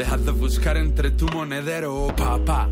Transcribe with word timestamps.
Deja 0.00 0.16
de 0.16 0.30
buscar 0.30 0.78
entre 0.78 1.10
tu 1.10 1.26
monedero, 1.26 2.06
papá. 2.16 2.70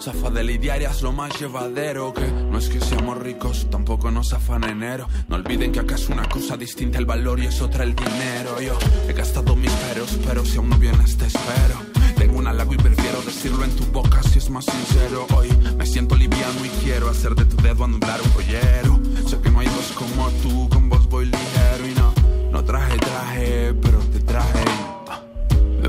Zafa 0.00 0.30
de 0.30 0.44
lidiaria 0.44 0.90
es 0.90 1.02
lo 1.02 1.12
más 1.12 1.38
llevadero 1.38 2.14
Que 2.14 2.26
no 2.26 2.58
es 2.58 2.68
que 2.68 2.80
seamos 2.80 3.18
ricos, 3.18 3.66
tampoco 3.68 4.12
nos 4.12 4.32
afan 4.32 4.62
enero. 4.62 5.08
No 5.26 5.34
olviden 5.34 5.72
que 5.72 5.80
acá 5.80 5.96
es 5.96 6.08
una 6.08 6.28
cosa 6.28 6.56
distinta 6.56 6.98
el 6.98 7.06
valor 7.06 7.40
y 7.40 7.46
es 7.46 7.60
otra 7.60 7.82
el 7.82 7.96
dinero. 7.96 8.60
Yo 8.60 8.78
he 9.08 9.12
gastado 9.12 9.56
mis 9.56 9.72
peros, 9.72 10.16
pero 10.24 10.44
si 10.44 10.58
aún 10.58 10.68
no 10.68 10.78
vienes 10.78 11.16
te 11.16 11.26
espero. 11.26 11.74
Tengo 12.16 12.38
un 12.38 12.46
halago 12.46 12.72
y 12.72 12.76
prefiero 12.76 13.20
decirlo 13.22 13.64
en 13.64 13.74
tu 13.74 13.86
boca 13.86 14.22
si 14.22 14.38
es 14.38 14.48
más 14.48 14.64
sincero. 14.64 15.26
Hoy 15.36 15.48
me 15.76 15.84
siento 15.84 16.14
liviano 16.14 16.64
y 16.64 16.68
quiero 16.84 17.08
hacer 17.08 17.34
de 17.34 17.46
tu 17.46 17.56
dedo 17.56 17.82
anular 17.82 18.20
un 18.22 18.30
pollero 18.30 19.00
Sé 19.26 19.40
que 19.40 19.50
no 19.50 19.58
hay 19.58 19.66
dos 19.66 19.90
como 19.96 20.30
tú, 20.42 20.68
con 20.68 20.88
vos 20.88 21.08
voy 21.08 21.24
ligero 21.26 21.88
y 21.88 21.94
no 21.94 22.14
No 22.52 22.64
traje 22.64 22.96
traje, 22.98 23.74
pero 23.82 23.98
te 24.12 24.20
traje 24.20 24.79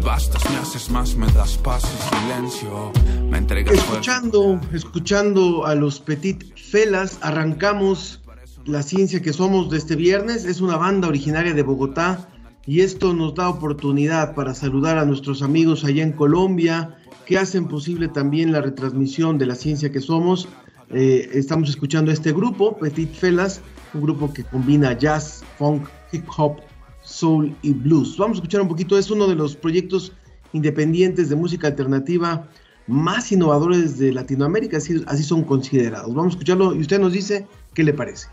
bastas, 0.01 0.43
me 0.49 0.57
haces 0.57 0.89
más, 0.89 1.15
me 1.15 1.31
das 1.31 1.57
paz 1.57 1.83
y 1.83 2.15
silencio. 2.15 2.91
Me 3.29 3.37
entregas 3.37 3.73
Escuchando, 3.73 4.59
escuchando 4.73 5.65
a 5.65 5.75
los 5.75 5.99
Petit 5.99 6.57
Felas, 6.57 7.19
arrancamos 7.21 8.21
la 8.65 8.81
ciencia 8.83 9.21
que 9.21 9.33
somos 9.33 9.69
de 9.69 9.77
este 9.77 9.95
viernes. 9.95 10.45
Es 10.45 10.61
una 10.61 10.77
banda 10.77 11.07
originaria 11.07 11.53
de 11.53 11.63
Bogotá 11.63 12.27
y 12.65 12.81
esto 12.81 13.13
nos 13.13 13.35
da 13.35 13.49
oportunidad 13.49 14.35
para 14.35 14.53
saludar 14.53 14.97
a 14.97 15.05
nuestros 15.05 15.41
amigos 15.41 15.83
allá 15.83 16.03
en 16.03 16.13
Colombia 16.13 16.97
que 17.25 17.37
hacen 17.37 17.67
posible 17.67 18.07
también 18.07 18.51
la 18.51 18.61
retransmisión 18.61 19.37
de 19.37 19.45
la 19.45 19.55
ciencia 19.55 19.91
que 19.91 20.01
somos. 20.01 20.47
Eh, 20.89 21.29
estamos 21.33 21.69
escuchando 21.69 22.11
este 22.11 22.33
grupo, 22.33 22.77
Petit 22.77 23.13
Felas, 23.13 23.61
un 23.93 24.01
grupo 24.01 24.33
que 24.33 24.43
combina 24.43 24.97
jazz, 24.97 25.43
funk, 25.57 25.87
hip 26.11 26.25
hop 26.35 26.59
soul 27.11 27.55
y 27.61 27.73
blues. 27.73 28.17
Vamos 28.17 28.37
a 28.37 28.39
escuchar 28.39 28.61
un 28.61 28.67
poquito, 28.67 28.97
es 28.97 29.11
uno 29.11 29.27
de 29.27 29.35
los 29.35 29.55
proyectos 29.55 30.13
independientes 30.53 31.29
de 31.29 31.35
música 31.35 31.67
alternativa 31.67 32.47
más 32.87 33.31
innovadores 33.31 33.97
de 33.97 34.11
Latinoamérica, 34.11 34.77
así, 34.77 35.23
son 35.23 35.43
considerados. 35.43 36.13
Vamos 36.13 36.33
a 36.33 36.35
escucharlo 36.35 36.75
y 36.75 36.79
usted 36.79 36.99
nos 36.99 37.13
dice 37.13 37.47
qué 37.73 37.83
le 37.83 37.93
parece. 37.93 38.27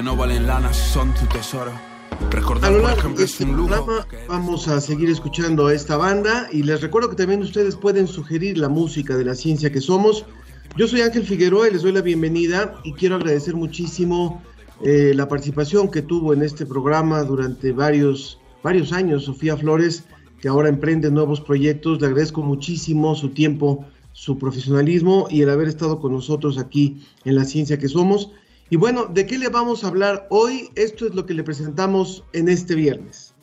Que 0.00 0.04
no 0.04 0.16
valen 0.16 0.46
lana 0.46 0.72
son 0.72 1.12
tu 1.12 1.26
tesoro. 1.26 1.72
Recordar, 2.30 2.72
por 2.72 2.90
ejemplo, 2.90 3.22
es 3.22 3.38
un 3.42 3.54
lujo. 3.54 3.86
Vamos 4.28 4.66
a 4.66 4.80
seguir 4.80 5.10
escuchando 5.10 5.66
a 5.66 5.74
esta 5.74 5.98
banda 5.98 6.48
y 6.50 6.62
les 6.62 6.80
recuerdo 6.80 7.10
que 7.10 7.16
también 7.16 7.42
ustedes 7.42 7.76
pueden 7.76 8.06
sugerir 8.06 8.56
la 8.56 8.70
música 8.70 9.14
de 9.18 9.26
la 9.26 9.34
ciencia 9.34 9.70
que 9.70 9.82
somos. 9.82 10.24
Yo 10.74 10.88
soy 10.88 11.02
Ángel 11.02 11.26
Figueroa 11.26 11.68
y 11.68 11.72
les 11.72 11.82
doy 11.82 11.92
la 11.92 12.00
bienvenida 12.00 12.80
y 12.82 12.94
quiero 12.94 13.16
agradecer 13.16 13.56
muchísimo 13.56 14.42
eh, 14.82 15.12
la 15.14 15.28
participación 15.28 15.90
que 15.90 16.00
tuvo 16.00 16.32
en 16.32 16.44
este 16.44 16.64
programa 16.64 17.22
durante 17.22 17.70
varios, 17.72 18.38
varios 18.62 18.94
años 18.94 19.24
Sofía 19.24 19.58
Flores, 19.58 20.04
que 20.40 20.48
ahora 20.48 20.70
emprende 20.70 21.10
nuevos 21.10 21.42
proyectos. 21.42 22.00
Le 22.00 22.06
agradezco 22.06 22.40
muchísimo 22.40 23.14
su 23.14 23.28
tiempo, 23.28 23.84
su 24.14 24.38
profesionalismo 24.38 25.26
y 25.28 25.42
el 25.42 25.50
haber 25.50 25.68
estado 25.68 26.00
con 26.00 26.12
nosotros 26.12 26.56
aquí 26.56 27.06
en 27.26 27.34
la 27.34 27.44
ciencia 27.44 27.78
que 27.78 27.88
somos. 27.88 28.30
Y 28.72 28.76
bueno, 28.76 29.06
¿de 29.06 29.26
qué 29.26 29.36
le 29.36 29.48
vamos 29.48 29.82
a 29.82 29.88
hablar 29.88 30.28
hoy? 30.30 30.70
Esto 30.76 31.04
es 31.04 31.14
lo 31.16 31.26
que 31.26 31.34
le 31.34 31.42
presentamos 31.42 32.22
en 32.32 32.48
este 32.48 32.76
viernes. 32.76 33.34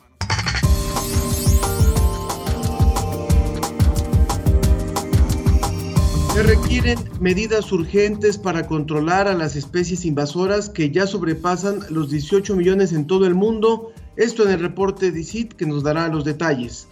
Se 6.32 6.42
requieren 6.42 6.98
medidas 7.20 7.70
urgentes 7.72 8.38
para 8.38 8.66
controlar 8.66 9.28
a 9.28 9.34
las 9.34 9.54
especies 9.54 10.06
invasoras 10.06 10.70
que 10.70 10.90
ya 10.90 11.06
sobrepasan 11.06 11.80
los 11.90 12.10
18 12.10 12.56
millones 12.56 12.94
en 12.94 13.06
todo 13.06 13.26
el 13.26 13.34
mundo. 13.34 13.92
Esto 14.16 14.44
en 14.44 14.52
el 14.52 14.60
reporte 14.60 15.12
de 15.12 15.20
ICIT 15.20 15.52
que 15.52 15.66
nos 15.66 15.82
dará 15.82 16.08
los 16.08 16.24
detalles. 16.24 16.88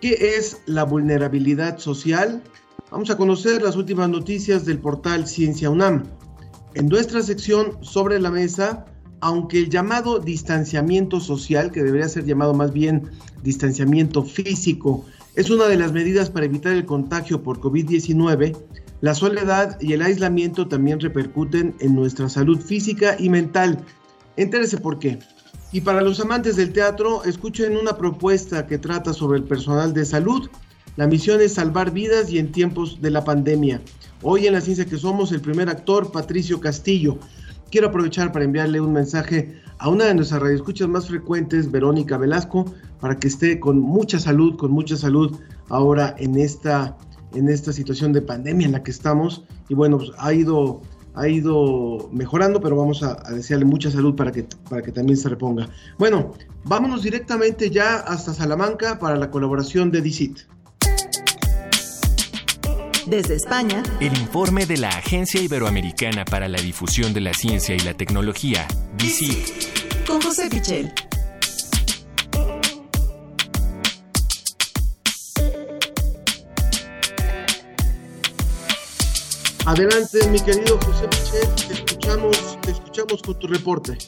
¿Qué 0.00 0.36
es 0.38 0.62
la 0.64 0.84
vulnerabilidad 0.84 1.76
social? 1.76 2.42
Vamos 2.90 3.10
a 3.10 3.18
conocer 3.18 3.60
las 3.60 3.76
últimas 3.76 4.08
noticias 4.08 4.64
del 4.64 4.78
portal 4.78 5.26
Ciencia 5.26 5.68
UNAM. 5.68 6.04
En 6.74 6.88
nuestra 6.88 7.22
sección 7.22 7.76
sobre 7.82 8.18
la 8.18 8.30
mesa, 8.30 8.86
aunque 9.20 9.58
el 9.58 9.68
llamado 9.68 10.18
distanciamiento 10.18 11.20
social, 11.20 11.70
que 11.70 11.82
debería 11.82 12.08
ser 12.08 12.24
llamado 12.24 12.54
más 12.54 12.72
bien 12.72 13.10
distanciamiento 13.42 14.22
físico, 14.22 15.04
es 15.34 15.50
una 15.50 15.66
de 15.66 15.76
las 15.76 15.92
medidas 15.92 16.30
para 16.30 16.46
evitar 16.46 16.72
el 16.72 16.86
contagio 16.86 17.42
por 17.42 17.60
COVID-19, 17.60 18.56
la 19.02 19.14
soledad 19.14 19.80
y 19.80 19.92
el 19.92 20.02
aislamiento 20.02 20.68
también 20.68 21.00
repercuten 21.00 21.74
en 21.80 21.94
nuestra 21.94 22.28
salud 22.28 22.60
física 22.60 23.16
y 23.18 23.28
mental. 23.28 23.78
Entérese 24.36 24.78
por 24.78 24.98
qué. 24.98 25.18
Y 25.72 25.80
para 25.80 26.00
los 26.00 26.20
amantes 26.20 26.56
del 26.56 26.72
teatro, 26.72 27.24
escuchen 27.24 27.76
una 27.76 27.98
propuesta 27.98 28.66
que 28.66 28.78
trata 28.78 29.12
sobre 29.12 29.38
el 29.38 29.44
personal 29.44 29.92
de 29.92 30.04
salud. 30.04 30.48
La 30.96 31.06
misión 31.06 31.40
es 31.40 31.54
salvar 31.54 31.90
vidas 31.90 32.30
y 32.30 32.38
en 32.38 32.52
tiempos 32.52 33.00
de 33.02 33.10
la 33.10 33.24
pandemia. 33.24 33.80
Hoy 34.24 34.46
en 34.46 34.52
la 34.52 34.60
ciencia 34.60 34.86
que 34.86 34.96
somos, 34.96 35.32
el 35.32 35.40
primer 35.40 35.68
actor, 35.68 36.12
Patricio 36.12 36.60
Castillo. 36.60 37.18
Quiero 37.72 37.88
aprovechar 37.88 38.30
para 38.30 38.44
enviarle 38.44 38.80
un 38.80 38.92
mensaje 38.92 39.60
a 39.78 39.88
una 39.88 40.04
de 40.04 40.14
nuestras 40.14 40.40
radioescuchas 40.40 40.88
más 40.88 41.08
frecuentes, 41.08 41.72
Verónica 41.72 42.16
Velasco, 42.18 42.72
para 43.00 43.16
que 43.16 43.26
esté 43.26 43.58
con 43.58 43.80
mucha 43.80 44.20
salud, 44.20 44.56
con 44.56 44.70
mucha 44.70 44.96
salud 44.96 45.40
ahora 45.70 46.14
en 46.18 46.38
esta, 46.38 46.96
en 47.34 47.48
esta 47.48 47.72
situación 47.72 48.12
de 48.12 48.22
pandemia 48.22 48.66
en 48.66 48.72
la 48.72 48.84
que 48.84 48.92
estamos. 48.92 49.42
Y 49.68 49.74
bueno, 49.74 49.98
pues 49.98 50.12
ha 50.18 50.32
ido, 50.32 50.82
ha 51.14 51.26
ido 51.26 52.08
mejorando, 52.12 52.60
pero 52.60 52.76
vamos 52.76 53.02
a, 53.02 53.20
a, 53.26 53.32
desearle 53.32 53.64
mucha 53.64 53.90
salud 53.90 54.14
para 54.14 54.30
que, 54.30 54.46
para 54.70 54.82
que 54.82 54.92
también 54.92 55.16
se 55.16 55.30
reponga. 55.30 55.68
Bueno, 55.98 56.32
vámonos 56.62 57.02
directamente 57.02 57.70
ya 57.70 57.96
hasta 57.96 58.34
Salamanca 58.34 59.00
para 59.00 59.16
la 59.16 59.32
colaboración 59.32 59.90
de 59.90 60.00
DICIT. 60.00 60.38
Desde 63.06 63.34
España, 63.34 63.82
el 64.00 64.16
informe 64.16 64.64
de 64.64 64.76
la 64.76 64.88
Agencia 64.88 65.40
Iberoamericana 65.40 66.24
para 66.24 66.48
la 66.48 66.58
Difusión 66.60 67.12
de 67.12 67.20
la 67.20 67.34
Ciencia 67.34 67.74
y 67.74 67.80
la 67.80 67.94
Tecnología, 67.94 68.66
DICIT. 68.96 70.06
Con 70.06 70.20
José 70.22 70.48
Pichel. 70.48 70.92
Adelante, 79.66 80.28
mi 80.28 80.40
querido 80.40 80.78
José 80.78 81.08
Pichel, 81.08 81.54
te 81.66 81.74
escuchamos, 81.74 82.60
te 82.62 82.70
escuchamos 82.70 83.22
con 83.22 83.38
tu 83.38 83.46
reporte. 83.48 83.98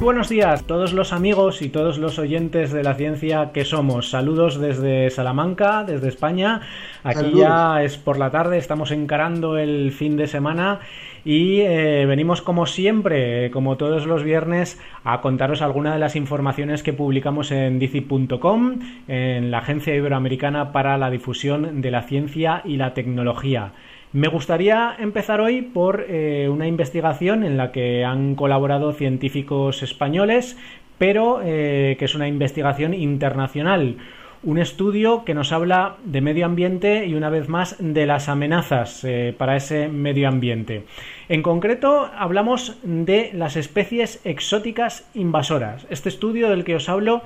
Buenos 0.00 0.28
días, 0.28 0.64
todos 0.66 0.92
los 0.92 1.12
amigos 1.12 1.62
y 1.62 1.68
todos 1.68 1.98
los 1.98 2.18
oyentes 2.18 2.72
de 2.72 2.82
la 2.82 2.94
ciencia 2.94 3.52
que 3.52 3.64
somos. 3.64 4.10
Saludos 4.10 4.58
desde 4.58 5.10
Salamanca, 5.10 5.84
desde 5.84 6.08
España. 6.08 6.62
Aquí 7.04 7.18
Saludos. 7.18 7.40
ya 7.40 7.82
es 7.84 7.98
por 7.98 8.18
la 8.18 8.30
tarde, 8.30 8.58
estamos 8.58 8.90
encarando 8.90 9.58
el 9.58 9.92
fin 9.92 10.16
de 10.16 10.26
semana 10.26 10.80
y 11.24 11.60
eh, 11.60 12.04
venimos 12.06 12.42
como 12.42 12.66
siempre, 12.66 13.50
como 13.52 13.76
todos 13.76 14.06
los 14.06 14.24
viernes, 14.24 14.80
a 15.04 15.20
contaros 15.20 15.62
algunas 15.62 15.94
de 15.94 16.00
las 16.00 16.16
informaciones 16.16 16.82
que 16.82 16.92
publicamos 16.92 17.52
en 17.52 17.78
dici.com, 17.78 18.80
en 19.06 19.50
la 19.52 19.58
Agencia 19.58 19.94
Iberoamericana 19.94 20.72
para 20.72 20.98
la 20.98 21.10
Difusión 21.10 21.80
de 21.80 21.90
la 21.92 22.02
Ciencia 22.02 22.62
y 22.64 22.76
la 22.76 22.92
Tecnología. 22.94 23.72
Me 24.12 24.28
gustaría 24.28 24.94
empezar 24.98 25.40
hoy 25.40 25.62
por 25.62 26.04
eh, 26.06 26.46
una 26.50 26.66
investigación 26.66 27.44
en 27.44 27.56
la 27.56 27.72
que 27.72 28.04
han 28.04 28.34
colaborado 28.34 28.92
científicos 28.92 29.82
españoles, 29.82 30.58
pero 30.98 31.40
eh, 31.42 31.96
que 31.98 32.04
es 32.04 32.14
una 32.14 32.28
investigación 32.28 32.92
internacional. 32.92 33.96
un 34.44 34.58
estudio 34.58 35.24
que 35.24 35.34
nos 35.34 35.52
habla 35.52 35.98
de 36.04 36.20
medio 36.20 36.46
ambiente 36.46 37.06
y 37.06 37.14
una 37.14 37.30
vez 37.30 37.48
más 37.48 37.76
de 37.78 38.06
las 38.06 38.28
amenazas 38.28 39.04
eh, 39.04 39.32
para 39.38 39.54
ese 39.54 39.86
medio 39.86 40.26
ambiente. 40.26 40.84
En 41.28 41.42
concreto, 41.42 42.10
hablamos 42.18 42.76
de 42.82 43.30
las 43.34 43.54
especies 43.54 44.20
exóticas 44.24 45.08
invasoras. 45.14 45.86
Este 45.90 46.08
estudio 46.08 46.50
del 46.50 46.64
que 46.64 46.74
os 46.74 46.88
hablo 46.88 47.22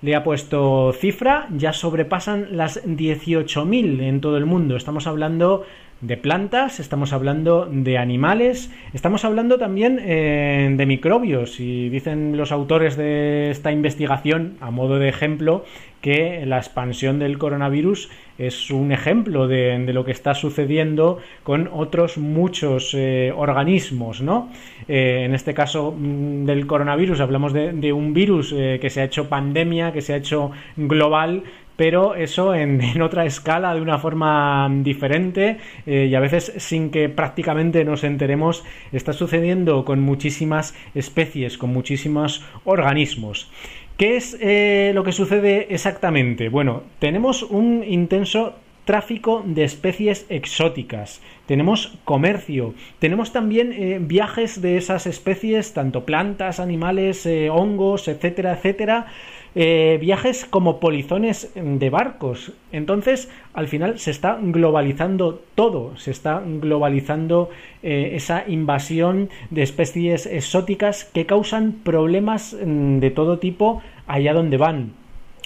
le 0.00 0.14
ha 0.14 0.22
puesto 0.22 0.92
cifra, 0.92 1.48
ya 1.50 1.72
sobrepasan 1.72 2.56
las 2.56 2.86
18.000 2.86 4.02
en 4.02 4.20
todo 4.20 4.36
el 4.36 4.46
mundo. 4.46 4.76
Estamos 4.76 5.08
hablando 5.08 5.64
de 6.00 6.16
plantas, 6.16 6.80
estamos 6.80 7.12
hablando 7.12 7.68
de 7.70 7.98
animales, 7.98 8.70
estamos 8.94 9.24
hablando 9.24 9.58
también 9.58 10.00
eh, 10.00 10.72
de 10.74 10.86
microbios. 10.86 11.60
Y 11.60 11.90
dicen 11.90 12.36
los 12.36 12.52
autores 12.52 12.96
de 12.96 13.50
esta 13.50 13.70
investigación, 13.70 14.56
a 14.60 14.70
modo 14.70 14.98
de 14.98 15.08
ejemplo, 15.08 15.64
que 16.00 16.46
la 16.46 16.56
expansión 16.56 17.18
del 17.18 17.36
coronavirus 17.36 18.08
es 18.38 18.70
un 18.70 18.90
ejemplo 18.90 19.46
de, 19.46 19.78
lo 19.92 20.06
que 20.06 20.12
está 20.12 20.32
sucediendo 20.32 21.18
con 21.42 21.68
otros 21.70 22.16
muchos 22.16 22.94
eh, 22.94 23.34
organismos, 23.36 24.22
¿no? 24.22 24.48
Eh, 24.88 25.24
en 25.26 25.34
este 25.34 25.52
caso 25.52 25.94
mm, 25.94 26.46
del 26.46 26.66
coronavirus 26.66 27.20
hablamos 27.20 27.52
de, 27.52 27.92
un 27.92 28.14
virus 28.14 28.54
que 28.54 28.88
se 28.88 29.02
ha 29.02 29.04
hecho 29.04 29.28
pandemia, 29.28 29.92
que 29.92 30.00
se 30.00 30.14
ha 30.14 30.16
hecho 30.16 30.52
global, 30.76 31.42
pero 31.80 32.14
eso 32.14 32.54
en, 32.62 33.00
otra 33.00 33.24
escala, 33.24 33.74
de 33.74 33.80
una 33.80 33.98
forma 33.98 34.68
diferente 34.82 35.56
eh, 35.86 36.08
y 36.10 36.14
a 36.14 36.20
veces 36.20 36.52
sin 36.58 36.90
que 36.90 37.08
prácticamente 37.08 37.86
nos 37.86 38.04
enteremos, 38.04 38.64
está 38.92 39.14
sucediendo 39.14 39.86
con 39.86 39.98
muchísimas 40.02 40.74
especies, 40.94 41.56
con 41.56 41.72
muchísimos 41.72 42.44
organismos. 42.64 43.50
¿Qué 43.96 44.18
es 44.18 44.36
eh, 44.42 44.92
lo 44.94 45.04
que 45.04 45.12
sucede 45.12 45.68
exactamente? 45.70 46.50
Bueno, 46.50 46.82
tenemos 46.98 47.44
un 47.44 47.82
intenso 47.82 48.56
tráfico 48.84 49.42
de 49.46 49.64
especies 49.64 50.26
exóticas, 50.28 51.22
tenemos 51.46 51.98
comercio, 52.04 52.74
tenemos 52.98 53.32
también 53.32 53.72
eh, 53.72 53.98
viajes 54.02 54.60
de 54.60 54.76
esas 54.76 55.06
especies, 55.06 55.72
tanto 55.72 56.04
plantas, 56.04 56.60
animales, 56.60 57.26
hongos, 57.50 58.08
etcétera, 58.08 58.52
etcétera, 58.52 59.06
eh, 59.54 59.98
viajes 60.00 60.44
como 60.44 60.78
polizones 60.78 61.52
de 61.54 61.90
barcos. 61.90 62.52
Entonces, 62.70 63.30
al 63.52 63.66
final 63.66 63.98
se 63.98 64.12
está 64.12 64.38
globalizando 64.40 65.42
todo, 65.54 65.96
se 65.96 66.12
está 66.12 66.42
globalizando 66.44 67.50
eh, 67.82 68.12
esa 68.14 68.44
invasión 68.46 69.28
de 69.50 69.62
especies 69.62 70.26
exóticas 70.26 71.04
que 71.04 71.26
causan 71.26 71.72
problemas 71.82 72.54
mm, 72.54 72.98
de 72.98 73.10
todo 73.10 73.38
tipo 73.38 73.82
allá 74.06 74.34
donde 74.34 74.56
van. 74.56 74.92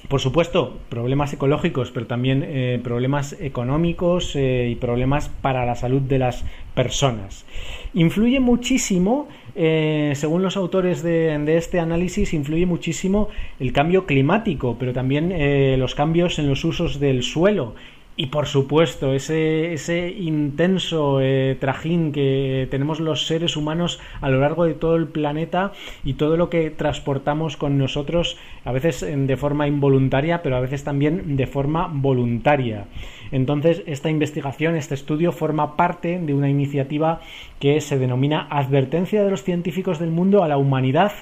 Por 0.08 0.20
supuesto, 0.20 0.80
problemas 0.90 1.32
ecológicos, 1.32 1.90
pero 1.90 2.06
también 2.06 2.44
eh, 2.46 2.78
problemas 2.84 3.34
económicos 3.40 4.36
y 4.36 4.74
problemas 4.74 5.30
para 5.30 5.64
la 5.64 5.76
salud 5.76 6.02
de 6.02 6.18
las 6.18 6.44
personas. 6.74 7.46
Influye 7.94 8.38
muchísimo 8.38 9.28
eh, 9.56 10.12
según 10.16 10.42
los 10.42 10.56
autores 10.56 11.02
de, 11.02 11.56
este 11.56 11.80
análisis, 11.80 12.34
influye 12.34 12.66
muchísimo 12.66 13.28
el 13.60 13.72
cambio 13.72 14.06
climático, 14.06 14.76
pero 14.78 14.92
también 14.92 15.30
eh, 15.32 15.76
los 15.78 15.94
cambios 15.94 16.38
en 16.38 16.48
los 16.48 16.64
usos 16.64 16.98
del 17.00 17.22
suelo 17.22 17.74
y 18.16 18.26
por 18.26 18.46
supuesto, 18.46 19.12
ese, 19.12 19.72
ese 19.72 20.08
intenso 20.08 21.20
eh, 21.20 21.56
trajín 21.58 22.12
que 22.12 22.69
tenemos 22.70 23.00
los 23.00 23.26
seres 23.26 23.56
humanos 23.56 23.99
a 24.20 24.31
lo 24.31 24.38
largo 24.38 24.64
de 24.64 24.75
todo 24.75 24.94
el 24.94 25.08
planeta 25.08 25.72
y 26.05 26.14
todo 26.14 26.37
lo 26.37 26.49
que 26.49 26.70
transportamos 26.70 27.56
con 27.56 27.76
nosotros, 27.76 28.37
a 28.64 28.70
veces 28.70 29.05
de 29.05 29.37
forma 29.37 29.66
involuntaria, 29.66 30.43
pero 30.43 30.56
a 30.56 30.61
veces 30.61 30.84
también 30.84 31.37
de 31.37 31.49
forma 31.49 31.90
voluntaria. 31.93 32.87
Entonces, 33.32 33.82
esta 33.87 34.11
investigación, 34.11 34.76
este 34.76 34.94
estudio, 34.94 35.32
forma 35.32 35.76
parte 35.76 36.20
de 36.20 36.34
una 36.34 36.49
iniciativa 36.49 37.20
que 37.58 37.81
se 37.81 37.99
denomina 37.99 38.46
Advertencia 38.49 39.25
de 39.25 39.31
los 39.31 39.43
científicos 39.43 39.99
del 39.99 40.10
mundo 40.10 40.44
a 40.44 40.49
la 40.49 40.56
humanidad 40.56 41.12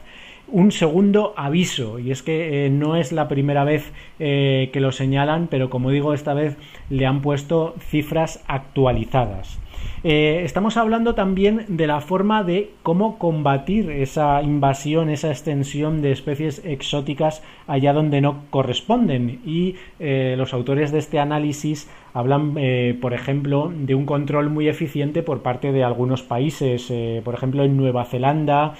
un 0.53 0.71
segundo 0.71 1.33
aviso 1.37 1.99
y 1.99 2.11
es 2.11 2.23
que 2.23 2.67
eh, 2.67 2.71
no 2.71 2.95
es 2.97 3.11
la 3.11 3.27
primera 3.27 3.65
vez 3.65 3.91
eh, 4.21 4.71
que 4.73 4.81
lo 4.81 4.93
señalan 4.93 5.49
pero 5.49 5.71
como 5.71 5.91
digo 5.91 6.13
esta 6.15 6.35
vez 6.35 6.57
le 6.91 7.07
han 7.07 7.23
puesto 7.23 7.75
cifras 7.81 8.45
actualizadas. 8.47 9.59
Eh, 10.05 10.43
estamos 10.45 10.77
hablando 10.77 11.15
también 11.15 11.65
de 11.69 11.87
la 11.87 12.01
forma 12.01 12.43
de 12.43 12.71
cómo 12.83 13.19
combatir 13.19 13.91
esa 13.91 14.43
invasión, 14.43 15.09
esa 15.09 15.31
extensión 15.31 16.03
de 16.03 16.13
especies 16.13 16.61
exóticas 16.65 17.43
allá 17.73 17.95
donde 17.95 18.21
no 18.21 18.45
corresponden. 18.51 19.41
Y 19.47 19.77
eh, 19.99 20.35
los 20.37 20.53
autores 20.53 20.93
de 20.93 20.99
este 20.99 21.19
análisis 21.19 21.89
hablan, 22.13 22.55
eh, 22.59 22.99
por 23.01 23.15
ejemplo, 23.15 23.73
de 23.75 23.95
un 23.95 24.05
control 24.05 24.51
muy 24.51 24.69
eficiente 24.69 25.23
por 25.23 25.41
parte 25.41 25.73
de 25.73 25.83
algunos 25.83 26.23
países. 26.23 26.93
por 27.25 27.35
ejemplo, 27.35 27.65
en 27.65 27.77
Nueva 27.77 28.05
Zelanda, 28.05 28.75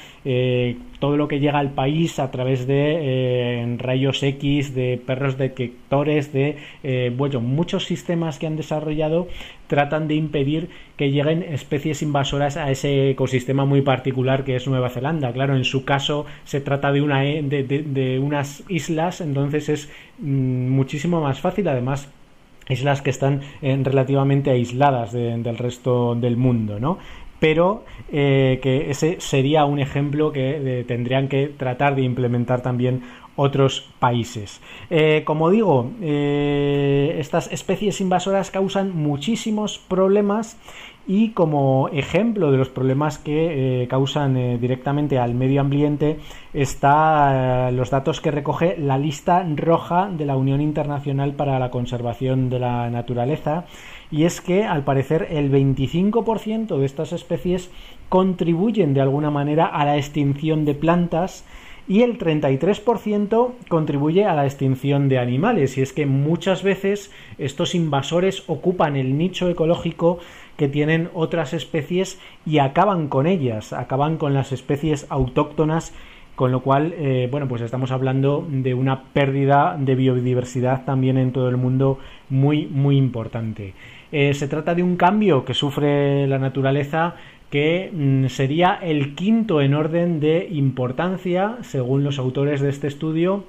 todo 0.99 1.17
lo 1.17 1.27
que 1.29 1.41
llega 1.41 1.59
al 1.59 1.71
país 1.71 2.19
a 2.19 2.31
través 2.31 2.67
de 2.67 3.77
rayos 3.79 4.23
X, 4.23 4.75
de 4.75 5.01
perros 5.05 5.39
detectores, 5.39 6.33
de 6.33 6.57
bueno, 7.17 7.41
muchos 7.41 7.87
sistemas 7.87 8.39
que 8.39 8.47
han 8.47 8.57
desarrollado 8.57 9.29
tratan 9.73 10.07
de 10.07 10.17
impedir 10.17 10.69
que 10.99 11.11
lleguen 11.11 11.43
especies 11.43 12.03
invasoras 12.03 12.59
a 12.59 12.71
ese 12.71 13.09
ecosistema 13.09 13.65
muy 13.65 13.81
particular 13.81 14.45
que 14.45 14.55
es 14.55 14.69
Nueva 14.69 14.91
Zelanda. 14.91 15.33
Claro, 15.33 15.57
en 15.57 15.65
su 15.65 15.87
caso 15.87 16.27
se 16.45 16.61
trata 16.61 16.93
de, 16.93 17.01
una, 17.01 17.25
e, 17.25 17.43
de, 17.43 18.19
unas 18.19 18.65
islas, 18.69 18.82
entonces 18.91 19.69
es 19.69 19.89
mm, 20.19 20.69
muchísimo 20.69 21.21
más 21.21 21.41
fácil. 21.41 21.69
Además, 21.69 22.09
islas 22.69 23.03
que 23.03 23.11
están 23.11 23.41
eh, 23.61 23.79
relativamente 23.83 24.51
aisladas 24.51 25.13
del 25.13 25.59
resto 25.59 26.15
del 26.15 26.37
mundo, 26.37 26.79
¿no? 26.79 26.99
pero 27.39 27.85
eh, 28.13 28.61
que 28.63 28.89
ese 28.89 29.21
sería 29.21 29.65
un 29.65 29.81
ejemplo 29.81 30.31
que 30.31 30.81
eh, 30.81 30.85
tendrían 30.85 31.27
que 31.27 31.49
tratar 31.49 31.97
de 31.97 32.03
implementar 32.03 32.63
también 32.63 33.03
otros 33.35 33.91
países. 33.99 34.61
Como 35.25 35.49
digo, 35.49 35.91
estas 36.03 37.51
especies 37.51 38.03
invasoras 38.03 38.51
causan 38.51 38.95
muchísimos 38.95 39.79
problemas 39.79 40.59
y 41.07 41.31
como 41.31 41.89
ejemplo 41.89 42.51
de 42.53 42.59
los 42.59 42.69
problemas 42.69 43.19
que 43.19 43.87
causan 43.91 44.61
directamente 44.61 45.19
al 45.19 45.35
medio 45.35 45.61
ambiente 45.61 46.19
está 46.55 47.71
los 47.73 47.91
datos 47.91 48.21
que 48.21 48.31
recoge 48.31 48.77
la 48.79 48.99
lista 48.99 49.45
roja 49.57 50.09
de 50.09 50.27
la 50.27 50.37
Unión 50.37 50.61
Internacional 50.61 51.35
para 51.35 51.59
la 51.59 51.71
Conservación 51.71 52.51
de 52.51 52.61
la 52.61 52.89
Naturaleza 52.91 53.65
y 54.13 54.25
es 54.25 54.41
que 54.41 54.65
al 54.65 54.85
parecer 54.85 55.27
el 55.31 55.51
25% 55.51 56.79
de 56.79 56.85
estas 56.85 57.13
especies 57.13 57.71
contribuyen 58.09 58.93
de 58.93 59.01
alguna 59.01 59.31
manera 59.31 59.67
a 59.67 59.85
la 59.87 59.97
extinción 59.97 60.67
de 60.67 60.75
plantas 60.75 61.45
y 61.89 62.03
el 62.03 62.19
33% 62.19 63.53
contribuye 63.69 64.25
a 64.25 64.35
la 64.35 64.45
extinción 64.45 65.09
de 65.09 65.19
animales. 65.19 65.77
Y 65.79 65.83
es 65.83 65.93
que 65.93 66.07
muchas 66.07 66.63
veces 66.63 67.11
estos 67.39 67.75
invasores 67.75 68.45
ocupan 68.47 68.97
el 68.97 69.19
nicho 69.19 69.49
ecológico 69.49 70.19
que 70.57 70.69
tienen 70.69 71.09
otras 71.15 71.53
especies 71.53 72.21
y 72.47 72.59
acaban 72.59 73.09
con 73.09 73.27
ellas, 73.27 73.73
acaban 73.73 74.17
con 74.17 74.35
las 74.35 74.53
especies 74.53 75.07
autóctonas 75.09 75.93
con 76.35 76.51
lo 76.51 76.61
cual, 76.61 76.95
eh, 76.97 77.29
bueno, 77.31 77.47
pues 77.47 77.61
estamos 77.63 77.91
hablando 77.91 78.47
de 78.49 78.75
una 78.75 79.05
pérdida 79.13 79.77
de 79.79 79.95
biodiversidad 79.95 80.85
también 80.85 81.19
en 81.19 81.31
todo 81.33 81.49
el 81.49 81.59
mundo 81.59 81.99
muy, 82.31 82.67
muy 82.67 82.97
importante. 82.97 83.75
Eh, 84.13 84.35
se 84.35 84.49
trata 84.49 84.75
de 84.75 84.83
un 84.83 84.97
cambio 84.97 85.45
que 85.45 85.55
sufre 85.55 86.27
la 86.27 86.39
naturaleza 86.39 87.17
que 87.51 87.91
mm, 87.93 88.29
sería 88.29 88.79
el 88.83 89.15
quinto 89.15 89.61
en 89.61 89.75
orden 89.75 90.21
de 90.21 90.49
importancia, 90.51 91.59
según 91.61 92.03
los 92.03 92.19
autores 92.19 92.63
de 92.63 92.71
este 92.71 92.87
estudio, 92.87 93.45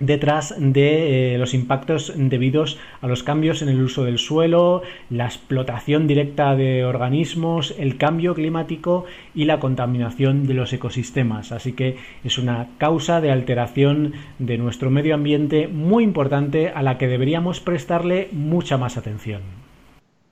detrás 0.00 0.54
de 0.58 1.34
eh, 1.34 1.38
los 1.38 1.54
impactos 1.54 2.12
debidos 2.16 2.78
a 3.00 3.06
los 3.08 3.22
cambios 3.22 3.62
en 3.62 3.68
el 3.68 3.82
uso 3.82 4.04
del 4.04 4.18
suelo, 4.18 4.82
la 5.10 5.26
explotación 5.26 6.06
directa 6.06 6.54
de 6.54 6.84
organismos, 6.84 7.74
el 7.78 7.96
cambio 7.96 8.34
climático 8.34 9.04
y 9.34 9.44
la 9.44 9.60
contaminación 9.60 10.46
de 10.46 10.54
los 10.54 10.72
ecosistemas. 10.72 11.52
Así 11.52 11.72
que 11.72 11.96
es 12.24 12.38
una 12.38 12.68
causa 12.78 13.20
de 13.20 13.30
alteración 13.30 14.12
de 14.38 14.58
nuestro 14.58 14.90
medio 14.90 15.14
ambiente 15.14 15.68
muy 15.68 16.04
importante 16.04 16.68
a 16.68 16.82
la 16.82 16.98
que 16.98 17.08
deberíamos 17.08 17.60
prestarle 17.60 18.28
mucha 18.32 18.78
más 18.78 18.96
atención. 18.96 19.42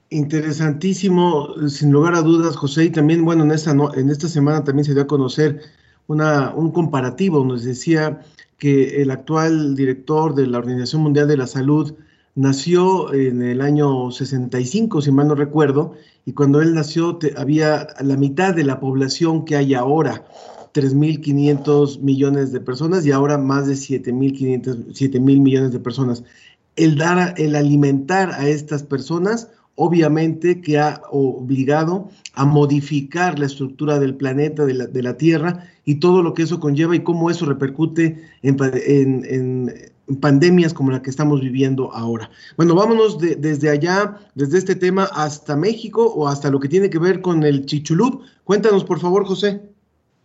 Interesantísimo, 0.09 1.67
sin 1.67 1.91
lugar 1.91 2.15
a 2.15 2.21
dudas, 2.21 2.55
José. 2.55 2.85
Y 2.85 2.89
también, 2.91 3.25
bueno, 3.25 3.43
en 3.43 3.51
esta, 3.51 3.71
en 3.71 4.09
esta 4.09 4.29
semana 4.29 4.63
también 4.63 4.85
se 4.85 4.93
dio 4.93 5.03
a 5.03 5.07
conocer 5.07 5.59
una, 6.07 6.53
un 6.55 6.71
comparativo. 6.71 7.43
Nos 7.43 7.65
decía 7.65 8.21
que 8.57 9.01
el 9.01 9.11
actual 9.11 9.75
director 9.75 10.33
de 10.35 10.47
la 10.47 10.57
Organización 10.57 11.03
Mundial 11.03 11.27
de 11.27 11.37
la 11.37 11.47
Salud 11.47 11.93
nació 12.35 13.13
en 13.13 13.41
el 13.41 13.61
año 13.61 14.11
65, 14.11 15.01
si 15.01 15.11
mal 15.11 15.27
no 15.27 15.35
recuerdo, 15.35 15.93
y 16.25 16.33
cuando 16.33 16.61
él 16.61 16.73
nació 16.73 17.17
había 17.35 17.87
la 17.99 18.17
mitad 18.17 18.53
de 18.53 18.63
la 18.63 18.79
población 18.79 19.45
que 19.45 19.55
hay 19.55 19.73
ahora, 19.73 20.25
3.500 20.73 21.99
millones 22.01 22.51
de 22.51 22.59
personas, 22.59 23.05
y 23.05 23.11
ahora 23.11 23.37
más 23.37 23.67
de 23.67 23.73
7.500, 23.73 24.87
7.000 24.87 25.19
millones 25.19 25.71
de 25.71 25.79
personas. 25.79 26.23
el 26.75 26.95
dar, 26.95 27.33
el 27.37 27.55
alimentar 27.55 28.31
a 28.31 28.47
estas 28.47 28.83
personas, 28.83 29.49
obviamente 29.77 30.59
que 30.59 30.79
ha 30.79 31.01
obligado 31.11 32.09
a 32.33 32.45
modificar 32.45 33.37
la 33.37 33.45
estructura 33.45 33.99
del 33.99 34.15
planeta, 34.15 34.65
de 34.65 34.73
la, 34.73 34.87
de 34.87 35.03
la 35.03 35.17
Tierra, 35.17 35.65
y 35.85 35.95
todo 35.95 36.23
lo 36.23 36.33
que 36.33 36.43
eso 36.43 36.59
conlleva 36.59 36.95
y 36.95 37.03
cómo 37.03 37.29
eso 37.29 37.45
repercute 37.45 38.19
en, 38.41 38.57
en, 39.29 39.73
pandemias 40.19 40.73
como 40.73 40.91
la 40.91 41.01
que 41.01 41.09
estamos 41.09 41.41
viviendo 41.41 41.93
ahora. 41.93 42.29
Bueno, 42.55 42.73
vámonos 42.75 43.19
desde 43.19 43.69
allá, 43.69 44.17
desde 44.35 44.57
este 44.57 44.75
tema 44.75 45.03
hasta 45.13 45.55
México 45.55 46.05
o 46.05 46.27
hasta 46.27 46.49
lo 46.49 46.59
que 46.59 46.69
tiene 46.69 46.89
que 46.89 46.97
ver 46.97 47.21
con 47.21 47.43
el 47.43 47.65
Chichulub. 47.65 48.21
Cuéntanos, 48.45 48.83
por 48.83 48.99
favor, 48.99 49.25
José. 49.25 49.61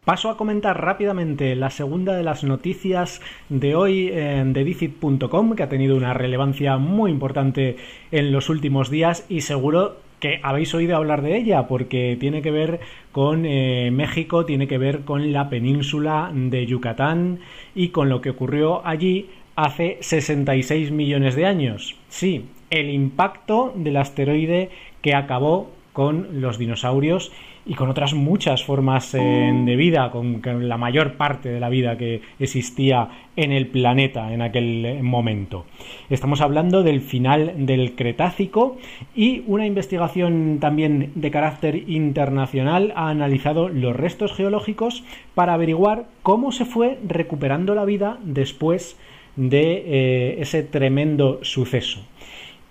Paso 0.04 0.30
a 0.30 0.36
comentar 0.36 0.80
rápidamente 0.80 1.54
la 1.54 1.70
segunda 1.70 2.16
de 2.16 2.24
las 2.24 2.42
noticias 2.42 3.20
de 3.48 3.76
hoy 3.76 4.10
en 4.12 4.52
Dedicit.com, 4.52 5.54
que 5.54 5.62
ha 5.62 5.68
tenido 5.68 5.96
una 5.96 6.12
relevancia 6.12 6.76
muy 6.76 7.12
importante 7.12 7.76
en 8.10 8.32
los 8.32 8.48
últimos 8.48 8.90
días 8.90 9.24
y 9.28 9.42
seguro 9.42 9.98
que 10.18 10.40
habéis 10.42 10.74
oído 10.74 10.96
hablar 10.96 11.22
de 11.22 11.36
ella 11.36 11.68
porque 11.68 12.16
tiene 12.18 12.42
que 12.42 12.50
ver 12.50 12.80
con 13.12 13.46
eh, 13.46 13.92
México, 13.92 14.44
tiene 14.44 14.66
que 14.66 14.76
ver 14.76 15.02
con 15.02 15.32
la 15.32 15.48
península 15.48 16.32
de 16.34 16.66
Yucatán 16.66 17.38
y 17.76 17.90
con 17.90 18.08
lo 18.08 18.20
que 18.20 18.30
ocurrió 18.30 18.84
allí 18.84 19.30
hace 19.54 19.98
66 20.00 20.90
millones 20.90 21.36
de 21.36 21.46
años. 21.46 21.94
Sí, 22.08 22.46
el 22.70 22.90
impacto 22.90 23.72
del 23.76 23.98
asteroide 23.98 24.70
que 25.00 25.14
acabó 25.14 25.70
con 25.92 26.40
los 26.40 26.58
dinosaurios 26.58 27.32
y 27.64 27.74
con 27.74 27.88
otras 27.90 28.14
muchas 28.14 28.64
formas 28.64 29.14
eh, 29.14 29.52
de 29.64 29.76
vida, 29.76 30.10
con, 30.10 30.42
la 30.68 30.76
mayor 30.76 31.14
parte 31.14 31.50
de 31.50 31.60
la 31.60 31.68
vida 31.68 31.96
que 31.96 32.22
existía 32.40 33.08
en 33.36 33.52
el 33.52 33.68
planeta 33.68 34.32
en 34.32 34.42
aquel 34.42 35.02
momento. 35.02 35.64
Estamos 36.10 36.40
hablando 36.40 36.82
del 36.82 37.00
final 37.00 37.66
del 37.66 37.94
Cretácico 37.94 38.78
y 39.14 39.44
una 39.46 39.66
investigación 39.66 40.58
también 40.60 41.12
de 41.14 41.30
carácter 41.30 41.88
internacional 41.88 42.92
ha 42.96 43.10
analizado 43.10 43.68
los 43.68 43.94
restos 43.94 44.32
geológicos 44.32 45.04
para 45.34 45.54
averiguar 45.54 46.06
cómo 46.22 46.52
se 46.52 46.64
fue 46.64 46.98
recuperando 47.06 47.74
la 47.74 47.84
vida 47.84 48.18
después 48.24 48.98
de 49.36 49.82
eh, 49.86 50.36
ese 50.40 50.62
tremendo 50.62 51.38
suceso. 51.42 52.00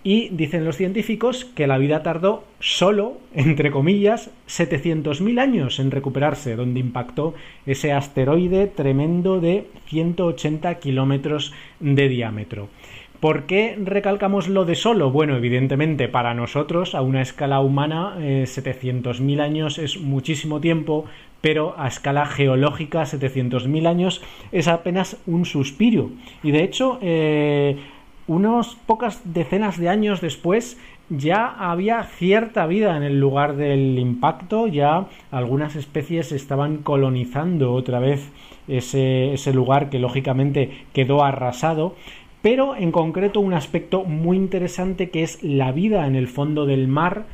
Y 0.04 0.30
dicen 0.30 0.66
los 0.66 0.78
científicos 0.78 1.46
que 1.46 1.68
la 1.68 1.78
vida 1.78 2.02
tardó 2.02 2.44
solo, 2.60 3.20
entre 3.36 3.70
comillas, 3.70 4.32
700.000 4.48 5.40
años 5.40 5.80
en 5.80 5.92
recuperarse, 5.92 6.56
donde 6.56 6.80
impactó 6.80 7.36
ese 7.68 7.92
asteroide 7.94 8.66
tremendo 8.68 9.40
de 9.40 9.68
180 9.86 10.76
kilómetros 10.80 11.54
de 11.80 12.10
diámetro. 12.10 12.70
¿Por 13.20 13.44
qué 13.44 13.78
recalcamos 13.80 14.48
lo 14.48 14.66
de 14.66 14.74
solo? 14.74 15.12
Bueno, 15.12 15.38
evidentemente 15.38 16.08
para 16.08 16.34
nosotros, 16.34 16.96
a 16.96 17.04
una 17.04 17.22
escala 17.22 17.60
humana, 17.60 18.16
700.000 18.18 19.38
eh, 19.38 19.42
años 19.44 19.78
es 19.78 20.02
muchísimo 20.02 20.60
tiempo, 20.60 21.06
pero 21.40 21.76
a 21.78 21.88
escala 21.88 22.26
geológica, 22.26 23.04
700.000 23.04 23.88
años 23.88 24.24
es 24.52 24.68
apenas 24.68 25.22
un 25.28 25.46
suspiro. 25.46 26.10
Y 26.42 26.50
de 26.50 26.64
hecho, 26.64 26.98
eh, 27.04 27.78
unos 28.32 28.78
pocas 28.86 29.22
decenas 29.26 29.78
de 29.78 29.90
años 29.90 30.22
después 30.22 30.78
ya 31.10 31.48
había 31.48 32.04
cierta 32.04 32.66
vida 32.66 32.96
en 32.96 33.04
el 33.04 33.20
lugar 33.20 33.58
del 33.58 34.00
impacto, 34.00 34.68
ya 34.68 35.08
algunas 35.32 35.76
especies 35.76 36.32
estaban 36.32 36.78
colonizando 36.78 37.74
otra 37.74 38.00
vez 38.00 38.32
ese, 38.70 39.34
ese 39.34 39.54
lugar 39.54 39.90
que 39.90 40.00
lógicamente 40.00 40.86
quedó 40.94 41.26
arrasado, 41.26 41.94
pero 42.42 42.78
en 42.78 42.94
concreto 42.94 43.42
un 43.42 43.54
aspecto 43.54 44.06
muy 44.06 44.38
interesante 44.38 45.10
que 45.10 45.24
es 45.24 45.44
la 45.44 45.74
vida 45.74 46.08
en 46.08 46.16
el 46.16 46.30
fondo 46.30 46.66
del 46.66 46.88
mar 46.88 47.26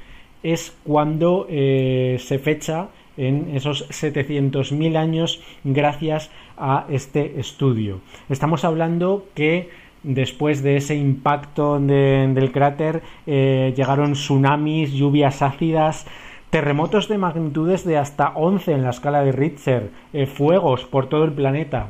es 0.42 0.76
cuando 0.84 1.46
eh, 1.48 2.18
se 2.20 2.40
fecha 2.40 2.88
en 3.18 3.56
esos 3.56 3.88
700.000 3.90 4.98
años 4.98 5.44
gracias 5.64 6.32
a 6.58 6.88
este 6.90 7.40
estudio. 7.40 8.00
Estamos 8.30 8.66
hablando 8.66 9.28
que 9.36 9.70
después 10.04 10.64
de 10.64 10.78
ese 10.78 10.96
impacto 10.96 11.80
del 11.80 12.52
cráter 12.52 13.02
eh, 13.26 13.74
llegaron 13.76 14.14
tsunamis, 14.14 14.94
lluvias 14.94 15.42
ácidas, 15.42 16.06
terremotos 16.50 17.08
de 17.08 17.18
magnitudes 17.18 17.86
de 17.86 17.98
hasta 17.98 18.30
11 18.30 18.72
en 18.74 18.84
la 18.84 18.92
escala 18.92 19.24
de 19.24 19.32
Richter, 19.32 19.92
eh, 20.14 20.26
fuegos 20.26 20.86
por 20.86 21.08
todo 21.08 21.26
el 21.26 21.34
planeta 21.34 21.88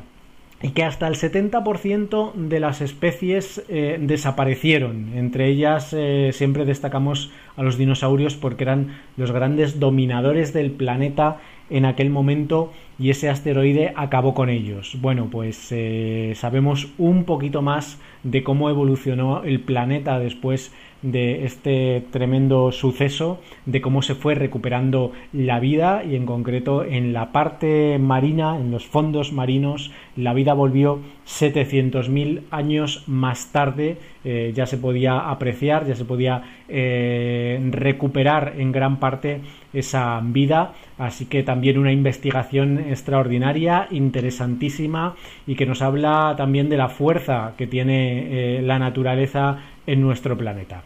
y 0.60 0.70
que 0.70 0.82
hasta 0.82 1.06
el 1.06 1.14
70% 1.14 2.32
de 2.34 2.58
las 2.58 2.80
especies 2.80 3.62
eh, 3.68 3.96
desaparecieron. 4.00 5.12
Entre 5.14 5.46
ellas 5.46 5.94
siempre 6.32 6.64
destacamos 6.64 7.30
a 7.56 7.62
los 7.62 7.78
dinosaurios 7.78 8.34
porque 8.34 8.64
eran 8.64 8.98
los 9.16 9.30
grandes 9.30 9.78
dominadores 9.78 10.52
del 10.52 10.72
planeta 10.72 11.38
en 11.70 11.84
aquel 11.84 12.10
momento 12.10 12.72
y 12.98 13.10
ese 13.10 13.28
asteroide 13.28 13.92
acabó 13.96 14.34
con 14.34 14.48
ellos. 14.48 14.96
Bueno, 15.00 15.28
pues 15.30 15.68
eh, 15.70 16.32
sabemos 16.34 16.88
un 16.98 17.24
poquito 17.24 17.62
más 17.62 17.98
de 18.22 18.42
cómo 18.42 18.70
evolucionó 18.70 19.44
el 19.44 19.60
planeta 19.60 20.18
después 20.18 20.72
de 21.02 21.44
este 21.44 22.04
tremendo 22.10 22.72
suceso, 22.72 23.40
de 23.66 23.80
cómo 23.80 24.02
se 24.02 24.16
fue 24.16 24.34
recuperando 24.34 25.12
la 25.32 25.60
vida 25.60 26.02
y 26.02 26.16
en 26.16 26.26
concreto 26.26 26.84
en 26.84 27.12
la 27.12 27.30
parte 27.30 27.98
marina, 28.00 28.56
en 28.56 28.72
los 28.72 28.86
fondos 28.86 29.32
marinos, 29.32 29.92
la 30.16 30.34
vida 30.34 30.54
volvió 30.54 30.98
700.000 31.28 32.44
años 32.50 33.04
más 33.06 33.52
tarde, 33.52 33.98
eh, 34.24 34.52
ya 34.54 34.64
se 34.64 34.78
podía 34.78 35.28
apreciar, 35.30 35.86
ya 35.86 35.94
se 35.94 36.06
podía 36.06 36.42
eh, 36.68 37.60
recuperar 37.70 38.54
en 38.56 38.72
gran 38.72 38.98
parte 38.98 39.42
esa 39.74 40.20
vida, 40.24 40.72
así 40.96 41.26
que 41.26 41.42
también 41.42 41.76
una 41.76 41.92
investigación 41.92 42.78
extraordinaria, 42.78 43.88
interesantísima 43.90 45.16
y 45.46 45.54
que 45.54 45.66
nos 45.66 45.82
habla 45.82 46.34
también 46.38 46.70
de 46.70 46.78
la 46.78 46.88
fuerza 46.88 47.52
que 47.58 47.66
tiene 47.66 48.56
eh, 48.56 48.62
la 48.62 48.78
naturaleza 48.78 49.58
en 49.86 50.00
nuestro 50.00 50.36
planeta. 50.36 50.82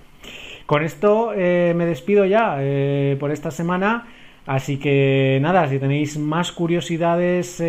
Con 0.66 0.82
esto 0.82 1.32
me 1.37 1.87
despido 1.87 2.25
ya 2.25 2.56
por 3.18 3.30
esta 3.30 3.50
semana. 3.50 4.06
Así 4.44 4.78
que 4.78 5.38
nada, 5.40 5.68
si 5.68 5.78
tenéis 5.78 6.18
más 6.18 6.50
curiosidades, 6.50 7.62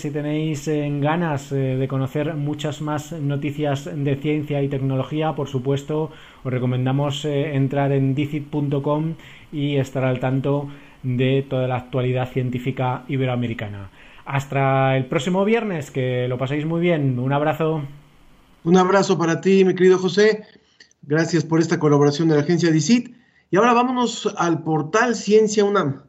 si 0.00 0.10
tenéis 0.10 0.70
ganas 1.00 1.50
de 1.50 1.86
conocer 1.88 2.34
muchas 2.34 2.80
más 2.82 3.10
noticias 3.12 3.90
de 3.92 4.14
ciencia 4.14 4.62
y 4.62 4.68
tecnología, 4.68 5.34
por 5.34 5.48
supuesto, 5.48 6.12
os 6.44 6.52
recomendamos 6.52 7.24
entrar 7.24 7.90
en 7.90 8.14
dicit.com 8.14 9.14
y 9.50 9.76
estar 9.76 10.04
al 10.04 10.20
tanto 10.20 10.68
de 11.02 11.44
toda 11.48 11.66
la 11.66 11.76
actualidad 11.76 12.30
científica 12.30 13.04
iberoamericana. 13.08 13.90
Hasta 14.24 14.96
el 14.96 15.06
próximo 15.06 15.44
viernes, 15.44 15.90
que 15.90 16.28
lo 16.28 16.38
paséis 16.38 16.64
muy 16.64 16.80
bien. 16.80 17.18
Un 17.18 17.32
abrazo. 17.32 17.82
Un 18.62 18.76
abrazo 18.76 19.18
para 19.18 19.40
ti, 19.40 19.64
mi 19.64 19.74
querido 19.74 19.98
José. 19.98 20.44
Gracias 21.02 21.44
por 21.44 21.58
esta 21.58 21.80
colaboración 21.80 22.28
de 22.28 22.36
la 22.36 22.42
agencia 22.42 22.70
DICIT. 22.70 23.16
Y 23.50 23.56
ahora 23.56 23.72
vámonos 23.72 24.32
al 24.36 24.62
portal 24.62 25.16
Ciencia 25.16 25.64
UNAM. 25.64 26.02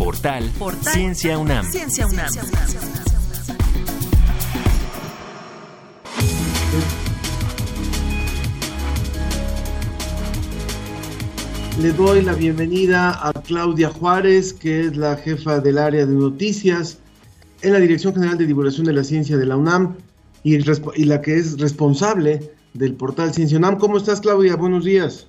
Portal, 0.00 0.50
Ciencia 0.80 1.36
UNAM. 1.36 1.62
Ciencia 1.66 2.06
UNAM. 2.06 2.30
Le 11.82 11.92
doy 11.92 12.22
la 12.22 12.32
bienvenida 12.32 13.10
a 13.28 13.34
Claudia 13.42 13.90
Juárez, 13.90 14.54
que 14.54 14.86
es 14.86 14.96
la 14.96 15.16
jefa 15.16 15.60
del 15.60 15.76
área 15.76 16.06
de 16.06 16.14
noticias 16.14 16.98
en 17.60 17.74
la 17.74 17.78
Dirección 17.78 18.14
General 18.14 18.38
de 18.38 18.46
Divulgación 18.46 18.86
de 18.86 18.94
la 18.94 19.04
Ciencia 19.04 19.36
de 19.36 19.44
la 19.44 19.58
UNAM 19.58 19.96
y, 20.42 20.56
la 21.04 21.20
que 21.20 21.36
es 21.36 21.60
responsable 21.60 22.50
del 22.72 22.94
portal 22.94 23.34
Ciencia 23.34 23.58
UNAM. 23.58 23.76
¿Cómo 23.76 23.98
estás, 23.98 24.22
Claudia? 24.22 24.56
Buenos 24.56 24.86
días. 24.86 25.26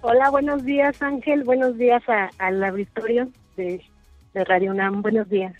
Hola, 0.00 0.28
buenos 0.30 0.64
días, 0.64 1.00
Ángel. 1.00 1.44
Buenos 1.44 1.78
días 1.78 2.02
al 2.38 2.64
auditorio 2.64 3.28
de, 3.60 3.82
de 4.34 4.44
Radio 4.44 4.70
UNAM. 4.72 5.02
Buenos 5.02 5.28
días. 5.28 5.54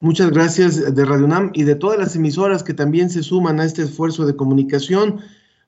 Muchas 0.00 0.30
gracias 0.30 0.94
de 0.94 1.04
Radio 1.04 1.26
UNAM 1.26 1.50
y 1.52 1.64
de 1.64 1.74
todas 1.74 1.98
las 1.98 2.16
emisoras 2.16 2.62
que 2.62 2.72
también 2.72 3.10
se 3.10 3.22
suman 3.22 3.60
a 3.60 3.64
este 3.64 3.82
esfuerzo 3.82 4.24
de 4.24 4.34
comunicación. 4.34 5.20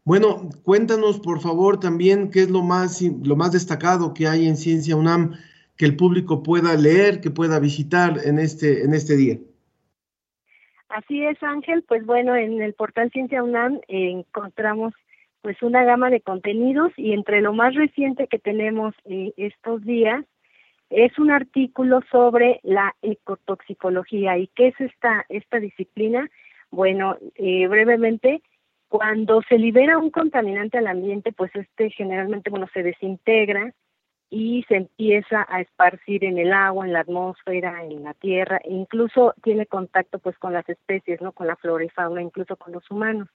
Bueno, 0.04 0.48
cuéntanos 0.62 1.20
por 1.20 1.40
favor 1.40 1.78
también 1.78 2.30
qué 2.30 2.40
es 2.40 2.50
lo 2.50 2.62
más, 2.62 3.02
lo 3.02 3.36
más 3.36 3.52
destacado 3.52 4.14
que 4.14 4.26
hay 4.26 4.48
en 4.48 4.56
Ciencia 4.56 4.96
UNAM 4.96 5.34
que 5.76 5.84
el 5.84 5.96
público 5.96 6.42
pueda 6.42 6.74
leer, 6.76 7.20
que 7.20 7.30
pueda 7.30 7.58
visitar 7.58 8.14
en 8.24 8.38
este, 8.38 8.84
en 8.84 8.94
este 8.94 9.16
día. 9.16 9.38
Así 10.88 11.24
es, 11.24 11.42
Ángel. 11.42 11.84
Pues 11.86 12.04
bueno, 12.06 12.34
en 12.36 12.60
el 12.62 12.74
portal 12.74 13.10
Ciencia 13.10 13.42
UNAM 13.42 13.80
encontramos 13.88 14.94
pues 15.42 15.60
una 15.62 15.84
gama 15.84 16.08
de 16.08 16.20
contenidos 16.20 16.92
y 16.96 17.12
entre 17.12 17.40
lo 17.40 17.52
más 17.52 17.74
reciente 17.74 18.28
que 18.28 18.38
tenemos 18.38 18.94
eh, 19.04 19.32
estos 19.36 19.82
días 19.84 20.24
es 20.92 21.18
un 21.18 21.30
artículo 21.30 22.00
sobre 22.10 22.60
la 22.62 22.94
ecotoxicología. 23.02 24.36
¿Y 24.38 24.48
qué 24.48 24.68
es 24.68 24.80
esta, 24.80 25.24
esta 25.28 25.58
disciplina? 25.58 26.28
Bueno, 26.70 27.16
eh, 27.36 27.66
brevemente, 27.66 28.42
Cuando 28.88 29.40
se 29.48 29.56
libera 29.56 29.96
un 29.96 30.10
contaminante 30.10 30.76
al 30.76 30.86
ambiente, 30.86 31.32
pues 31.32 31.50
este 31.56 31.88
generalmente, 31.90 32.50
bueno, 32.50 32.68
se 32.74 32.82
desintegra 32.82 33.72
y 34.28 34.64
se 34.68 34.76
empieza 34.76 35.46
a 35.48 35.62
esparcir 35.62 36.24
en 36.24 36.36
el 36.36 36.52
agua, 36.52 36.84
en 36.86 36.92
la 36.92 37.00
atmósfera, 37.00 37.84
en 37.84 38.04
la 38.04 38.12
tierra, 38.12 38.58
e 38.64 38.70
incluso 38.70 39.34
tiene 39.42 39.64
contacto 39.64 40.18
pues 40.18 40.36
con 40.38 40.52
las 40.52 40.68
especies, 40.68 41.22
¿no? 41.22 41.32
Con 41.32 41.46
la 41.46 41.56
flora 41.56 41.84
y 41.84 41.88
fauna, 41.88 42.20
incluso 42.20 42.56
con 42.56 42.74
los 42.74 42.90
humanos. 42.90 43.28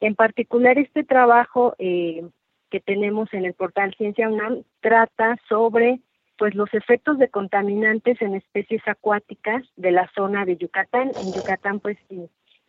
En 0.00 0.14
particular, 0.14 0.78
este 0.78 1.02
trabajo 1.02 1.74
eh, 1.78 2.22
que 2.70 2.80
tenemos 2.80 3.32
en 3.32 3.46
el 3.46 3.54
portal 3.54 3.94
Ciencia 3.96 4.28
UNAM 4.28 4.64
trata 4.80 5.38
sobre 5.48 6.00
pues 6.40 6.54
los 6.54 6.72
efectos 6.72 7.18
de 7.18 7.28
contaminantes 7.28 8.20
en 8.22 8.34
especies 8.34 8.80
acuáticas 8.86 9.62
de 9.76 9.90
la 9.90 10.10
zona 10.14 10.46
de 10.46 10.56
Yucatán. 10.56 11.12
En 11.20 11.34
Yucatán 11.34 11.80
pues 11.80 11.98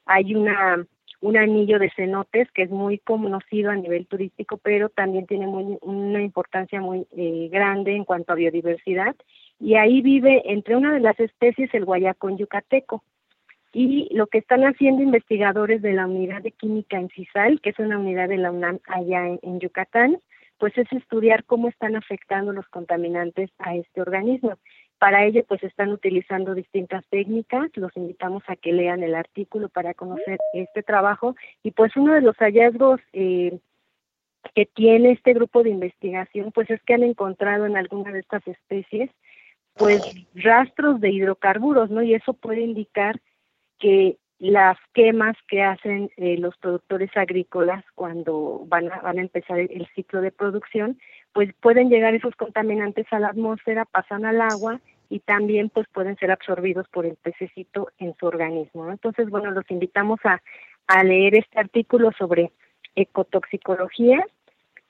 hay 0.06 0.36
una 0.36 0.86
un 1.22 1.38
anillo 1.38 1.80
de 1.80 1.90
cenotes 1.96 2.52
que 2.52 2.64
es 2.64 2.70
muy 2.70 2.98
conocido 2.98 3.72
a 3.72 3.76
nivel 3.76 4.08
turístico, 4.08 4.58
pero 4.58 4.90
también 4.90 5.26
tiene 5.26 5.48
muy, 5.48 5.78
una 5.82 6.22
importancia 6.22 6.82
muy 6.82 7.08
eh, 7.16 7.48
grande 7.50 7.96
en 7.96 8.04
cuanto 8.04 8.34
a 8.34 8.36
biodiversidad. 8.36 9.16
Y 9.58 9.76
ahí 9.76 10.02
vive 10.02 10.42
entre 10.52 10.76
una 10.76 10.94
de 10.94 11.00
las 11.00 11.18
especies 11.20 11.74
el 11.74 11.86
guayacón 11.86 12.38
yucateco. 12.38 13.04
Y 13.72 14.10
lo 14.14 14.28
que 14.28 14.40
están 14.40 14.64
haciendo 14.64 15.02
investigadores 15.02 15.82
de 15.82 15.94
la 15.94 16.08
unidad 16.08 16.42
de 16.42 16.52
química 16.52 17.00
en 17.00 17.08
CISAL, 17.10 17.62
que 17.62 17.70
es 17.70 17.80
una 17.80 18.00
unidad 18.00 18.28
de 18.28 18.38
la 18.38 18.52
UNAM 18.52 18.80
allá 18.88 19.28
en 19.28 19.60
Yucatán, 19.62 20.18
pues 20.62 20.78
es 20.78 20.94
estudiar 20.94 21.44
cómo 21.46 21.70
están 21.70 21.96
afectando 21.96 22.54
los 22.54 22.68
contaminantes 22.68 23.50
a 23.58 23.76
este 23.76 24.00
organismo. 24.00 24.60
Para 25.00 25.26
ello, 25.26 25.44
pues 25.48 25.64
están 25.64 25.92
utilizando 25.92 26.54
distintas 26.54 27.04
técnicas. 27.10 27.72
Los 27.74 27.98
invitamos 27.98 28.44
a 28.46 28.56
que 28.56 28.72
lean 28.72 29.02
el 29.02 29.16
artículo 29.16 29.70
para 29.70 29.96
conocer 29.96 30.38
este 30.54 30.84
trabajo. 30.84 31.36
Y 31.64 31.72
pues 31.72 31.98
uno 31.98 32.14
de 32.14 32.22
los 32.22 32.36
hallazgos 32.38 33.02
eh, 33.12 33.58
que 34.54 34.68
tiene 34.68 35.14
este 35.14 35.34
grupo 35.34 35.64
de 35.64 35.72
investigación, 35.72 36.52
pues 36.52 36.70
es 36.70 36.80
que 36.84 36.94
han 36.94 37.02
encontrado 37.02 37.66
en 37.66 37.76
alguna 37.76 38.12
de 38.12 38.20
estas 38.20 38.48
especies, 38.48 39.10
pues 39.74 40.00
rastros 40.36 41.02
de 41.02 41.10
hidrocarburos, 41.10 41.90
¿no? 41.90 42.04
Y 42.04 42.14
eso 42.14 42.34
puede 42.34 42.62
indicar 42.62 43.20
que 43.80 44.18
las 44.42 44.76
quemas 44.96 45.38
que 45.48 45.62
hacen 45.62 46.10
eh, 46.18 46.36
los 46.40 46.58
productores 46.58 47.16
agrícolas 47.16 47.86
cuando 47.94 48.64
van 48.66 48.92
a, 48.92 49.00
van 49.02 49.20
a 49.20 49.22
empezar 49.22 49.60
el, 49.60 49.88
ciclo 49.94 50.20
de 50.20 50.32
producción, 50.32 50.98
pues 51.32 51.54
pueden 51.62 51.90
llegar 51.90 52.16
esos 52.16 52.36
contaminantes 52.36 53.06
a 53.12 53.20
la 53.20 53.28
atmósfera, 53.28 53.86
pasan 53.86 54.26
al 54.26 54.42
agua 54.42 54.82
y 55.10 55.20
también 55.20 55.70
pues 55.70 55.86
pueden 55.94 56.16
ser 56.18 56.32
absorbidos 56.32 56.88
por 56.88 57.06
el 57.06 57.18
pececito 57.18 57.90
en 58.00 58.16
su 58.20 58.26
organismo. 58.26 58.90
Entonces, 58.90 59.30
bueno, 59.30 59.52
los 59.52 59.70
invitamos 59.70 60.20
a, 60.24 60.42
a 60.88 61.04
leer 61.04 61.36
este 61.36 61.60
artículo 61.60 62.12
sobre 62.18 62.52
ecotoxicología 62.96 64.26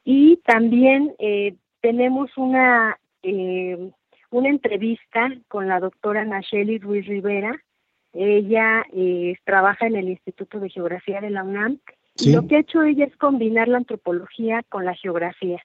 y 0.05 0.37
también 0.45 1.13
eh, 1.19 1.55
tenemos 1.81 2.37
una 2.37 2.97
eh, 3.21 3.91
una 4.29 4.47
entrevista 4.47 5.29
con 5.49 5.67
la 5.67 5.81
doctora 5.81 6.23
Nacheli 6.23 6.79
Ruiz 6.79 7.05
Rivera, 7.05 7.61
ella 8.13 8.85
eh, 8.93 9.35
trabaja 9.43 9.87
en 9.87 9.95
el 9.95 10.09
Instituto 10.09 10.59
de 10.59 10.69
Geografía 10.69 11.21
de 11.21 11.29
la 11.29 11.43
UNAM 11.43 11.79
y 12.17 12.33
lo 12.33 12.47
que 12.47 12.57
ha 12.57 12.59
hecho 12.59 12.83
ella 12.83 13.05
es 13.05 13.15
combinar 13.15 13.67
la 13.67 13.77
antropología 13.77 14.63
con 14.69 14.85
la 14.85 14.95
geografía 14.95 15.63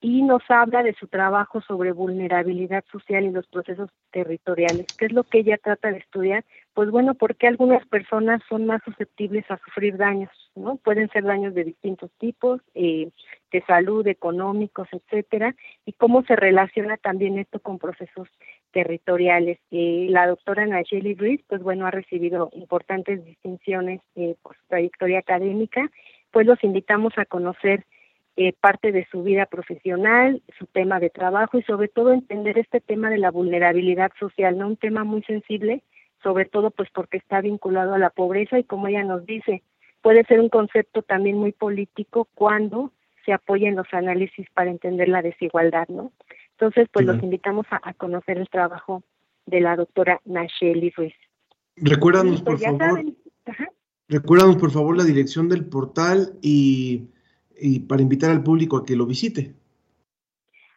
y 0.00 0.22
nos 0.22 0.42
habla 0.48 0.82
de 0.82 0.94
su 0.94 1.08
trabajo 1.08 1.60
sobre 1.62 1.92
vulnerabilidad 1.92 2.84
social 2.92 3.24
y 3.24 3.30
los 3.30 3.46
procesos 3.46 3.90
territoriales. 4.12 4.86
¿Qué 4.98 5.06
es 5.06 5.12
lo 5.12 5.24
que 5.24 5.38
ella 5.38 5.56
trata 5.56 5.90
de 5.90 5.98
estudiar? 5.98 6.44
Pues 6.74 6.90
bueno, 6.90 7.14
porque 7.14 7.46
algunas 7.46 7.84
personas 7.88 8.42
son 8.48 8.66
más 8.66 8.82
susceptibles 8.84 9.50
a 9.50 9.58
sufrir 9.58 9.96
daños, 9.96 10.30
¿no? 10.54 10.76
Pueden 10.76 11.08
ser 11.10 11.24
daños 11.24 11.54
de 11.54 11.64
distintos 11.64 12.10
tipos, 12.18 12.60
eh, 12.74 13.10
de 13.50 13.62
salud, 13.62 14.06
económicos, 14.06 14.86
etcétera, 14.92 15.54
y 15.86 15.92
cómo 15.94 16.22
se 16.24 16.36
relaciona 16.36 16.98
también 16.98 17.38
esto 17.38 17.58
con 17.60 17.78
procesos 17.78 18.28
territoriales. 18.76 19.58
Eh, 19.70 20.06
la 20.10 20.26
doctora 20.26 20.66
Nayeli 20.66 21.14
Ruiz, 21.14 21.40
pues 21.48 21.62
bueno, 21.62 21.86
ha 21.86 21.90
recibido 21.90 22.50
importantes 22.52 23.24
distinciones 23.24 24.02
eh, 24.16 24.36
por 24.42 24.54
su 24.54 24.62
trayectoria 24.68 25.20
académica, 25.20 25.90
pues 26.30 26.46
los 26.46 26.62
invitamos 26.62 27.14
a 27.16 27.24
conocer 27.24 27.86
eh, 28.36 28.52
parte 28.60 28.92
de 28.92 29.06
su 29.10 29.22
vida 29.22 29.46
profesional, 29.46 30.42
su 30.58 30.66
tema 30.66 31.00
de 31.00 31.08
trabajo 31.08 31.56
y 31.56 31.62
sobre 31.62 31.88
todo 31.88 32.12
entender 32.12 32.58
este 32.58 32.82
tema 32.82 33.08
de 33.08 33.16
la 33.16 33.30
vulnerabilidad 33.30 34.12
social, 34.20 34.58
¿no? 34.58 34.66
Un 34.66 34.76
tema 34.76 35.04
muy 35.04 35.22
sensible, 35.22 35.82
sobre 36.22 36.44
todo 36.44 36.70
pues 36.70 36.90
porque 36.92 37.16
está 37.16 37.40
vinculado 37.40 37.94
a 37.94 37.98
la 37.98 38.10
pobreza 38.10 38.58
y 38.58 38.64
como 38.64 38.88
ella 38.88 39.04
nos 39.04 39.24
dice, 39.24 39.62
puede 40.02 40.22
ser 40.24 40.38
un 40.38 40.50
concepto 40.50 41.00
también 41.00 41.38
muy 41.38 41.52
político 41.52 42.28
cuando 42.34 42.92
se 43.24 43.32
apoya 43.32 43.70
en 43.70 43.76
los 43.76 43.88
análisis 43.92 44.46
para 44.50 44.70
entender 44.70 45.08
la 45.08 45.22
desigualdad, 45.22 45.88
¿no? 45.88 46.12
Entonces, 46.58 46.88
pues 46.90 47.04
los 47.04 47.22
invitamos 47.22 47.66
a, 47.70 47.92
conocer 47.94 48.38
el 48.38 48.48
trabajo 48.48 49.02
de 49.44 49.60
la 49.60 49.76
doctora 49.76 50.22
Nacheli 50.24 50.90
Ruiz. 50.96 51.12
Recuérdanos, 51.76 52.40
pues, 52.42 52.62
por 52.62 52.78
favor. 52.78 53.04
Recuérdanos, 54.08 54.56
por 54.56 54.70
favor, 54.70 54.96
la 54.96 55.04
dirección 55.04 55.50
del 55.50 55.66
portal 55.66 56.32
y, 56.40 57.10
y 57.60 57.80
para 57.80 58.00
invitar 58.00 58.30
al 58.30 58.42
público 58.42 58.78
a 58.78 58.86
que 58.86 58.96
lo 58.96 59.04
visite. 59.04 59.52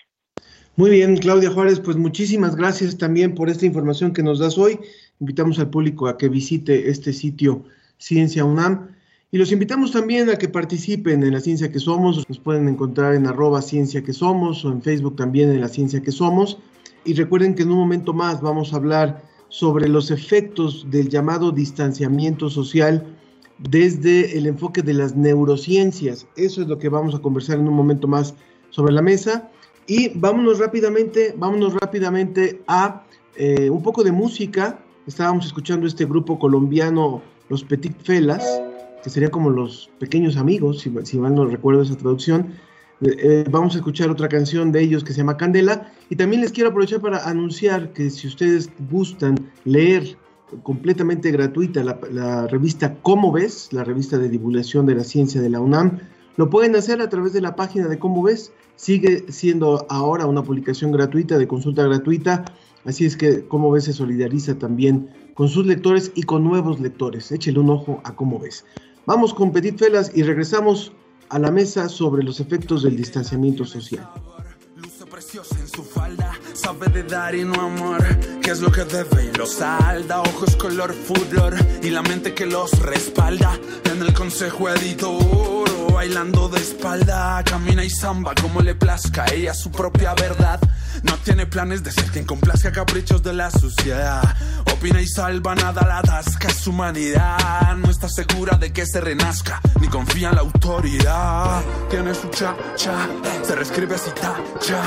Muy 0.75 0.91
bien, 0.91 1.17
Claudia 1.17 1.49
Juárez, 1.49 1.79
pues 1.79 1.97
muchísimas 1.97 2.55
gracias 2.55 2.97
también 2.97 3.33
por 3.33 3.49
esta 3.49 3.65
información 3.65 4.13
que 4.13 4.23
nos 4.23 4.39
das 4.39 4.57
hoy. 4.57 4.79
Invitamos 5.19 5.59
al 5.59 5.69
público 5.69 6.07
a 6.07 6.17
que 6.17 6.29
visite 6.29 6.89
este 6.89 7.13
sitio 7.13 7.63
Ciencia 7.97 8.43
UNAM 8.43 8.89
y 9.31 9.38
los 9.38 9.51
invitamos 9.51 9.91
también 9.91 10.29
a 10.29 10.35
que 10.35 10.49
participen 10.49 11.23
en 11.23 11.33
la 11.33 11.39
ciencia 11.39 11.71
que 11.71 11.79
somos. 11.79 12.27
Nos 12.27 12.39
pueden 12.39 12.67
encontrar 12.67 13.15
en 13.15 13.25
arroba 13.25 13.61
ciencia 13.61 14.03
que 14.03 14.13
somos 14.13 14.63
o 14.65 14.71
en 14.71 14.81
Facebook 14.81 15.15
también 15.15 15.49
en 15.49 15.61
la 15.61 15.69
ciencia 15.69 16.01
que 16.01 16.11
somos. 16.11 16.59
Y 17.05 17.13
recuerden 17.13 17.55
que 17.55 17.63
en 17.63 17.71
un 17.71 17.77
momento 17.77 18.13
más 18.13 18.41
vamos 18.41 18.73
a 18.73 18.77
hablar 18.77 19.21
sobre 19.49 19.88
los 19.88 20.11
efectos 20.11 20.89
del 20.89 21.09
llamado 21.09 21.51
distanciamiento 21.51 22.49
social 22.49 23.05
desde 23.57 24.37
el 24.37 24.47
enfoque 24.47 24.81
de 24.81 24.93
las 24.93 25.15
neurociencias. 25.15 26.27
Eso 26.35 26.61
es 26.61 26.67
lo 26.67 26.77
que 26.77 26.89
vamos 26.89 27.15
a 27.15 27.19
conversar 27.19 27.59
en 27.59 27.67
un 27.67 27.73
momento 27.73 28.07
más 28.07 28.35
sobre 28.69 28.93
la 28.93 29.01
mesa. 29.01 29.49
Y 29.87 30.09
vámonos 30.17 30.59
rápidamente, 30.59 31.33
vámonos 31.37 31.73
rápidamente 31.75 32.61
a 32.67 33.03
eh, 33.35 33.69
un 33.69 33.83
poco 33.83 34.03
de 34.03 34.11
música. 34.11 34.79
Estábamos 35.07 35.45
escuchando 35.45 35.85
este 35.85 36.05
grupo 36.05 36.39
colombiano, 36.39 37.21
los 37.49 37.63
Petit 37.63 37.95
Felas, 38.01 38.61
que 39.03 39.09
serían 39.09 39.31
como 39.31 39.51
los 39.51 39.89
pequeños 39.99 40.37
amigos, 40.37 40.81
si, 40.81 41.17
mal 41.19 41.35
no 41.35 41.45
recuerdo 41.45 41.83
esa 41.83 41.95
traducción. 41.95 42.55
Eh, 43.01 43.15
eh, 43.19 43.45
vamos 43.51 43.75
a 43.75 43.77
escuchar 43.77 44.09
otra 44.09 44.27
canción 44.27 44.71
de 44.71 44.81
ellos 44.81 45.03
que 45.03 45.13
se 45.13 45.19
llama 45.19 45.37
Candela. 45.37 45.91
Y 46.09 46.15
también 46.15 46.41
les 46.41 46.51
quiero 46.51 46.71
aprovechar 46.71 47.01
para 47.01 47.23
anunciar 47.29 47.93
que 47.93 48.09
si 48.09 48.27
ustedes 48.27 48.69
gustan 48.89 49.51
leer 49.65 50.17
completamente 50.63 51.31
gratuita 51.31 51.84
la, 51.84 52.47
revista 52.47 52.95
Cómo 53.01 53.31
ves, 53.31 53.69
la 53.71 53.84
revista 53.84 54.17
de 54.17 54.29
divulgación 54.29 54.86
de 54.86 54.95
la 54.95 55.03
ciencia 55.03 55.41
de 55.41 55.49
la 55.49 55.60
UNAM. 55.60 55.99
Lo 56.38 56.49
pueden 56.49 56.75
hacer 56.75 57.01
a 57.01 57.10
través 57.10 57.34
de 57.34 57.41
la 57.41 57.55
página 57.55 57.88
de 57.88 57.99
Cómo 57.99 58.23
ves. 58.23 58.51
Sigue 58.75 59.25
siendo 59.31 59.86
ahora 59.89 60.25
una 60.25 60.43
publicación 60.43 60.91
gratuita, 60.91 61.38
de 61.38 61.47
consulta 61.47 61.84
gratuita. 61.84 62.45
Así 62.84 63.05
es 63.05 63.15
que 63.17 63.47
Cómo 63.47 63.71
ves 63.71 63.86
se 63.86 63.93
solidariza 63.93 64.58
también 64.58 65.10
con 65.34 65.49
sus 65.49 65.65
lectores 65.65 66.12
y 66.15 66.23
con 66.23 66.43
nuevos 66.43 66.79
lectores. 66.79 67.31
Échele 67.31 67.60
un 67.60 67.69
ojo 67.69 68.01
a 68.03 68.15
Cómo 68.15 68.39
ves. 68.39 68.65
Vamos 69.05 69.34
con 69.34 69.51
Petit 69.51 69.77
Felas 69.77 70.12
y 70.15 70.23
regresamos 70.23 70.91
a 71.29 71.39
la 71.39 71.51
mesa 71.51 71.89
sobre 71.89 72.23
los 72.23 72.39
efectos 72.39 72.84
del 72.84 72.97
distanciamiento 72.97 73.65
social 73.65 74.08
preciosa 75.15 75.56
en 75.58 75.69
su 75.69 75.82
falda, 75.82 76.38
sabe 76.51 76.88
de 76.88 77.04
dar 77.04 77.34
y 77.36 77.45
no 77.45 77.54
amor, 77.62 78.04
que 78.41 78.51
es 78.51 78.60
lo 78.60 78.69
que 78.69 78.84
debe 78.84 79.23
y 79.23 79.38
lo 79.38 79.45
salda, 79.45 80.19
ojos 80.19 80.58
color 80.58 80.93
furor 80.93 81.56
y 81.82 81.89
la 81.89 82.01
mente 82.01 82.34
que 82.34 82.45
los 82.45 82.78
respalda, 82.80 83.58
en 83.89 84.01
el 84.01 84.13
consejo 84.13 84.69
editor, 84.69 85.93
bailando 85.93 86.49
de 86.49 86.60
espalda, 86.60 87.41
camina 87.45 87.86
y 87.86 87.89
samba 87.89 88.34
como 88.36 88.60
le 88.60 88.75
plazca, 88.75 89.25
ella 89.34 89.54
su 89.54 89.71
propia 89.71 90.13
verdad, 90.15 90.60
no 91.05 91.17
tiene 91.17 91.45
planes 91.45 91.83
de 91.83 91.91
ser 91.91 92.05
quien 92.05 92.25
complazca 92.25 92.71
caprichos 92.71 93.21
de 93.23 93.33
la 93.33 93.51
sociedad. 93.51 94.35
Opina 94.73 95.01
y 95.01 95.07
salva 95.07 95.55
nada 95.55 95.85
la 95.87 95.99
atasca 95.99 96.49
su 96.49 96.71
humanidad. 96.71 97.75
No 97.77 97.89
está 97.89 98.09
segura 98.09 98.57
de 98.57 98.73
que 98.73 98.85
se 98.85 99.01
renazca, 99.01 99.61
ni 99.79 99.87
confía 99.87 100.29
en 100.29 100.35
la 100.35 100.41
autoridad. 100.41 101.61
Tiene 101.89 102.13
su 102.13 102.29
cha-cha, 102.29 103.07
se 103.43 103.55
reescribe 103.55 103.95
así 103.95 104.11
cha 104.59 104.83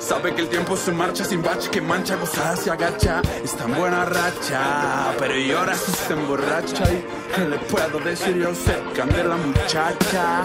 Sabe 0.00 0.34
que 0.34 0.42
el 0.42 0.48
tiempo 0.48 0.76
se 0.76 0.90
marcha 0.90 1.24
sin 1.24 1.42
bache, 1.42 1.70
que 1.70 1.80
mancha, 1.80 2.16
gozada 2.16 2.56
se 2.56 2.70
agacha. 2.70 3.22
Está 3.44 3.64
en 3.64 3.74
buena 3.76 4.04
racha, 4.04 5.14
pero 5.18 5.36
llora 5.36 5.74
si 5.74 5.92
se 5.92 6.12
emborracha. 6.12 6.84
Y 6.92 7.04
¿qué 7.34 7.48
le 7.48 7.58
puedo 7.58 8.00
decir? 8.00 8.36
Yo 8.36 8.52
sé, 8.52 8.82
candela 8.96 9.36
muchacha. 9.36 10.42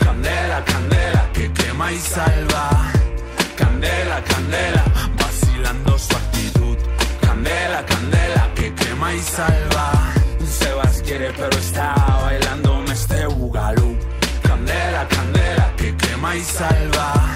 Candela, 0.00 0.64
candela, 0.64 1.30
que 1.32 1.52
quema 1.52 1.92
y 1.92 1.98
salva. 1.98 2.99
Candela, 3.80 4.22
candela, 4.24 4.84
vacilando 5.16 5.98
su 5.98 6.14
actitud. 6.14 6.76
Candela, 7.22 7.82
candela, 7.86 8.52
que 8.54 8.74
quema 8.74 9.14
y 9.14 9.20
salva. 9.20 10.12
Sebas 10.44 11.00
quiere, 11.00 11.32
pero 11.34 11.56
está 11.56 11.94
bailando 12.20 12.84
este 12.92 13.26
bugalú. 13.26 13.96
Candela, 14.42 15.08
candela, 15.08 15.72
que 15.78 15.96
quema 15.96 16.36
y 16.36 16.42
salva. 16.42 17.34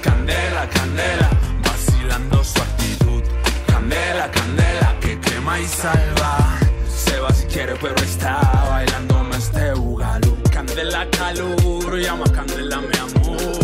Candela, 0.00 0.68
candela, 0.68 1.30
vacilando 1.64 2.44
su 2.44 2.62
actitud. 2.62 3.24
Candela, 3.66 4.30
candela, 4.30 4.96
que 5.00 5.18
quema 5.18 5.58
y 5.58 5.66
salva. 5.66 6.58
Sebas 6.88 7.44
quiere, 7.52 7.74
pero 7.80 7.96
está 7.96 8.38
bailando 8.70 9.28
este 9.36 9.72
bugalú. 9.72 10.38
Candela, 10.48 11.10
calor, 11.10 11.98
llama 11.98 12.30
candela, 12.30 12.80
mi 12.82 12.96
amor. 12.98 13.61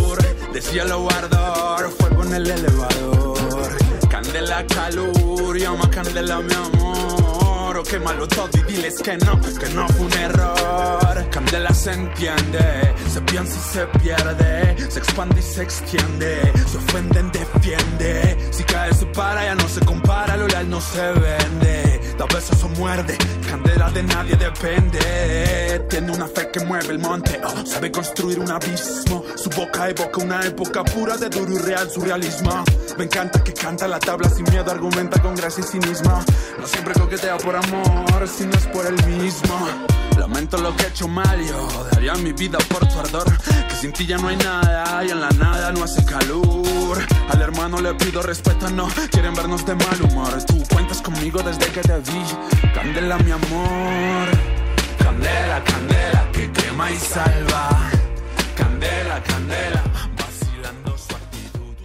De 0.53 0.63
cielo 0.63 1.03
guardar, 1.03 1.89
fuego 1.91 2.25
en 2.25 2.35
el 2.35 2.51
elevador. 2.51 3.77
Candela, 4.09 4.67
calor, 4.67 5.57
llama 5.59 5.91
candela, 5.91 6.41
mi 6.41 6.55
amor. 6.55 7.83
Que 7.89 7.99
malo 7.99 8.27
todo 8.29 8.51
y 8.55 8.73
diles 8.73 9.01
que 9.03 9.17
no, 9.19 9.41
que 9.41 9.69
no 9.71 9.89
fue 9.89 10.07
un 10.07 10.13
error. 10.15 11.31
Candela 11.31 11.73
se 11.73 11.93
entiende, 11.93 12.95
se 13.09 13.21
piensa 13.23 13.57
y 13.57 13.73
se 13.73 13.87
pierde, 13.99 14.91
se 14.91 14.99
expande 14.99 15.41
y 15.41 15.43
se 15.43 15.63
extiende, 15.63 16.53
se 16.67 16.77
ofenden, 16.77 17.31
defiende. 17.31 18.37
Si 18.51 18.65
cae 18.65 18.93
se 18.93 19.07
para, 19.07 19.45
ya 19.45 19.55
no 19.55 19.69
se 19.69 19.81
compara, 19.81 20.37
lo 20.37 20.49
leal 20.49 20.69
no 20.69 20.81
se 20.81 21.13
vende. 21.13 21.88
Da 22.19 22.27
besos 22.27 22.65
o 22.65 22.69
muerde, 22.71 23.17
candela 23.49 23.91
de 23.91 24.03
nadie 24.03 24.35
depende. 24.35 25.87
Tiene 25.89 26.11
una 26.11 26.27
fe 26.27 26.51
que 26.51 26.59
mueve 26.65 26.89
el 26.89 26.99
monte, 26.99 27.41
oh, 27.45 27.65
sabe 27.65 27.93
construir 27.93 28.41
un 28.41 28.51
abismo. 28.51 29.25
Su 29.37 29.49
boca 29.51 29.89
evoca 29.89 30.21
una 30.21 30.45
época 30.45 30.83
pura 30.83 31.17
de 31.17 31.29
duro 31.29 31.53
y 31.53 31.59
real 31.59 31.89
surrealismo. 31.89 32.65
Me 32.97 33.05
encanta 33.05 33.45
que 33.45 33.53
canta 33.53 33.87
la 33.87 34.01
tabla 34.01 34.29
sin 34.29 34.45
miedo, 34.51 34.69
argumenta 34.69 35.23
con 35.23 35.37
gracia 35.37 35.63
y 35.63 35.69
cinismo. 35.69 36.21
No 36.59 36.67
siempre 36.67 36.93
coquetea 36.95 37.37
por 37.37 37.55
amor, 37.55 38.27
si 38.27 38.47
no 38.47 38.55
es 38.57 38.67
por 38.67 38.85
el 38.85 38.97
mismo. 39.07 40.08
Lamento 40.19 40.59
lo 40.59 40.75
que 40.77 40.83
he 40.85 40.89
hecho 40.89 41.07
mal, 41.07 41.41
yo 41.47 41.69
daría 41.93 42.15
mi 42.15 42.33
vida 42.33 42.59
por 42.69 42.87
tu 42.87 42.99
ardor. 42.99 43.25
Que 43.69 43.75
sin 43.75 43.93
ti 43.93 44.05
ya 44.05 44.19
no 44.19 44.29
hay 44.29 44.37
nada 44.37 45.05
y 45.05 45.11
en 45.11 45.21
la 45.21 45.31
nada 45.31 45.71
no 45.73 45.85
hace 45.85 46.05
calor. 46.05 46.99
Al 47.29 47.41
hermano 47.41 47.81
le 47.81 47.95
pido 47.95 48.21
respeto, 48.23 48.69
no 48.71 48.89
quieren 49.11 49.35
vernos 49.35 49.65
de 49.65 49.77
mal 49.77 50.03
humor. 50.03 50.43
Tú 50.45 50.63
cuentas 50.73 51.01
conmigo 51.01 51.41
desde 51.43 51.67
que 51.67 51.81
te 51.81 51.99
vi. 52.01 52.25
Candela, 52.75 53.17
mi 53.19 53.31
amor. 53.31 54.29
Candela, 54.99 55.63
candela, 55.65 56.29
que 56.33 56.51
quema 56.51 56.91
y 56.91 56.97
salva. 56.97 57.91
Candela, 58.57 59.23
candela, 59.23 59.85
vacilando 60.17 60.99
su 60.99 61.15
actitud. 61.15 61.77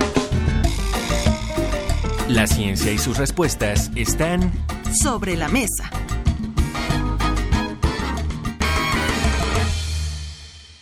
La 2.30 2.48
ciencia 2.48 2.92
y 2.92 2.98
sus 2.98 3.18
respuestas 3.18 3.92
están 3.96 4.52
Sobre 4.92 5.36
la 5.36 5.48
mesa. 5.48 5.90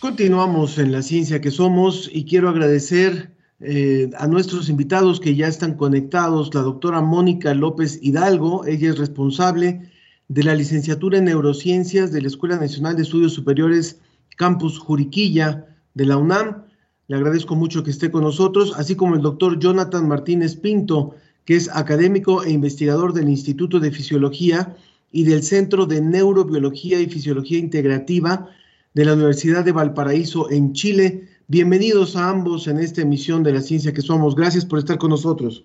Continuamos 0.02 0.78
en 0.78 0.90
la 0.90 1.00
ciencia 1.00 1.40
que 1.40 1.52
somos 1.52 2.10
y 2.12 2.24
quiero 2.24 2.48
agradecer 2.48 3.30
eh, 3.60 4.10
a 4.18 4.26
nuestros 4.26 4.68
invitados 4.68 5.20
que 5.20 5.36
ya 5.36 5.46
están 5.46 5.74
conectados, 5.74 6.52
la 6.54 6.62
doctora 6.62 7.00
Mónica 7.00 7.54
López 7.54 8.00
Hidalgo, 8.02 8.66
ella 8.66 8.90
es 8.90 8.98
responsable 8.98 9.92
de 10.26 10.42
la 10.42 10.56
licenciatura 10.56 11.18
en 11.18 11.26
neurociencias 11.26 12.10
de 12.10 12.20
la 12.20 12.26
Escuela 12.26 12.56
Nacional 12.56 12.96
de 12.96 13.02
Estudios 13.02 13.32
Superiores 13.32 14.00
Campus 14.36 14.76
Juriquilla 14.76 15.68
de 15.94 16.06
la 16.06 16.16
UNAM. 16.16 16.64
Le 17.06 17.14
agradezco 17.14 17.54
mucho 17.54 17.84
que 17.84 17.92
esté 17.92 18.10
con 18.10 18.24
nosotros, 18.24 18.74
así 18.76 18.96
como 18.96 19.14
el 19.14 19.22
doctor 19.22 19.60
Jonathan 19.60 20.08
Martínez 20.08 20.56
Pinto, 20.56 21.14
que 21.44 21.54
es 21.54 21.70
académico 21.72 22.42
e 22.42 22.50
investigador 22.50 23.12
del 23.12 23.28
Instituto 23.28 23.78
de 23.78 23.92
Fisiología 23.92 24.74
y 25.12 25.22
del 25.22 25.44
Centro 25.44 25.86
de 25.86 26.00
Neurobiología 26.00 27.00
y 27.00 27.06
Fisiología 27.06 27.58
Integrativa 27.60 28.48
de 28.94 29.04
la 29.04 29.14
Universidad 29.14 29.64
de 29.64 29.72
Valparaíso 29.72 30.50
en 30.50 30.72
Chile. 30.72 31.28
Bienvenidos 31.48 32.16
a 32.16 32.28
ambos 32.28 32.66
en 32.68 32.78
esta 32.78 33.00
emisión 33.00 33.42
de 33.42 33.52
La 33.52 33.60
Ciencia 33.60 33.92
que 33.92 34.02
Somos. 34.02 34.34
Gracias 34.34 34.64
por 34.64 34.78
estar 34.78 34.98
con 34.98 35.10
nosotros. 35.10 35.64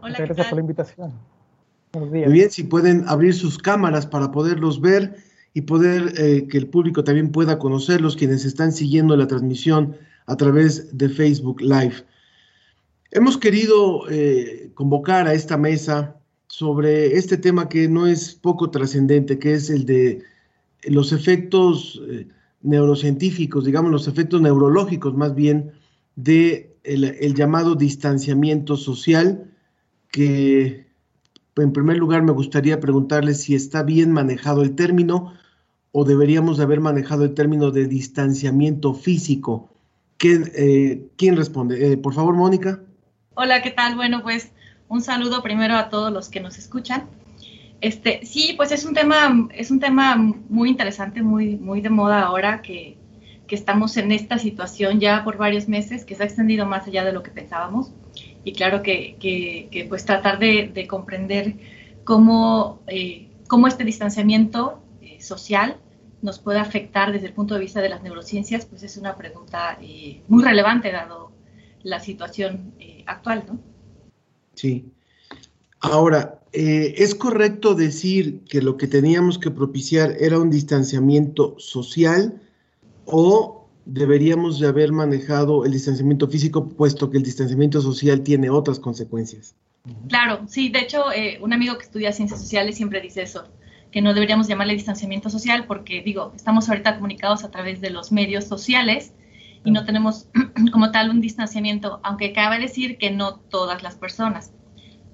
Hola, 0.00 0.10
Muchas 0.10 0.26
gracias 0.26 0.46
por 0.46 0.56
la 0.56 0.60
invitación. 0.62 1.12
Buenos 1.92 2.12
días. 2.12 2.28
Muy 2.28 2.38
bien, 2.38 2.50
si 2.50 2.64
pueden 2.64 3.04
abrir 3.08 3.34
sus 3.34 3.58
cámaras 3.58 4.06
para 4.06 4.30
poderlos 4.30 4.80
ver 4.80 5.16
y 5.54 5.62
poder 5.62 6.12
eh, 6.16 6.46
que 6.48 6.58
el 6.58 6.68
público 6.68 7.04
también 7.04 7.30
pueda 7.30 7.58
conocerlos, 7.58 8.16
quienes 8.16 8.44
están 8.44 8.72
siguiendo 8.72 9.16
la 9.16 9.26
transmisión 9.26 9.96
a 10.26 10.36
través 10.36 10.96
de 10.96 11.08
Facebook 11.08 11.60
Live. 11.60 12.04
Hemos 13.10 13.38
querido 13.38 14.08
eh, 14.10 14.70
convocar 14.74 15.26
a 15.26 15.34
esta 15.34 15.56
mesa 15.56 16.16
sobre 16.46 17.16
este 17.16 17.36
tema 17.36 17.68
que 17.68 17.88
no 17.88 18.06
es 18.06 18.34
poco 18.34 18.70
trascendente, 18.70 19.38
que 19.38 19.54
es 19.54 19.70
el 19.70 19.84
de 19.86 20.22
los 20.82 21.12
efectos 21.12 22.00
eh, 22.08 22.28
neurocientíficos, 22.62 23.64
digamos 23.64 23.90
los 23.90 24.08
efectos 24.08 24.40
neurológicos 24.40 25.14
más 25.14 25.34
bien, 25.34 25.72
de 26.16 26.76
el, 26.84 27.34
llamado 27.34 27.74
distanciamiento 27.74 28.76
social, 28.76 29.50
que 30.10 30.86
en 31.56 31.72
primer 31.72 31.98
lugar 31.98 32.22
me 32.22 32.32
gustaría 32.32 32.80
preguntarle 32.80 33.34
si 33.34 33.54
está 33.54 33.82
bien 33.82 34.12
manejado 34.12 34.62
el 34.62 34.74
término 34.74 35.34
o 35.92 36.04
deberíamos 36.04 36.56
de 36.56 36.64
haber 36.64 36.80
manejado 36.80 37.24
el 37.24 37.34
término 37.34 37.70
de 37.70 37.86
distanciamiento 37.86 38.94
físico. 38.94 39.70
¿Quién, 40.16 40.50
eh, 40.54 41.08
¿quién 41.16 41.36
responde? 41.36 41.92
Eh, 41.92 41.96
por 41.96 42.14
favor, 42.14 42.34
Mónica. 42.34 42.80
Hola, 43.34 43.62
¿qué 43.62 43.70
tal? 43.70 43.96
Bueno, 43.96 44.22
pues 44.22 44.50
un 44.88 45.02
saludo 45.02 45.42
primero 45.42 45.76
a 45.76 45.88
todos 45.90 46.12
los 46.12 46.28
que 46.28 46.40
nos 46.40 46.58
escuchan. 46.58 47.04
Este, 47.80 48.26
sí, 48.26 48.54
pues 48.56 48.72
es 48.72 48.84
un 48.84 48.94
tema, 48.94 49.48
es 49.54 49.70
un 49.70 49.78
tema 49.78 50.16
muy 50.16 50.68
interesante, 50.68 51.22
muy, 51.22 51.56
muy 51.56 51.80
de 51.80 51.90
moda 51.90 52.22
ahora 52.22 52.60
que, 52.60 52.96
que 53.46 53.54
estamos 53.54 53.96
en 53.96 54.10
esta 54.12 54.38
situación 54.38 55.00
ya 55.00 55.22
por 55.24 55.36
varios 55.36 55.68
meses, 55.68 56.04
que 56.04 56.14
se 56.14 56.22
ha 56.22 56.26
extendido 56.26 56.66
más 56.66 56.86
allá 56.86 57.04
de 57.04 57.12
lo 57.12 57.22
que 57.22 57.30
pensábamos. 57.30 57.92
Y 58.44 58.52
claro 58.52 58.82
que, 58.82 59.16
que, 59.20 59.68
que 59.70 59.84
pues 59.84 60.04
tratar 60.04 60.38
de, 60.38 60.70
de 60.72 60.86
comprender 60.86 61.54
cómo, 62.04 62.80
eh, 62.86 63.28
cómo 63.46 63.68
este 63.68 63.84
distanciamiento 63.84 64.82
eh, 65.00 65.20
social 65.20 65.76
nos 66.20 66.38
puede 66.38 66.58
afectar 66.58 67.12
desde 67.12 67.28
el 67.28 67.32
punto 67.32 67.54
de 67.54 67.60
vista 67.60 67.80
de 67.80 67.88
las 67.88 68.02
neurociencias, 68.02 68.66
pues 68.66 68.82
es 68.82 68.96
una 68.96 69.16
pregunta 69.16 69.78
eh, 69.80 70.22
muy 70.26 70.42
relevante 70.42 70.90
dado 70.90 71.32
la 71.82 72.00
situación 72.00 72.74
eh, 72.80 73.04
actual, 73.06 73.44
¿no? 73.46 73.58
Sí. 74.54 74.90
Ahora, 75.80 76.40
eh, 76.52 76.94
¿es 76.96 77.14
correcto 77.14 77.74
decir 77.74 78.40
que 78.44 78.62
lo 78.62 78.76
que 78.76 78.86
teníamos 78.86 79.38
que 79.38 79.50
propiciar 79.50 80.16
era 80.18 80.38
un 80.38 80.50
distanciamiento 80.50 81.54
social 81.58 82.40
o 83.04 83.68
deberíamos 83.84 84.58
de 84.58 84.68
haber 84.68 84.92
manejado 84.92 85.64
el 85.64 85.72
distanciamiento 85.72 86.28
físico, 86.28 86.68
puesto 86.68 87.10
que 87.10 87.18
el 87.18 87.22
distanciamiento 87.22 87.80
social 87.80 88.22
tiene 88.22 88.50
otras 88.50 88.78
consecuencias? 88.78 89.54
Claro, 90.08 90.42
sí, 90.46 90.68
de 90.68 90.80
hecho, 90.80 91.12
eh, 91.12 91.38
un 91.40 91.52
amigo 91.52 91.78
que 91.78 91.84
estudia 91.84 92.12
ciencias 92.12 92.40
sociales 92.40 92.76
siempre 92.76 93.00
dice 93.00 93.22
eso, 93.22 93.44
que 93.90 94.02
no 94.02 94.12
deberíamos 94.12 94.48
llamarle 94.48 94.74
distanciamiento 94.74 95.30
social 95.30 95.66
porque, 95.66 96.02
digo, 96.02 96.32
estamos 96.36 96.68
ahorita 96.68 96.96
comunicados 96.96 97.44
a 97.44 97.50
través 97.50 97.80
de 97.80 97.90
los 97.90 98.12
medios 98.12 98.44
sociales 98.44 99.12
y 99.64 99.70
no 99.70 99.84
tenemos 99.84 100.28
como 100.72 100.90
tal 100.90 101.08
un 101.10 101.20
distanciamiento, 101.20 102.00
aunque 102.02 102.32
cabe 102.32 102.58
decir 102.58 102.98
que 102.98 103.10
no 103.10 103.36
todas 103.36 103.82
las 103.82 103.96
personas, 103.96 104.52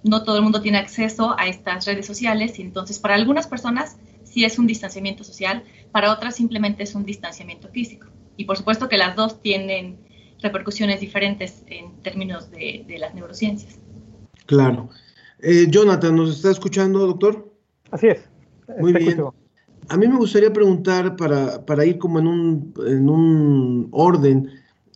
no 0.04 0.22
todo 0.22 0.36
el 0.36 0.42
mundo 0.42 0.60
tiene 0.60 0.78
acceso 0.78 1.34
a 1.38 1.48
estas 1.48 1.86
redes 1.86 2.06
sociales 2.06 2.58
y 2.58 2.62
entonces 2.62 2.98
para 2.98 3.14
algunas 3.14 3.46
personas 3.46 3.96
sí 4.22 4.44
es 4.44 4.58
un 4.58 4.66
distanciamiento 4.66 5.24
social, 5.24 5.64
para 5.90 6.12
otras 6.12 6.36
simplemente 6.36 6.82
es 6.82 6.94
un 6.94 7.04
distanciamiento 7.04 7.68
físico. 7.68 8.06
Y 8.36 8.44
por 8.44 8.56
supuesto 8.56 8.88
que 8.88 8.96
las 8.96 9.16
dos 9.16 9.40
tienen 9.40 9.96
repercusiones 10.40 11.00
diferentes 11.00 11.62
en 11.66 12.02
términos 12.02 12.50
de, 12.50 12.84
de 12.86 12.98
las 12.98 13.14
neurociencias. 13.14 13.78
Claro. 14.46 14.90
Eh, 15.40 15.66
Jonathan, 15.68 16.16
¿nos 16.16 16.36
está 16.36 16.50
escuchando, 16.50 17.06
doctor? 17.06 17.52
Así 17.90 18.08
es. 18.08 18.28
Muy 18.78 18.92
bien. 18.92 19.22
A 19.88 19.96
mí 19.96 20.08
me 20.08 20.16
gustaría 20.16 20.52
preguntar, 20.52 21.16
para, 21.16 21.64
para 21.64 21.84
ir 21.84 21.98
como 21.98 22.18
en 22.18 22.26
un, 22.26 22.74
en 22.86 23.08
un 23.08 23.88
orden, 23.92 24.50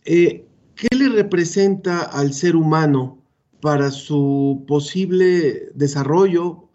eh, 0.05 0.45
¿qué 0.75 0.95
le 0.95 1.09
representa 1.09 2.01
al 2.01 2.33
ser 2.33 2.55
humano 2.55 3.18
para 3.61 3.91
su 3.91 4.63
posible 4.67 5.69
desarrollo? 5.75 6.69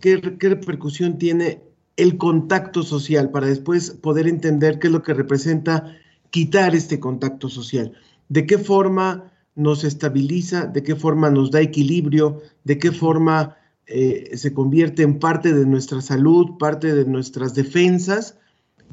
¿Qué, 0.00 0.20
¿Qué 0.38 0.48
repercusión 0.48 1.18
tiene 1.18 1.62
el 1.96 2.16
contacto 2.16 2.82
social 2.82 3.30
para 3.30 3.46
después 3.46 3.90
poder 3.90 4.26
entender 4.26 4.78
qué 4.78 4.88
es 4.88 4.92
lo 4.92 5.02
que 5.02 5.14
representa 5.14 5.96
quitar 6.30 6.74
este 6.74 7.00
contacto 7.00 7.48
social? 7.48 7.92
¿De 8.28 8.46
qué 8.46 8.58
forma 8.58 9.30
nos 9.54 9.84
estabiliza, 9.84 10.66
de 10.66 10.82
qué 10.82 10.96
forma 10.96 11.30
nos 11.30 11.50
da 11.50 11.60
equilibrio, 11.60 12.40
de 12.64 12.78
qué 12.78 12.92
forma 12.92 13.56
eh, 13.86 14.36
se 14.36 14.54
convierte 14.54 15.02
en 15.02 15.18
parte 15.18 15.52
de 15.52 15.66
nuestra 15.66 16.00
salud, 16.00 16.56
parte 16.58 16.94
de 16.94 17.04
nuestras 17.04 17.54
defensas, 17.54 18.38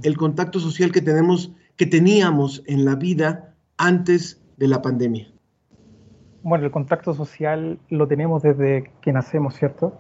el 0.04 0.18
contacto 0.18 0.60
social 0.60 0.92
que 0.92 1.02
tenemos, 1.02 1.52
que 1.76 1.86
teníamos 1.86 2.64
en 2.66 2.84
la 2.84 2.96
vida 2.96 3.56
antes 3.78 4.42
de 4.58 4.68
la 4.68 4.82
pandemia. 4.82 5.32
Bueno, 6.50 6.64
el 6.64 6.72
contacto 6.72 7.14
social 7.14 7.78
lo 7.90 8.08
tenemos 8.08 8.42
desde 8.42 8.90
que 9.02 9.12
nacemos, 9.12 9.56
¿cierto? 9.56 9.92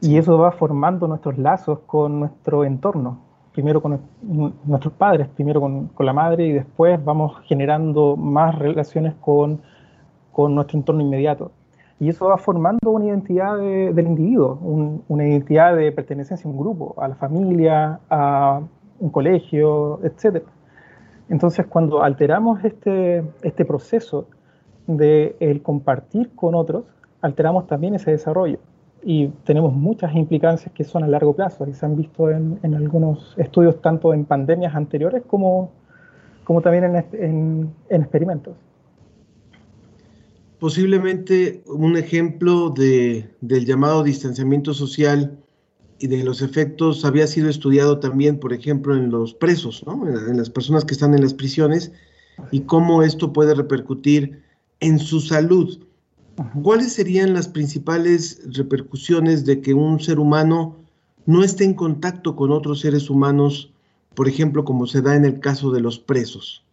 Y 0.00 0.16
eso 0.16 0.38
va 0.38 0.50
formando 0.50 1.06
nuestros 1.06 1.36
lazos 1.36 1.80
con 1.80 2.20
nuestro 2.20 2.64
entorno. 2.64 3.18
Primero 3.52 3.82
con 3.82 4.00
nuestros 4.64 4.94
padres, 4.94 5.28
primero 5.28 5.60
con, 5.60 5.90
la 5.98 6.14
madre 6.14 6.46
y 6.46 6.52
después 6.52 7.04
vamos 7.04 7.38
generando 7.44 8.16
más 8.16 8.58
relaciones 8.58 9.12
con, 9.20 9.60
con 10.32 10.54
nuestro 10.54 10.78
entorno 10.78 11.02
inmediato. 11.02 11.52
Y 11.98 12.08
eso 12.08 12.28
va 12.28 12.38
formando 12.38 12.92
una 12.92 13.04
identidad 13.04 13.58
del 13.58 14.06
individuo, 14.06 14.58
una 15.06 15.28
identidad 15.28 15.76
de 15.76 15.92
pertenencia 15.92 16.34
a 16.34 16.48
un 16.48 16.56
grupo, 16.56 16.94
a 16.96 17.08
la 17.08 17.16
familia, 17.16 18.00
a 18.08 18.62
un 19.00 19.10
colegio, 19.10 20.00
etc. 20.02 20.44
Entonces, 21.28 21.66
cuando 21.66 22.02
alteramos 22.02 22.64
este, 22.64 23.22
este 23.42 23.66
proceso 23.66 24.28
de 24.86 25.36
el 25.40 25.62
compartir 25.62 26.30
con 26.34 26.54
otros, 26.54 26.84
alteramos 27.20 27.66
también 27.66 27.94
ese 27.94 28.10
desarrollo. 28.10 28.58
Y 29.02 29.28
tenemos 29.44 29.72
muchas 29.72 30.14
implicancias 30.14 30.72
que 30.74 30.84
son 30.84 31.04
a 31.04 31.08
largo 31.08 31.34
plazo 31.34 31.66
y 31.66 31.72
se 31.72 31.86
han 31.86 31.96
visto 31.96 32.30
en, 32.30 32.58
en 32.62 32.74
algunos 32.74 33.34
estudios 33.38 33.80
tanto 33.80 34.12
en 34.12 34.26
pandemias 34.26 34.74
anteriores 34.74 35.22
como, 35.26 35.70
como 36.44 36.60
también 36.60 36.84
en, 36.84 37.72
en, 37.88 38.02
experimentos. 38.02 38.54
Posiblemente 40.58 41.62
un 41.66 41.96
ejemplo 41.96 42.68
de, 42.68 43.30
del 43.40 43.64
llamado 43.64 44.02
distanciamiento 44.02 44.74
social 44.74 45.38
y 45.98 46.06
de 46.06 46.24
los 46.24 46.42
efectos 46.42 47.04
había 47.04 47.26
sido 47.26 47.48
estudiado 47.48 47.98
también, 47.98 48.38
por 48.38 48.52
ejemplo, 48.52 48.94
en 48.94 49.10
los 49.10 49.32
presos, 49.32 49.84
¿no? 49.86 50.06
en, 50.06 50.36
las 50.36 50.50
personas 50.50 50.84
que 50.84 50.92
están 50.92 51.14
en 51.14 51.22
las 51.22 51.34
prisiones, 51.34 51.92
y 52.50 52.60
cómo 52.60 53.02
esto 53.02 53.32
puede 53.32 53.54
repercutir 53.54 54.42
en 54.80 54.98
su 54.98 55.20
salud. 55.20 55.78
¿Cuáles 56.62 56.94
serían 56.94 57.34
las 57.34 57.48
principales 57.48 58.42
repercusiones 58.56 59.44
de 59.44 59.60
que 59.60 59.74
un 59.74 60.00
ser 60.00 60.18
humano 60.18 60.76
no 61.26 61.44
esté 61.44 61.64
en 61.64 61.74
contacto 61.74 62.34
con 62.34 62.50
otros 62.50 62.80
seres 62.80 63.10
humanos, 63.10 63.72
por 64.14 64.26
ejemplo, 64.26 64.64
como 64.64 64.86
se 64.86 65.02
da 65.02 65.16
en 65.16 65.24
el 65.24 65.40
caso 65.40 65.70
de 65.70 65.80
los 65.80 65.98
presos? 65.98 66.64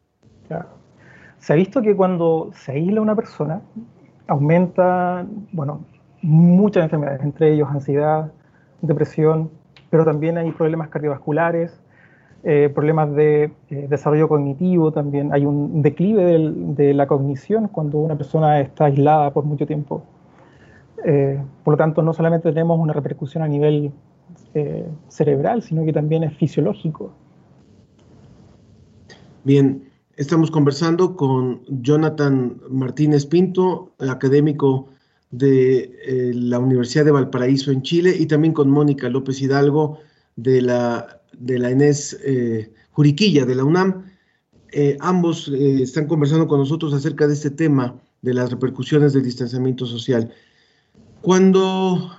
Se 1.39 1.53
ha 1.53 1.55
visto 1.55 1.81
que 1.81 1.95
cuando 1.95 2.51
se 2.53 2.71
aísla 2.71 3.01
una 3.01 3.15
persona, 3.15 3.61
aumenta, 4.27 5.25
bueno, 5.51 5.85
muchas 6.21 6.83
enfermedades, 6.83 7.21
entre 7.21 7.53
ellos 7.53 7.69
ansiedad, 7.69 8.31
depresión, 8.81 9.51
pero 9.89 10.03
también 10.05 10.37
hay 10.37 10.51
problemas 10.51 10.89
cardiovasculares, 10.89 11.79
eh, 12.49 12.69
problemas 12.73 13.13
de 13.13 13.51
eh, 13.69 13.87
desarrollo 13.89 14.29
cognitivo 14.29 14.93
también, 14.93 15.33
hay 15.33 15.45
un 15.45 15.81
declive 15.81 16.53
de 16.77 16.93
la 16.93 17.05
cognición 17.05 17.67
cuando 17.67 17.97
una 17.97 18.17
persona 18.17 18.61
está 18.61 18.85
aislada 18.85 19.33
por 19.33 19.43
mucho 19.43 19.65
tiempo. 19.65 20.05
Eh, 21.03 21.43
por 21.65 21.73
lo 21.73 21.77
tanto, 21.77 22.01
no 22.01 22.13
solamente 22.13 22.49
tenemos 22.53 22.79
una 22.79 22.93
repercusión 22.93 23.43
a 23.43 23.49
nivel 23.49 23.91
cerebral, 25.09 25.61
sino 25.61 25.83
que 25.83 25.91
también 25.91 26.23
es 26.23 26.37
fisiológico. 26.37 27.11
Bien, 29.43 29.83
estamos 30.15 30.49
conversando 30.49 31.17
con 31.17 31.63
Jonathan 31.67 32.61
Martínez 32.69 33.25
Pinto, 33.25 33.91
académico 33.99 34.87
de 35.31 36.31
la 36.33 36.59
Universidad 36.59 37.03
de 37.03 37.11
Valparaíso 37.11 37.71
en 37.71 37.81
Chile, 37.81 38.15
y 38.17 38.25
también 38.25 38.53
con 38.53 38.69
Mónica 38.69 39.09
López 39.09 39.41
Hidalgo 39.41 39.99
de 40.37 40.61
la 40.61 41.17
de 41.33 41.59
la 41.59 41.71
Inés 41.71 42.17
eh, 42.23 42.71
Juriquilla 42.91 43.45
de 43.45 43.55
la 43.55 43.63
UNAM. 43.63 44.05
Eh, 44.71 44.97
ambos 44.99 45.47
eh, 45.47 45.81
están 45.81 46.07
conversando 46.07 46.47
con 46.47 46.59
nosotros 46.59 46.93
acerca 46.93 47.27
de 47.27 47.33
este 47.33 47.49
tema 47.49 48.01
de 48.21 48.33
las 48.33 48.51
repercusiones 48.51 49.13
del 49.13 49.23
distanciamiento 49.23 49.85
social. 49.85 50.31
Cuando 51.21 52.11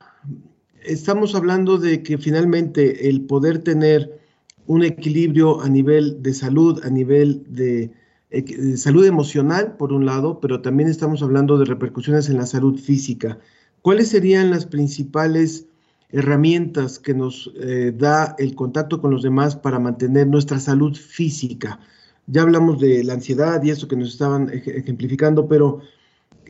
estamos 0.85 1.35
hablando 1.35 1.79
de 1.79 2.03
que 2.03 2.19
finalmente 2.19 3.09
el 3.09 3.23
poder 3.23 3.59
tener 3.59 4.19
un 4.67 4.85
equilibrio 4.85 5.61
a 5.61 5.69
nivel 5.69 6.23
de 6.23 6.35
salud, 6.35 6.81
a 6.85 6.91
nivel 6.91 7.45
de, 7.49 7.91
de, 8.31 8.77
salud 8.77 9.05
emocional, 9.05 9.77
por 9.77 9.93
un 9.93 10.05
lado, 10.07 10.41
pero 10.41 10.61
también 10.61 10.89
estamos 10.89 11.23
hablando 11.23 11.59
de 11.59 11.65
repercusiones 11.65 12.29
en 12.29 12.37
la 12.37 12.47
salud 12.47 12.79
física. 12.79 13.39
¿Cuáles 13.83 14.09
serían 14.09 14.51
las 14.51 14.67
principales 14.67 15.68
herramientas 16.11 16.99
que 16.99 17.15
nos 17.15 17.53
eh, 17.61 17.93
da 17.97 18.35
el 18.39 18.55
contacto 18.55 19.01
con 19.01 19.11
los 19.11 19.23
demás 19.23 19.57
para 19.57 19.79
mantener 19.79 20.27
nuestra 20.27 20.59
salud 20.59 20.95
física. 20.97 21.81
Ya 22.27 22.43
hablamos 22.43 22.81
de 22.81 23.05
la 23.05 23.15
ansiedad 23.15 23.63
y 23.63 23.71
eso 23.71 23.89
que 23.89 23.97
nos 23.97 24.09
estaban 24.09 24.51
ejemplificando, 24.51 25.49
pero 25.49 25.81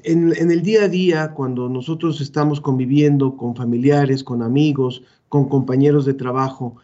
en, 0.05 0.33
el 0.33 0.63
día 0.63 0.85
a 0.85 0.89
día, 0.89 1.33
cuando 1.33 1.69
nosotros 1.69 2.21
estamos 2.21 2.61
conviviendo 2.61 3.37
con 3.37 3.55
familiares, 3.55 4.23
con 4.25 4.43
amigos, 4.43 5.03
con 5.29 5.49
compañeros 5.49 6.05
de 6.05 6.15
trabajo, 6.15 6.77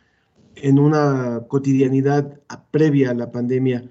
en 0.57 0.79
una 0.79 1.43
cotidianidad 1.49 2.41
previa 2.71 3.11
a 3.11 3.15
la 3.15 3.31
pandemia, 3.31 3.85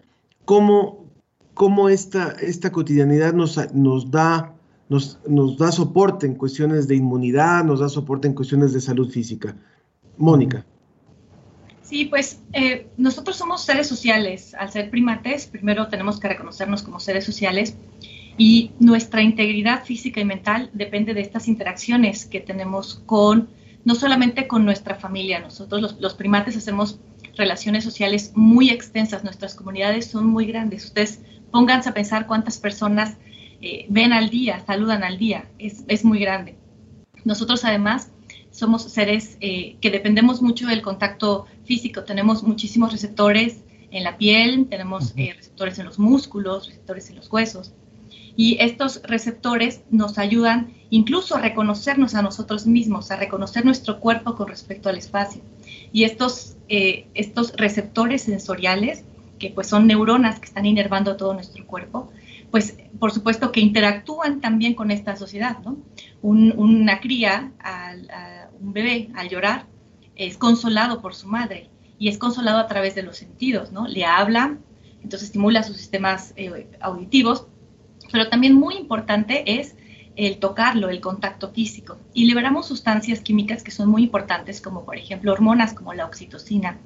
¿cómo, 0.45 1.05
cómo 1.53 1.89
esta, 1.89 2.31
esta 2.41 2.71
cotidianidad 2.71 3.33
nos, 3.33 3.57
nos 3.73 4.11
da 4.11 4.55
nos, 4.89 5.17
da 5.57 5.71
soporte 5.71 6.25
en 6.25 6.35
cuestiones 6.35 6.87
de 6.87 6.95
inmunidad, 6.95 7.63
nos 7.63 7.79
da 7.79 7.89
soporte 7.89 8.27
en 8.27 8.33
cuestiones 8.33 8.73
de 8.73 8.81
salud 8.81 9.09
física. 9.09 9.55
Mónica. 10.17 10.65
Sí, 11.81 12.05
pues 12.05 12.41
eh, 12.53 12.87
nosotros 12.97 13.35
somos 13.35 13.63
seres 13.63 13.87
sociales. 13.87 14.53
Al 14.55 14.71
ser 14.71 14.89
primates, 14.89 15.47
primero 15.47 15.87
tenemos 15.87 16.19
que 16.19 16.27
reconocernos 16.27 16.81
como 16.81 16.99
seres 16.99 17.25
sociales 17.25 17.75
y 18.37 18.71
nuestra 18.79 19.21
integridad 19.21 19.83
física 19.83 20.21
y 20.21 20.25
mental 20.25 20.69
depende 20.73 21.13
de 21.13 21.21
estas 21.21 21.47
interacciones 21.47 22.25
que 22.25 22.39
tenemos 22.39 23.01
con, 23.05 23.49
no 23.85 23.95
solamente 23.95 24.47
con 24.47 24.65
nuestra 24.65 24.95
familia, 24.95 25.39
nosotros 25.39 25.81
los, 25.81 25.99
los 25.99 26.13
primates 26.15 26.57
hacemos 26.57 26.99
relaciones 27.35 27.83
sociales 27.83 28.31
muy 28.35 28.69
extensas, 28.69 29.23
nuestras 29.23 29.55
comunidades 29.55 30.05
son 30.07 30.27
muy 30.27 30.45
grandes. 30.45 30.85
Ustedes 30.85 31.19
pónganse 31.51 31.89
a 31.89 31.93
pensar 31.93 32.27
cuántas 32.27 32.57
personas 32.57 33.17
eh, 33.65 33.85
ven 33.87 34.11
al 34.11 34.29
día, 34.29 34.61
saludan 34.67 35.05
al 35.05 35.17
día, 35.17 35.47
es, 35.57 36.03
muy 36.03 36.19
grande. 36.19 36.57
Nosotros 37.23 37.63
además 37.63 38.11
somos 38.51 38.83
seres 38.83 39.37
eh, 39.39 39.77
que 39.79 39.89
dependemos 39.89 40.41
mucho 40.41 40.67
del 40.67 40.81
contacto 40.81 41.45
físico, 41.63 42.03
tenemos 42.03 42.43
muchísimos 42.43 42.91
receptores 42.91 43.63
en 43.89 44.03
la 44.03 44.17
piel, 44.17 44.67
tenemos 44.69 45.13
eh, 45.15 45.33
receptores 45.37 45.79
en 45.79 45.85
los 45.85 45.97
músculos, 45.97 46.67
receptores 46.67 47.09
en 47.09 47.15
los 47.15 47.31
huesos. 47.31 47.71
Y 48.35 48.57
estos 48.59 49.01
receptores 49.03 49.83
nos 49.89 50.17
ayudan 50.17 50.73
incluso 50.89 51.37
a 51.37 51.39
reconocernos 51.39 52.15
a 52.15 52.21
nosotros 52.21 52.67
mismos, 52.67 53.11
a 53.11 53.15
reconocer 53.15 53.63
nuestro 53.63 54.01
cuerpo 54.01 54.35
con 54.35 54.49
respecto 54.49 54.89
al 54.89 54.97
espacio. 54.97 55.41
Y 55.93 56.03
estos, 56.03 56.57
estos 56.67 57.53
receptores 57.55 58.23
sensoriales, 58.23 59.05
que 59.39 59.51
pues 59.51 59.67
son 59.67 59.87
neuronas 59.87 60.39
que 60.41 60.47
están 60.47 60.65
inervando 60.65 61.15
todo 61.15 61.33
nuestro 61.33 61.65
cuerpo, 61.65 62.11
pues 62.53 62.77
por 62.99 63.11
supuesto 63.11 63.51
que 63.51 63.61
interactúan 63.61 64.39
también 64.39 64.75
con 64.75 64.91
esta 64.91 65.15
sociedad, 65.15 65.57
¿no? 65.65 65.79
una 66.21 66.99
cría, 66.99 67.51
un 68.61 68.73
bebé 68.73 69.09
al 69.15 69.27
llorar, 69.27 69.65
es 70.15 70.37
consolado 70.37 71.01
por 71.01 71.15
su 71.15 71.27
madre 71.27 71.71
y 71.97 72.09
es 72.09 72.19
consolado 72.19 72.59
a 72.59 72.67
través 72.67 72.93
de 72.93 73.01
los 73.01 73.17
sentidos, 73.17 73.71
¿no? 73.71 73.87
Le 73.87 74.05
habla, 74.05 74.59
entonces 75.01 75.29
estimula 75.29 75.63
sus 75.63 75.77
sistemas 75.77 76.33
eh, 76.35 76.67
auditivos, 76.79 77.47
pero 78.11 78.29
también 78.29 78.53
muy 78.53 78.75
importante 78.75 79.59
es 79.59 79.75
el 80.15 80.37
tocarlo, 80.37 80.91
el 80.91 81.01
contacto 81.01 81.49
físico. 81.49 81.97
Y 82.13 82.25
liberamos 82.25 82.67
sustancias 82.67 83.21
químicas 83.21 83.63
que 83.63 83.71
son 83.71 83.89
muy 83.89 84.03
importantes, 84.03 84.61
como 84.61 84.85
por 84.85 84.95
ejemplo 84.95 85.33
hormonas 85.33 85.73
como 85.73 85.95
la 85.95 86.05
oxitocina 86.05 86.77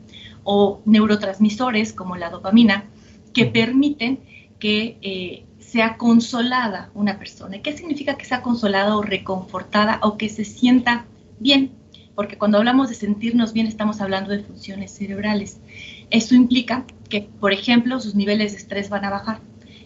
o 0.46 0.82
neurotransmisores 0.86 1.92
como 1.92 2.16
la 2.16 2.30
dopamina, 2.30 2.86
que 3.34 3.48
permiten 3.48 4.22
que 4.60 4.98
eh, 5.02 5.44
sea 5.68 5.98
consolada 5.98 6.90
una 6.94 7.20
persona. 7.20 7.62
¿Qué 7.62 7.76
significa 7.76 8.16
que 8.16 8.24
sea 8.24 8.42
consolada 8.42 8.96
o 8.96 9.02
reconfortada 9.02 10.00
o 10.02 10.18
que 10.18 10.30
se 10.30 10.46
sienta 10.46 11.06
bien? 11.40 11.72
Porque 12.16 12.38
cuando 12.38 12.58
hablamos 12.58 12.88
de 12.88 12.96
sentirnos 12.96 13.52
bien 13.52 13.68
estamos 13.68 14.00
hablando 14.00 14.32
de 14.32 14.40
funciones 14.40 14.92
cerebrales. 14.92 15.60
Eso 16.10 16.36
implica 16.36 16.86
que, 17.10 17.30
por 17.42 17.52
ejemplo, 17.52 18.00
sus 18.00 18.16
niveles 18.16 18.54
de 18.54 18.60
estrés 18.60 18.90
van 18.90 19.04
a 19.04 19.10
bajar. 19.10 19.42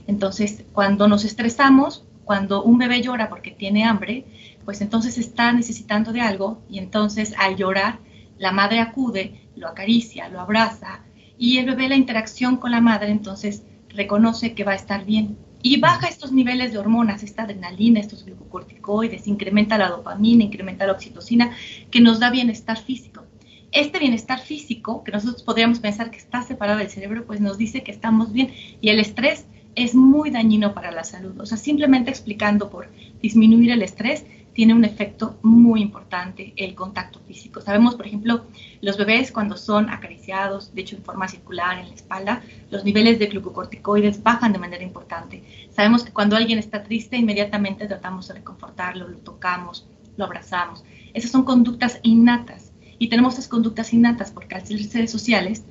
Entonces, 0.06 0.64
cuando 0.72 1.08
nos 1.08 1.26
estresamos, 1.26 2.06
cuando 2.26 2.64
un 2.64 2.78
bebé 2.78 3.02
llora 3.02 3.28
porque 3.28 3.50
tiene 3.50 3.84
hambre, 3.84 4.26
pues 4.64 4.82
entonces 4.82 5.18
está 5.18 5.52
necesitando 5.52 6.14
de 6.14 6.22
algo 6.22 6.62
y 6.70 6.78
entonces 6.78 7.34
al 7.40 7.56
llorar, 7.56 7.98
la 8.38 8.52
madre 8.52 8.82
acude, 8.82 9.42
lo 9.56 9.68
acaricia, 9.68 10.30
lo 10.30 10.42
abraza 10.42 11.02
y 11.40 11.58
el 11.58 11.66
bebé 11.66 11.90
la 11.90 11.96
interacción 11.96 12.58
con 12.58 12.70
la 12.70 12.82
madre 12.82 13.10
entonces 13.10 13.64
reconoce 13.90 14.54
que 14.54 14.64
va 14.64 14.74
a 14.74 14.76
estar 14.76 15.06
bien 15.06 15.38
y 15.64 15.80
baja 15.80 16.08
estos 16.08 16.32
niveles 16.32 16.72
de 16.72 16.80
hormonas, 16.80 17.24
esta 17.24 17.44
adrenalina, 17.44 18.00
estos 18.00 18.26
glucocorticoides, 18.26 19.28
incrementa 19.28 19.78
la 19.78 19.90
dopamina, 19.90 20.44
incrementa 20.44 20.86
la 20.86 20.94
oxitocina, 20.94 21.52
que 21.90 22.02
nos 22.02 22.20
da 22.20 22.30
bienestar 22.30 22.78
físico. 22.78 23.24
Este 23.72 24.00
bienestar 24.00 24.40
físico, 24.40 25.04
que 25.04 25.12
nosotros 25.12 25.44
podríamos 25.44 25.80
pensar 25.80 26.12
que 26.12 26.18
está 26.18 26.42
separado 26.42 26.80
del 26.80 26.90
cerebro, 26.90 27.26
pues 27.26 27.40
nos 27.40 27.58
dice 27.58 27.84
que 27.84 27.92
estamos 27.92 28.34
bien 28.34 28.52
y 28.82 28.90
el 28.90 29.00
estrés 29.00 29.46
es 29.76 29.96
muy 29.96 30.30
dañino 30.32 30.74
para 30.74 30.92
la 30.92 31.04
salud. 31.04 31.40
O 31.40 31.46
sea, 31.46 31.58
simplemente 31.58 32.10
explicando 32.10 32.70
por 32.70 32.90
disminuir 33.22 33.72
el 33.72 33.82
estrés, 33.82 34.26
tiene 34.54 34.74
un 34.74 34.84
efecto 34.84 35.40
muy 35.44 35.82
importante 35.82 36.54
el 36.58 36.76
contacto 36.76 37.20
físico. 37.22 37.62
Sabemos, 37.62 37.96
por 37.96 38.06
ejemplo, 38.08 38.46
los 38.82 38.98
bebés 38.98 39.32
cuando 39.32 39.58
son 39.58 39.90
acariciados, 39.90 40.74
de 40.74 40.82
hecho 40.82 40.98
en 40.98 41.04
forma 41.04 41.28
circular 41.28 41.80
en 41.80 41.90
la 41.90 41.96
espalda, 41.96 42.42
los 42.70 42.84
niveles 42.84 43.20
de 43.20 43.28
glucocorticoides 43.28 44.24
bajan 44.24 44.54
de 44.54 44.60
manera 44.60 44.84
importante. 44.84 45.44
Sabemos 45.72 46.04
que 46.04 46.12
cuando 46.12 46.36
alguien 46.36 46.60
está 46.60 46.84
triste, 46.84 47.18
inmediatamente 47.18 47.88
tratamos 47.88 48.28
de 48.28 48.36
reconfortarlo, 48.36 49.08
lo 49.08 49.18
tocamos, 49.20 49.88
lo 50.18 50.26
abrazamos. 50.26 50.84
Esas 51.14 51.32
son 51.32 51.44
conductas 51.44 52.00
innatas. 52.04 52.72
Y 53.00 53.08
tenemos 53.08 53.34
esas 53.34 53.48
conductas 53.48 53.94
innatas 53.94 54.32
porque 54.32 54.56
al 54.56 54.66
ser 54.66 54.84
seres 54.84 55.12
sociales, 55.12 55.64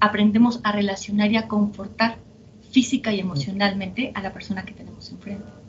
aprendemos 0.00 0.60
a 0.62 0.72
relacionar 0.72 1.30
y 1.30 1.36
a 1.36 1.46
confortar 1.46 2.18
física 2.70 3.12
y 3.12 3.20
emocionalmente 3.20 4.12
a 4.14 4.22
la 4.22 4.32
persona 4.32 4.64
que 4.64 4.72
tenemos 4.72 5.10
enfrente. 5.10 5.59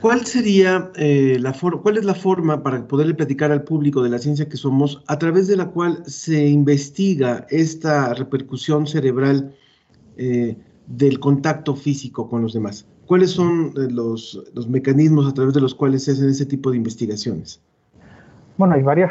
¿Cuál 0.00 0.26
sería 0.26 0.92
eh, 0.94 1.38
la 1.40 1.52
cuál 1.82 1.98
es 1.98 2.04
la 2.04 2.14
forma 2.14 2.62
para 2.62 2.86
poderle 2.86 3.14
platicar 3.14 3.50
al 3.50 3.64
público 3.64 4.00
de 4.02 4.10
la 4.10 4.18
ciencia 4.18 4.48
que 4.48 4.56
somos 4.56 5.02
a 5.08 5.18
través 5.18 5.48
de 5.48 5.56
la 5.56 5.66
cual 5.66 6.04
se 6.06 6.46
investiga 6.46 7.46
esta 7.50 8.14
repercusión 8.14 8.86
cerebral 8.86 9.54
eh, 10.16 10.56
del 10.86 11.18
contacto 11.18 11.74
físico 11.74 12.28
con 12.28 12.42
los 12.42 12.52
demás? 12.52 12.86
¿Cuáles 13.06 13.30
son 13.30 13.72
eh, 13.76 13.90
los, 13.90 14.40
los, 14.54 14.68
mecanismos 14.68 15.26
a 15.26 15.34
través 15.34 15.54
de 15.54 15.60
los 15.60 15.74
cuales 15.74 16.04
se 16.04 16.12
hacen 16.12 16.28
ese 16.28 16.46
tipo 16.46 16.70
de 16.70 16.76
investigaciones? 16.76 17.60
Bueno, 18.56 18.74
hay 18.74 18.82
varias, 18.82 19.10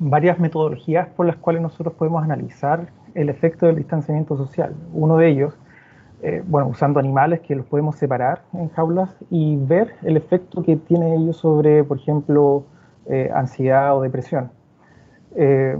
varias 0.00 0.40
metodologías 0.40 1.08
por 1.10 1.26
las 1.26 1.36
cuales 1.36 1.62
nosotros 1.62 1.94
podemos 1.94 2.24
analizar 2.24 2.90
el 3.14 3.28
efecto 3.28 3.66
del 3.66 3.76
distanciamiento 3.76 4.36
social. 4.36 4.74
Uno 4.92 5.18
de 5.18 5.30
ellos 5.30 5.54
eh, 6.22 6.42
bueno, 6.46 6.68
usando 6.68 6.98
animales 6.98 7.40
que 7.40 7.54
los 7.54 7.66
podemos 7.66 7.96
separar 7.96 8.42
en 8.54 8.70
jaulas 8.70 9.10
y 9.30 9.56
ver 9.56 9.96
el 10.02 10.16
efecto 10.16 10.62
que 10.62 10.76
tiene 10.76 11.14
ellos 11.14 11.36
sobre, 11.36 11.84
por 11.84 11.98
ejemplo, 11.98 12.64
eh, 13.06 13.30
ansiedad 13.34 13.96
o 13.96 14.00
depresión. 14.00 14.50
Eh, 15.36 15.76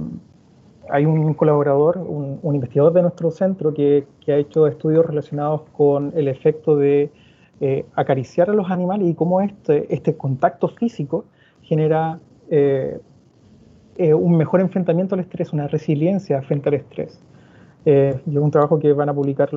hay 0.91 1.07
un 1.07 1.33
colaborador, 1.35 1.97
un, 1.99 2.55
investigador 2.55 2.93
de 2.93 3.03
nuestro 3.03 3.31
centro 3.31 3.73
que, 3.73 4.07
ha 4.29 4.35
hecho 4.35 4.67
estudios 4.67 5.07
relacionados 5.07 5.63
con 5.73 6.13
el 6.15 6.29
efecto 6.29 6.77
de 6.77 7.11
acariciar 7.95 8.51
a 8.51 8.53
los 8.53 8.71
animales 8.71 9.09
y 9.09 9.15
cómo 9.15 9.41
este, 9.41 9.93
este 9.93 10.15
contacto 10.17 10.69
físico 10.69 11.25
genera 11.63 12.21
un 12.51 14.37
mejor 14.37 14.61
enfrentamiento 14.61 15.15
al 15.15 15.23
estrés, 15.23 15.53
una 15.53 15.67
resiliencia 15.67 16.43
frente 16.43 16.69
al 16.69 16.75
estrés. 16.75 17.21
es 17.85 18.21
un 18.27 18.51
trabajo 18.51 18.79
que 18.79 18.93
van 18.93 19.09
a 19.09 19.15
publicar 19.15 19.49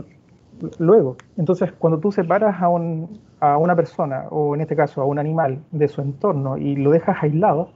luego. 0.80 1.18
Entonces, 1.38 1.72
cuando 1.74 2.00
tú 2.00 2.12
separas 2.12 2.62
a, 2.62 2.70
un, 2.70 3.20
a, 3.40 3.58
una 3.58 3.76
persona, 3.76 4.26
o 4.30 4.56
en 4.56 4.62
este 4.62 4.76
caso 4.76 5.02
a 5.02 5.06
un 5.06 5.20
animal, 5.20 5.64
de 5.72 5.88
su 5.88 6.02
entorno 6.02 6.58
y 6.58 6.76
lo 6.76 6.92
dejas 6.92 7.18
aislado, 7.22 7.70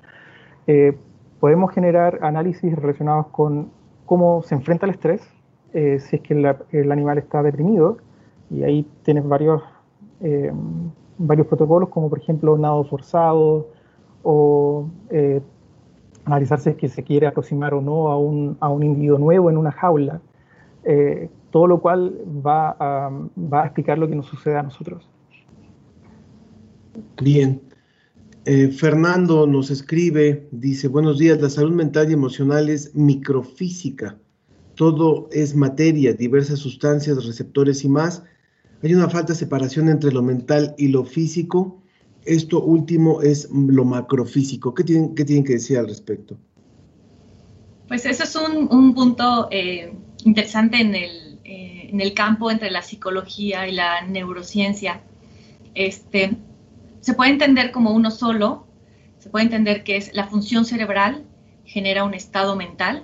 eh, 0.68 0.98
podemos 1.40 1.72
generar 1.72 2.20
análisis 2.22 2.76
relacionados 2.76 3.28
con 3.28 3.72
cómo 4.06 4.42
se 4.44 4.56
enfrenta 4.56 4.86
el 4.86 4.92
estrés, 4.92 5.22
eh, 5.74 6.00
si 6.00 6.18
es 6.18 6.22
que 6.22 6.34
el 6.72 6.92
animal 6.92 7.18
está 7.18 7.42
deprimido, 7.42 7.98
y 8.50 8.64
ahí 8.64 8.88
tienes 9.04 9.28
varios, 9.28 9.62
eh, 10.22 10.52
varios 11.18 11.48
protocolos, 11.48 11.90
como 11.90 12.10
por 12.10 12.20
ejemplo 12.20 12.58
nado 12.58 12.84
forzado, 12.84 13.68
o 14.26 14.88
analizar 16.26 16.60
si 16.60 16.70
es 16.70 16.76
que 16.78 16.88
se 16.88 17.04
quiere 17.04 17.28
aproximar 17.28 17.74
o 17.74 17.82
no 17.82 18.08
a 18.08 18.18
un, 18.18 18.56
a 18.62 18.70
un 18.70 18.84
individuo 18.84 19.18
nuevo 19.18 19.50
en 19.50 19.58
una 19.58 19.72
jaula 19.72 20.22
todo 21.54 21.68
lo 21.68 21.80
cual 21.82 22.20
va 22.44 22.76
a, 22.80 23.12
va 23.38 23.62
a 23.62 23.66
explicar 23.66 24.00
lo 24.00 24.10
que 24.10 24.16
nos 24.16 24.26
sucede 24.26 24.58
a 24.58 24.64
nosotros. 24.64 25.08
Bien. 27.22 27.62
Eh, 28.46 28.70
Fernando 28.70 29.46
nos 29.46 29.70
escribe, 29.70 30.48
dice, 30.50 30.88
buenos 30.88 31.20
días, 31.20 31.40
la 31.40 31.52
salud 31.52 31.74
mental 31.74 32.10
y 32.10 32.14
emocional 32.14 32.70
es 32.70 32.96
microfísica, 32.96 34.18
todo 34.74 35.30
es 35.32 35.56
materia, 35.56 36.14
diversas 36.14 36.58
sustancias, 36.58 37.24
receptores 37.24 37.84
y 37.84 37.90
más. 37.90 38.24
Hay 38.82 38.96
una 38.96 39.08
falta 39.08 39.34
de 39.34 39.40
separación 39.40 39.90
entre 39.90 40.12
lo 40.12 40.24
mental 40.24 40.74
y 40.80 40.88
lo 40.88 41.06
físico. 41.06 41.84
Esto 42.26 42.64
último 42.64 43.22
es 43.22 43.48
lo 43.52 43.86
macrofísico. 43.86 44.74
¿Qué 44.74 44.84
tienen, 44.84 45.14
qué 45.14 45.24
tienen 45.24 45.46
que 45.46 45.54
decir 45.54 45.78
al 45.78 45.88
respecto? 45.88 46.36
Pues 47.88 48.08
eso 48.08 48.24
es 48.24 48.36
un, 48.36 48.96
punto 48.96 49.50
eh, 49.52 49.94
interesante 50.26 50.82
en 50.82 50.96
el, 50.96 51.33
en 51.44 52.02
el 52.02 52.14
campo 52.14 52.52
entre 52.52 52.72
la 52.72 52.82
psicología 52.82 53.68
y 53.68 53.72
la 53.74 54.02
neurociencia, 54.02 55.02
este, 55.76 56.38
se 57.02 57.14
puede 57.14 57.32
entender 57.32 57.72
como 57.72 57.92
uno 57.92 58.12
solo, 58.12 58.68
se 59.20 59.30
puede 59.30 59.46
entender 59.46 59.84
que 59.84 59.98
es 59.98 60.14
la 60.14 60.28
función 60.28 60.66
cerebral 60.66 61.24
genera 61.66 62.04
un 62.04 62.14
estado 62.14 62.56
mental 62.56 63.04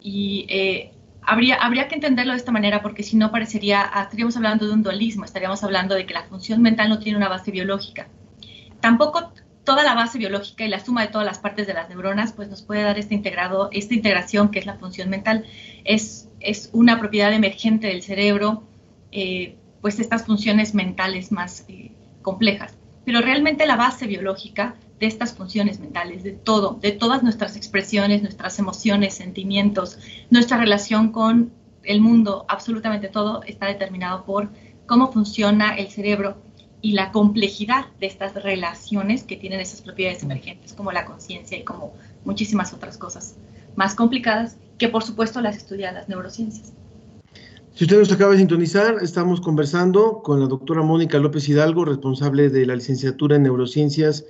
y 0.00 0.46
eh, 0.48 0.92
habría, 1.22 1.56
habría 1.56 1.88
que 1.88 1.94
entenderlo 1.94 2.32
de 2.32 2.38
esta 2.38 2.52
manera 2.52 2.82
porque 2.82 3.02
si 3.02 3.16
no 3.16 3.30
parecería, 3.30 3.90
estaríamos 4.02 4.36
hablando 4.36 4.66
de 4.66 4.72
un 4.72 4.82
dualismo, 4.82 5.24
estaríamos 5.24 5.62
hablando 5.62 5.94
de 5.94 6.06
que 6.06 6.14
la 6.14 6.24
función 6.24 6.62
mental 6.62 6.88
no 6.88 6.98
tiene 6.98 7.18
una 7.18 7.28
base 7.28 7.50
biológica. 7.50 8.08
Tampoco 8.80 9.32
toda 9.64 9.84
la 9.84 9.94
base 9.94 10.18
biológica 10.18 10.64
y 10.64 10.68
la 10.68 10.80
suma 10.80 11.02
de 11.02 11.08
todas 11.08 11.26
las 11.26 11.38
partes 11.38 11.66
de 11.66 11.74
las 11.74 11.88
neuronas 11.88 12.32
pues 12.32 12.48
nos 12.48 12.62
puede 12.62 12.82
dar 12.82 12.98
este 12.98 13.14
integrado, 13.14 13.68
esta 13.72 13.94
integración 13.94 14.50
que 14.50 14.58
es 14.58 14.66
la 14.66 14.74
función 14.74 15.08
mental. 15.08 15.44
Es 15.84 16.28
es 16.44 16.70
una 16.72 16.98
propiedad 16.98 17.32
emergente 17.32 17.88
del 17.88 18.02
cerebro, 18.02 18.64
eh, 19.10 19.56
pues 19.80 19.98
estas 19.98 20.24
funciones 20.24 20.74
mentales 20.74 21.32
más 21.32 21.64
eh, 21.68 21.92
complejas. 22.22 22.74
Pero 23.04 23.20
realmente 23.20 23.66
la 23.66 23.76
base 23.76 24.06
biológica 24.06 24.76
de 25.00 25.06
estas 25.06 25.34
funciones 25.34 25.80
mentales, 25.80 26.22
de 26.22 26.32
todo, 26.32 26.78
de 26.80 26.92
todas 26.92 27.22
nuestras 27.22 27.56
expresiones, 27.56 28.22
nuestras 28.22 28.58
emociones, 28.58 29.14
sentimientos, 29.14 29.98
nuestra 30.30 30.56
relación 30.56 31.10
con 31.10 31.52
el 31.82 32.00
mundo, 32.00 32.44
absolutamente 32.48 33.08
todo 33.08 33.42
está 33.42 33.66
determinado 33.66 34.24
por 34.24 34.50
cómo 34.86 35.10
funciona 35.10 35.74
el 35.74 35.88
cerebro 35.88 36.36
y 36.80 36.92
la 36.92 37.10
complejidad 37.10 37.86
de 37.98 38.06
estas 38.06 38.34
relaciones 38.34 39.24
que 39.24 39.36
tienen 39.36 39.60
esas 39.60 39.82
propiedades 39.82 40.22
emergentes, 40.22 40.72
como 40.72 40.92
la 40.92 41.04
conciencia 41.04 41.58
y 41.58 41.64
como 41.64 41.94
muchísimas 42.24 42.72
otras 42.72 42.98
cosas 42.98 43.36
más 43.76 43.94
complicadas 43.94 44.56
que 44.82 44.88
por 44.88 45.04
supuesto 45.04 45.40
las 45.40 45.58
estudian 45.58 45.94
las 45.94 46.08
neurociencias. 46.08 46.72
Si 47.72 47.84
usted 47.84 48.00
nos 48.00 48.10
acaba 48.10 48.32
de 48.32 48.38
sintonizar, 48.38 48.96
estamos 49.00 49.40
conversando 49.40 50.22
con 50.24 50.40
la 50.40 50.48
doctora 50.48 50.82
Mónica 50.82 51.20
López 51.20 51.48
Hidalgo, 51.48 51.84
responsable 51.84 52.50
de 52.50 52.66
la 52.66 52.74
licenciatura 52.74 53.36
en 53.36 53.44
neurociencias 53.44 54.24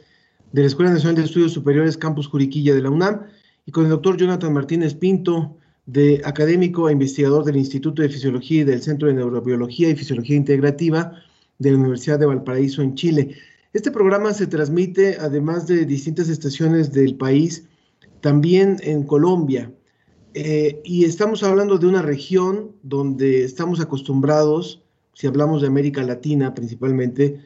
de 0.52 0.60
la 0.60 0.66
Escuela 0.66 0.92
Nacional 0.92 1.16
de 1.16 1.24
Estudios 1.24 1.52
Superiores 1.52 1.96
Campus 1.96 2.28
Juriquilla 2.28 2.74
de 2.74 2.82
la 2.82 2.90
UNAM, 2.90 3.22
y 3.64 3.72
con 3.72 3.84
el 3.84 3.90
doctor 3.92 4.18
Jonathan 4.18 4.52
Martínez 4.52 4.92
Pinto, 4.92 5.56
de 5.86 6.20
académico 6.22 6.90
e 6.90 6.92
investigador 6.92 7.44
del 7.44 7.56
Instituto 7.56 8.02
de 8.02 8.10
Fisiología 8.10 8.60
y 8.60 8.64
del 8.64 8.82
Centro 8.82 9.08
de 9.08 9.14
Neurobiología 9.14 9.88
y 9.88 9.96
Fisiología 9.96 10.36
Integrativa 10.36 11.12
de 11.58 11.70
la 11.70 11.78
Universidad 11.78 12.18
de 12.18 12.26
Valparaíso 12.26 12.82
en 12.82 12.94
Chile. 12.94 13.36
Este 13.72 13.90
programa 13.90 14.34
se 14.34 14.46
transmite, 14.46 15.16
además 15.18 15.66
de 15.66 15.86
distintas 15.86 16.28
estaciones 16.28 16.92
del 16.92 17.14
país, 17.14 17.64
también 18.20 18.76
en 18.82 19.04
Colombia, 19.04 19.72
eh, 20.34 20.80
y 20.84 21.04
estamos 21.04 21.42
hablando 21.42 21.78
de 21.78 21.86
una 21.86 22.02
región 22.02 22.72
donde 22.82 23.44
estamos 23.44 23.80
acostumbrados, 23.80 24.82
si 25.14 25.26
hablamos 25.26 25.60
de 25.60 25.68
América 25.68 26.02
Latina 26.02 26.54
principalmente, 26.54 27.40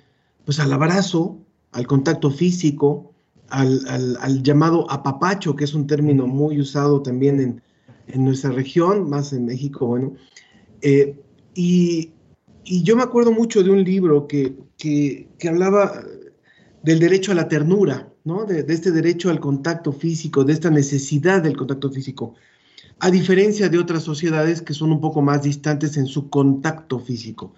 pues 0.45 0.61
al 0.61 0.73
abrazo, 0.73 1.39
al 1.73 1.87
contacto 1.87 2.31
físico, 2.31 3.13
al, 3.49 4.43
llamado 4.43 4.91
apapacho, 4.91 5.57
que 5.57 5.65
es 5.65 5.75
un 5.75 5.87
término 5.87 6.27
muy 6.27 6.61
usado 6.61 7.03
también 7.03 7.61
en, 8.07 8.25
nuestra 8.25 8.51
región, 8.51 9.11
más 9.11 9.33
en 9.33 9.47
México, 9.47 9.87
bueno. 9.87 10.15
Eh, 10.81 11.17
y, 11.55 12.13
yo 12.65 12.97
me 12.97 13.03
acuerdo 13.03 13.31
mucho 13.31 13.63
de 13.63 13.71
un 13.71 13.85
libro 13.85 14.27
que, 14.27 14.57
que, 14.77 15.29
hablaba 15.49 16.03
del 16.83 16.99
derecho 16.99 17.31
a 17.31 17.37
la 17.37 17.47
ternura, 17.49 18.13
¿no? 18.25 18.45
de, 18.45 18.65
este 18.69 18.91
derecho 18.91 19.31
al 19.31 19.39
contacto 19.39 19.93
físico, 19.93 20.45
de 20.45 20.53
esta 20.53 20.71
necesidad 20.71 21.43
del 21.43 21.57
contacto 21.57 21.91
físico 21.91 22.35
a 23.01 23.11
diferencia 23.11 23.69
de 23.69 23.79
otras 23.79 24.03
sociedades 24.03 24.63
que 24.63 24.75
son 24.75 24.93
un 24.93 25.01
poco 25.01 25.21
más 25.21 25.43
distantes 25.43 25.97
en 25.97 26.07
su 26.07 26.31
contacto 26.31 26.99
físico. 26.99 27.55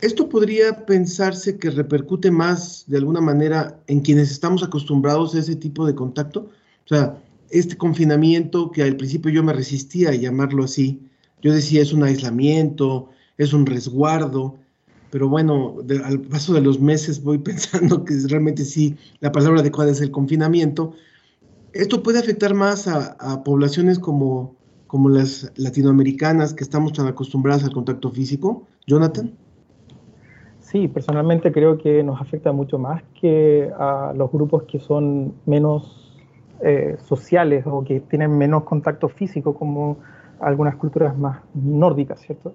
Esto 0.00 0.28
podría 0.28 0.84
pensarse 0.84 1.58
que 1.58 1.70
repercute 1.70 2.30
más 2.32 2.84
de 2.88 2.98
alguna 2.98 3.20
manera 3.20 3.80
en 3.86 4.00
quienes 4.00 4.32
estamos 4.32 4.64
acostumbrados 4.64 5.34
a 5.34 5.38
ese 5.38 5.54
tipo 5.54 5.86
de 5.86 5.94
contacto. 5.94 6.50
O 6.84 6.88
sea, 6.88 7.22
este 7.50 7.76
confinamiento 7.76 8.72
que 8.72 8.82
al 8.82 8.96
principio 8.96 9.30
yo 9.30 9.44
me 9.44 9.52
resistía 9.52 10.08
a 10.08 10.14
llamarlo 10.14 10.64
así, 10.64 11.00
yo 11.40 11.52
decía 11.52 11.82
es 11.82 11.92
un 11.92 12.02
aislamiento, 12.02 13.10
es 13.38 13.52
un 13.52 13.64
resguardo, 13.64 14.58
pero 15.10 15.28
bueno, 15.28 15.76
al 16.04 16.22
paso 16.22 16.54
de 16.54 16.62
los 16.62 16.80
meses 16.80 17.22
voy 17.22 17.38
pensando 17.50 18.04
que 18.04 18.14
realmente 18.28 18.64
sí, 18.64 18.96
la 19.20 19.30
palabra 19.30 19.60
adecuada 19.60 19.92
es 19.92 20.00
el 20.00 20.10
confinamiento. 20.10 20.94
Esto 21.72 22.02
puede 22.02 22.18
afectar 22.18 22.54
más 22.54 22.86
a, 22.86 23.42
poblaciones 23.44 23.98
como, 23.98 24.56
como 24.86 25.08
las 25.08 25.52
latinoamericanas 25.56 26.52
que 26.52 26.64
estamos 26.64 26.92
tan 26.92 27.06
acostumbradas 27.06 27.64
al 27.64 27.72
contacto 27.72 28.10
físico. 28.10 28.66
Jonathan. 28.86 29.32
Sí, 30.60 30.88
personalmente 30.88 31.52
creo 31.52 31.78
que 31.78 32.02
nos 32.02 32.20
afecta 32.20 32.52
mucho 32.52 32.78
más 32.78 33.02
que 33.20 33.70
a 33.78 34.12
los 34.16 34.30
grupos 34.30 34.64
que 34.64 34.80
son 34.80 35.34
menos 35.46 36.02
eh, 36.60 36.96
sociales 37.06 37.64
o 37.66 37.82
que 37.84 38.00
tienen 38.00 38.36
menos 38.38 38.64
contacto 38.64 39.08
físico, 39.08 39.54
como 39.54 39.98
algunas 40.40 40.76
culturas 40.76 41.16
más 41.16 41.40
nórdicas, 41.54 42.20
¿cierto? 42.20 42.54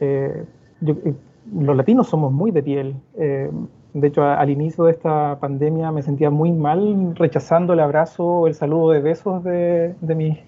Eh, 0.00 0.44
eh, 0.86 1.14
los 1.52 1.76
latinos 1.76 2.08
somos 2.08 2.32
muy 2.32 2.50
de 2.50 2.62
piel. 2.62 2.96
de 3.14 4.06
hecho, 4.08 4.24
al 4.24 4.50
inicio 4.50 4.84
de 4.84 4.92
esta 4.92 5.38
pandemia 5.40 5.92
me 5.92 6.02
sentía 6.02 6.30
muy 6.30 6.52
mal 6.52 7.14
rechazando 7.16 7.72
el 7.74 7.80
abrazo 7.80 8.24
o 8.24 8.46
el 8.46 8.54
saludo 8.54 8.90
de 8.90 9.00
besos 9.00 9.44
de, 9.44 9.94
mis 10.16 10.38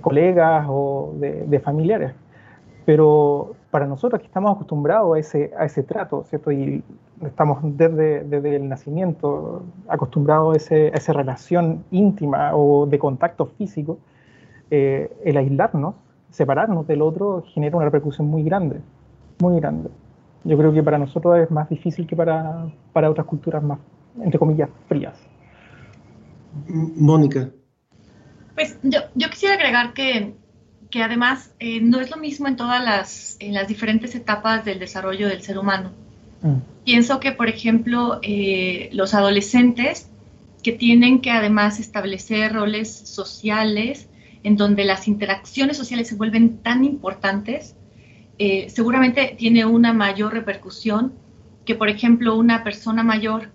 colegas 0.00 0.66
o 0.68 1.14
de 1.18 1.60
familiares. 1.60 2.12
Pero 2.84 3.54
para 3.70 3.86
nosotros 3.86 4.20
que 4.20 4.26
estamos 4.26 4.54
acostumbrados 4.54 5.16
a 5.16 5.18
ese, 5.18 5.50
a 5.58 5.64
ese 5.64 5.82
trato, 5.82 6.24
¿cierto? 6.28 6.52
Y 6.52 6.84
estamos 7.24 7.58
desde, 7.62 8.22
desde 8.22 8.56
el 8.56 8.68
nacimiento 8.68 9.64
acostumbrados 9.88 10.70
a, 10.70 10.76
esa 10.76 11.12
relación 11.12 11.84
íntima 11.90 12.54
o 12.54 12.86
de 12.86 12.98
contacto 12.98 13.46
físico, 13.46 13.98
eh, 14.70 15.10
el 15.24 15.36
aislarnos, 15.36 15.94
separarnos 16.30 16.86
del 16.86 17.02
otro, 17.02 17.42
genera 17.46 17.76
una 17.76 17.86
repercusión 17.86 18.28
muy 18.28 18.42
grande, 18.42 18.80
muy 19.40 19.58
grande. 19.58 19.90
Yo 20.44 20.56
creo 20.58 20.72
que 20.72 20.82
para 20.82 20.98
nosotros 20.98 21.38
es 21.38 21.50
más 21.50 21.68
difícil 21.68 22.06
que 22.06 22.14
para, 22.14 22.66
para 22.92 23.10
otras 23.10 23.26
culturas 23.26 23.62
más, 23.62 23.78
entre 24.20 24.38
comillas, 24.38 24.68
frías. 24.88 25.14
Mónica. 26.68 27.50
Pues 28.54 28.78
yo, 28.82 29.00
yo 29.14 29.28
quisiera 29.30 29.54
agregar 29.54 29.92
que 29.94 30.34
que 30.94 31.02
además 31.02 31.52
eh, 31.58 31.80
no 31.80 31.98
es 31.98 32.08
lo 32.08 32.18
mismo 32.18 32.46
en 32.46 32.54
todas 32.54 32.80
las, 32.80 33.36
en 33.40 33.52
las 33.52 33.66
diferentes 33.66 34.14
etapas 34.14 34.64
del 34.64 34.78
desarrollo 34.78 35.26
del 35.26 35.42
ser 35.42 35.58
humano. 35.58 35.90
Mm. 36.40 36.58
Pienso 36.84 37.18
que, 37.18 37.32
por 37.32 37.48
ejemplo, 37.48 38.20
eh, 38.22 38.90
los 38.92 39.12
adolescentes 39.12 40.08
que 40.62 40.70
tienen 40.70 41.20
que 41.20 41.32
además 41.32 41.80
establecer 41.80 42.52
roles 42.52 42.92
sociales 42.92 44.08
en 44.44 44.56
donde 44.56 44.84
las 44.84 45.08
interacciones 45.08 45.76
sociales 45.76 46.06
se 46.06 46.14
vuelven 46.14 46.58
tan 46.58 46.84
importantes, 46.84 47.74
eh, 48.38 48.68
seguramente 48.68 49.34
tiene 49.38 49.64
una 49.64 49.92
mayor 49.92 50.32
repercusión 50.32 51.12
que, 51.64 51.74
por 51.74 51.88
ejemplo, 51.88 52.36
una 52.36 52.64
persona 52.64 53.02
mayor 53.02 53.50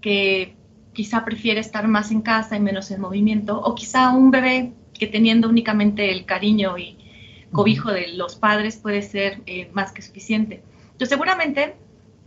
que 0.00 0.54
quizá 0.92 1.24
prefiere 1.24 1.60
estar 1.60 1.88
más 1.88 2.10
en 2.10 2.20
casa 2.20 2.56
y 2.56 2.60
menos 2.60 2.90
en 2.90 3.00
movimiento, 3.00 3.60
o 3.60 3.74
quizá 3.74 4.10
un 4.10 4.30
bebé 4.30 4.72
que 4.92 5.06
teniendo 5.06 5.48
únicamente 5.48 6.10
el 6.12 6.24
cariño 6.24 6.78
y 6.78 6.96
cobijo 7.52 7.90
de 7.92 8.08
los 8.08 8.36
padres 8.36 8.76
puede 8.76 9.02
ser 9.02 9.40
eh, 9.46 9.70
más 9.72 9.92
que 9.92 10.02
suficiente. 10.02 10.62
Yo 10.98 11.06
seguramente 11.06 11.74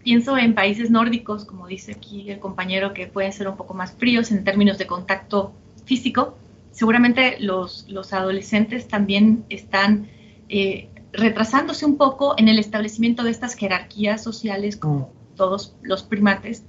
pienso 0.03 0.37
en 0.37 0.53
países 0.53 0.89
nórdicos, 0.89 1.45
como 1.45 1.67
dice 1.67 1.93
aquí 1.93 2.29
el 2.29 2.39
compañero, 2.39 2.93
que 2.93 3.07
pueden 3.07 3.33
ser 3.33 3.47
un 3.47 3.57
poco 3.57 3.73
más 3.73 3.93
fríos 3.93 4.31
en 4.31 4.43
términos 4.43 4.77
de 4.77 4.87
contacto 4.87 5.53
físico. 5.85 6.37
Seguramente 6.71 7.37
los, 7.39 7.85
los 7.89 8.13
adolescentes 8.13 8.87
también 8.87 9.45
están 9.49 10.07
eh, 10.49 10.89
retrasándose 11.13 11.85
un 11.85 11.97
poco 11.97 12.35
en 12.37 12.47
el 12.47 12.59
establecimiento 12.59 13.23
de 13.23 13.31
estas 13.31 13.55
jerarquías 13.55 14.23
sociales 14.23 14.77
como 14.77 14.99
mm. 14.99 15.35
todos 15.35 15.75
los 15.81 16.03
primates, 16.03 16.63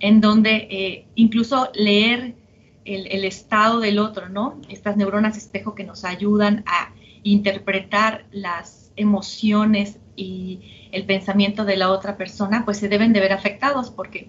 en 0.00 0.20
donde 0.20 0.68
eh, 0.70 1.06
incluso 1.14 1.70
leer 1.74 2.34
el, 2.84 3.24
estado 3.24 3.80
del 3.80 3.98
otro, 3.98 4.28
¿no? 4.28 4.60
Estas 4.68 4.96
neuronas 4.96 5.36
espejo 5.36 5.74
que 5.74 5.84
nos 5.84 6.04
ayudan 6.04 6.64
a 6.66 6.92
interpretar 7.22 8.26
las 8.32 8.90
emociones 8.96 9.98
y 10.16 10.88
el 10.90 11.06
pensamiento 11.06 11.64
de 11.64 11.76
la 11.76 11.90
otra 11.90 12.16
persona, 12.16 12.64
pues 12.64 12.78
se 12.78 12.88
deben 12.88 13.12
de 13.12 13.20
ver 13.20 13.32
afectados 13.32 13.90
porque 13.90 14.28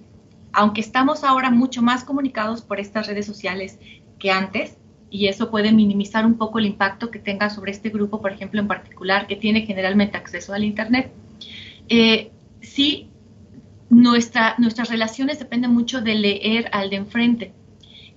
aunque 0.51 0.81
estamos 0.81 1.23
ahora 1.23 1.49
mucho 1.49 1.81
más 1.81 2.03
comunicados 2.03 2.61
por 2.61 2.79
estas 2.79 3.07
redes 3.07 3.25
sociales 3.25 3.79
que 4.19 4.29
antes, 4.29 4.77
y 5.13 5.27
eso 5.27 5.51
puede 5.51 5.71
minimizar 5.71 6.25
un 6.25 6.39
poco 6.39 6.57
el 6.57 6.65
impacto 6.65 7.11
que 7.11 7.19
tenga 7.19 7.51
sobre 7.51 7.71
este 7.71 7.91
grupo, 7.91 8.19
por 8.19 8.31
ejemplo, 8.31 8.59
en 8.59 8.67
particular, 8.67 9.27
que 9.27 9.35
tiene 9.35 9.61
generalmente 9.61 10.17
acceso 10.17 10.53
al 10.53 10.63
Internet, 10.63 11.11
eh, 11.87 12.31
sí, 12.61 13.09
nuestra, 13.91 14.55
nuestras 14.57 14.89
relaciones 14.89 15.37
dependen 15.37 15.71
mucho 15.71 16.01
de 16.01 16.15
leer 16.15 16.67
al 16.71 16.89
de 16.89 16.95
enfrente. 16.95 17.53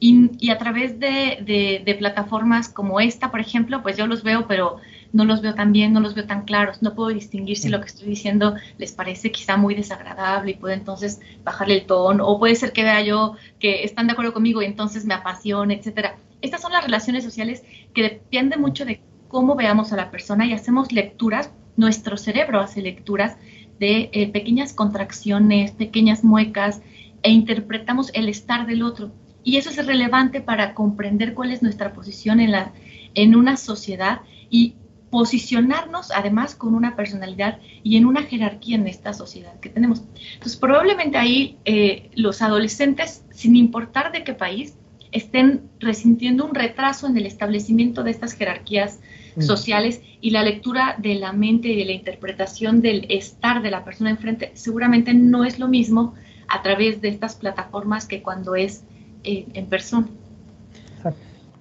Y, 0.01 0.49
a 0.51 0.57
través 0.57 0.99
de, 0.99 1.97
plataformas 1.99 2.71
como 2.71 2.99
esta, 2.99 3.31
por 3.31 3.41
ejemplo, 3.41 3.83
pues 3.83 3.99
yo 3.99 4.07
los 4.07 4.23
veo, 4.23 4.47
pero 4.49 4.79
no 5.13 5.27
los 5.27 5.43
veo 5.43 5.55
tan 5.55 5.73
bien, 5.73 5.93
no 5.93 6.01
los 6.01 6.15
veo 6.15 6.27
tan 6.27 6.47
claros, 6.47 6.81
no 6.81 6.95
puedo 6.95 7.11
distinguir 7.11 7.59
si 7.59 7.69
lo 7.69 7.81
que 7.81 7.89
estoy 7.89 8.09
diciendo 8.09 8.55
les 8.79 8.93
parece 8.93 9.31
quizá 9.31 9.59
muy 9.59 9.75
desagradable 9.75 10.53
y 10.53 10.55
puedo 10.55 10.73
entonces 10.73 11.21
bajarle 11.45 11.75
el 11.75 11.87
tono, 11.87 12.27
o 12.27 12.39
puede 12.39 12.55
ser 12.55 12.73
que 12.73 12.85
vea 12.85 13.03
yo 13.03 13.37
que 13.59 13.85
están 13.85 14.07
de 14.07 14.15
acuerdo 14.15 14.33
conmigo 14.33 14.63
y 14.63 14.65
entonces 14.65 15.05
me 15.05 15.13
apasiona, 15.13 15.75
etcétera. 15.75 16.17
Estas 16.47 16.63
son 16.63 16.71
las 16.71 16.85
relaciones 16.85 17.25
sociales 17.25 17.65
que 17.93 18.03
dependen 18.03 18.61
mucho 18.61 18.85
de 18.85 19.01
cómo 19.27 19.57
veamos 19.57 19.93
a 19.93 19.97
la 19.97 20.13
persona 20.13 20.47
y 20.47 20.53
hacemos 20.53 20.93
lecturas, 20.93 21.51
nuestro 21.77 22.17
cerebro 22.17 22.61
hace 22.61 22.83
lecturas 22.83 23.37
de 23.81 24.11
eh, 24.13 24.29
pequeñas 24.29 24.73
contracciones, 24.73 25.73
pequeñas 25.73 26.23
muecas 26.23 26.83
e 27.25 27.31
interpretamos 27.33 28.13
el 28.15 28.29
estar 28.29 28.65
del 28.65 28.85
otro. 28.85 29.11
Y 29.43 29.57
eso 29.57 29.71
es 29.71 29.85
relevante 29.85 30.41
para 30.41 30.73
comprender 30.73 31.35
cuál 31.35 31.51
es 31.51 31.63
nuestra 31.63 31.93
posición 31.93 32.39
en, 32.39 32.53
la, 32.53 32.73
en 33.17 33.35
una 33.35 33.57
sociedad 33.57 34.21
y 34.49 34.77
posicionarnos 35.11 36.13
además 36.13 36.55
con 36.55 36.77
una 36.77 36.95
personalidad 36.95 37.59
y 37.83 37.97
en 37.97 38.07
una 38.07 38.23
jerarquía 38.23 38.77
en 38.77 38.87
esta 38.87 39.13
sociedad 39.13 39.59
que 39.59 39.69
tenemos. 39.69 40.05
Entonces, 40.35 40.57
probablemente 40.57 41.19
ahí 41.19 41.59
eh, 41.65 42.09
los 42.15 42.41
adolescentes, 42.41 43.25
sin 43.33 43.57
importar 43.57 44.13
de 44.13 44.23
qué 44.23 44.33
país, 44.33 44.77
estén 45.17 45.63
resintiendo 45.81 46.45
un 46.45 46.55
retraso 46.55 47.07
en 47.07 47.17
el 47.17 47.27
establecimiento 47.27 48.03
de 48.03 48.11
estas 48.11 48.33
jerarquías 48.33 49.01
mm. 49.37 49.43
sociales 49.43 50.01
y 50.21 50.31
la 50.31 50.43
lectura 50.43 50.97
de 50.99 51.15
la 51.15 51.33
mente 51.33 51.69
y 51.69 51.77
de 51.77 51.85
la 51.85 51.93
interpretación 51.93 52.81
del 52.81 53.07
estar 53.09 53.63
de 53.63 53.71
la 53.71 53.85
persona 53.85 54.11
enfrente 54.11 54.53
seguramente 54.55 55.15
no 55.15 55.45
es 55.45 55.59
lo 55.59 55.69
mismo 55.69 56.15
a 56.49 56.63
través 56.63 57.01
de 57.01 57.09
estas 57.09 57.35
plataformas 57.35 58.07
que 58.07 58.23
cuando 58.23 58.55
es 58.55 58.85
en 59.25 59.67
persona. 59.67 60.09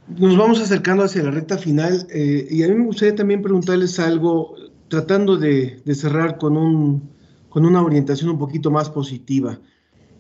Nos 0.08 0.38
vamos 0.38 0.62
acercando 0.62 1.04
hacia 1.04 1.24
la 1.24 1.32
recta 1.32 1.58
final 1.58 2.06
eh, 2.14 2.48
y 2.50 2.62
a 2.64 2.68
mí 2.68 2.76
me 2.76 2.86
gustaría 2.86 3.16
también 3.16 3.42
preguntarles 3.42 4.00
algo, 4.00 4.56
tratando 4.88 5.36
de, 5.36 5.82
cerrar 5.96 6.38
con, 6.38 6.58
un, 6.58 7.10
con 7.50 7.66
una 7.66 7.82
orientación 7.82 8.30
un 8.30 8.38
poquito 8.38 8.70
más 8.70 8.90
positiva. 8.90 9.60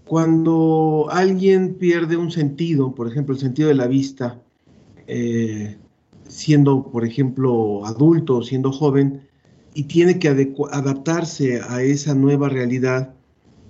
Cuando 0.05 1.07
alguien 1.09 1.75
pierde 1.75 2.15
un 2.17 2.31
sentido, 2.31 2.93
por 2.93 3.07
ejemplo, 3.07 3.33
el 3.33 3.41
sentido 3.41 3.69
de 3.69 3.75
la 3.75 3.87
vista, 3.87 4.39
eh, 5.07 5.77
siendo, 6.27 6.83
por 6.91 7.05
ejemplo, 7.05 7.85
adulto, 7.85 8.43
siendo 8.43 8.71
joven, 8.71 9.21
y 9.73 9.83
tiene 9.83 10.19
que 10.19 10.29
adaptarse 10.71 11.59
a 11.61 11.81
esa 11.81 12.15
nueva 12.15 12.49
realidad, 12.49 13.13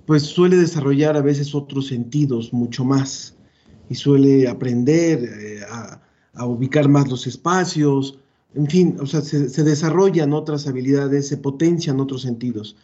pues 0.06 0.22
suele 0.22 0.56
desarrollar 0.56 1.16
a 1.16 1.20
veces 1.20 1.54
otros 1.54 1.88
sentidos 1.88 2.52
mucho 2.52 2.84
más 2.84 3.34
y 3.88 3.94
suele 3.96 4.48
aprender 4.48 5.24
eh, 5.24 5.60
a, 5.68 6.00
ubicar 6.46 6.88
más 6.88 7.08
los 7.08 7.26
espacios, 7.26 8.18
en 8.54 8.66
fin, 8.66 8.96
o 9.00 9.06
sea, 9.06 9.22
se, 9.22 9.64
desarrollan 9.64 10.34
otras 10.34 10.66
habilidades, 10.66 11.28
se 11.28 11.38
potencian 11.38 11.98
otros 11.98 12.22
sentidos. 12.22 12.76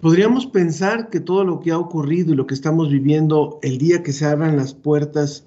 Podríamos 0.00 0.46
pensar 0.46 1.10
que 1.10 1.20
todo 1.20 1.44
lo 1.44 1.60
que 1.60 1.72
ha 1.72 1.78
ocurrido 1.78 2.32
y 2.32 2.36
lo 2.36 2.46
que 2.46 2.54
estamos 2.54 2.90
viviendo 2.90 3.58
el 3.62 3.78
día 3.78 4.02
que 4.02 4.12
se 4.12 4.24
abran 4.24 4.56
las 4.56 4.74
puertas 4.74 5.46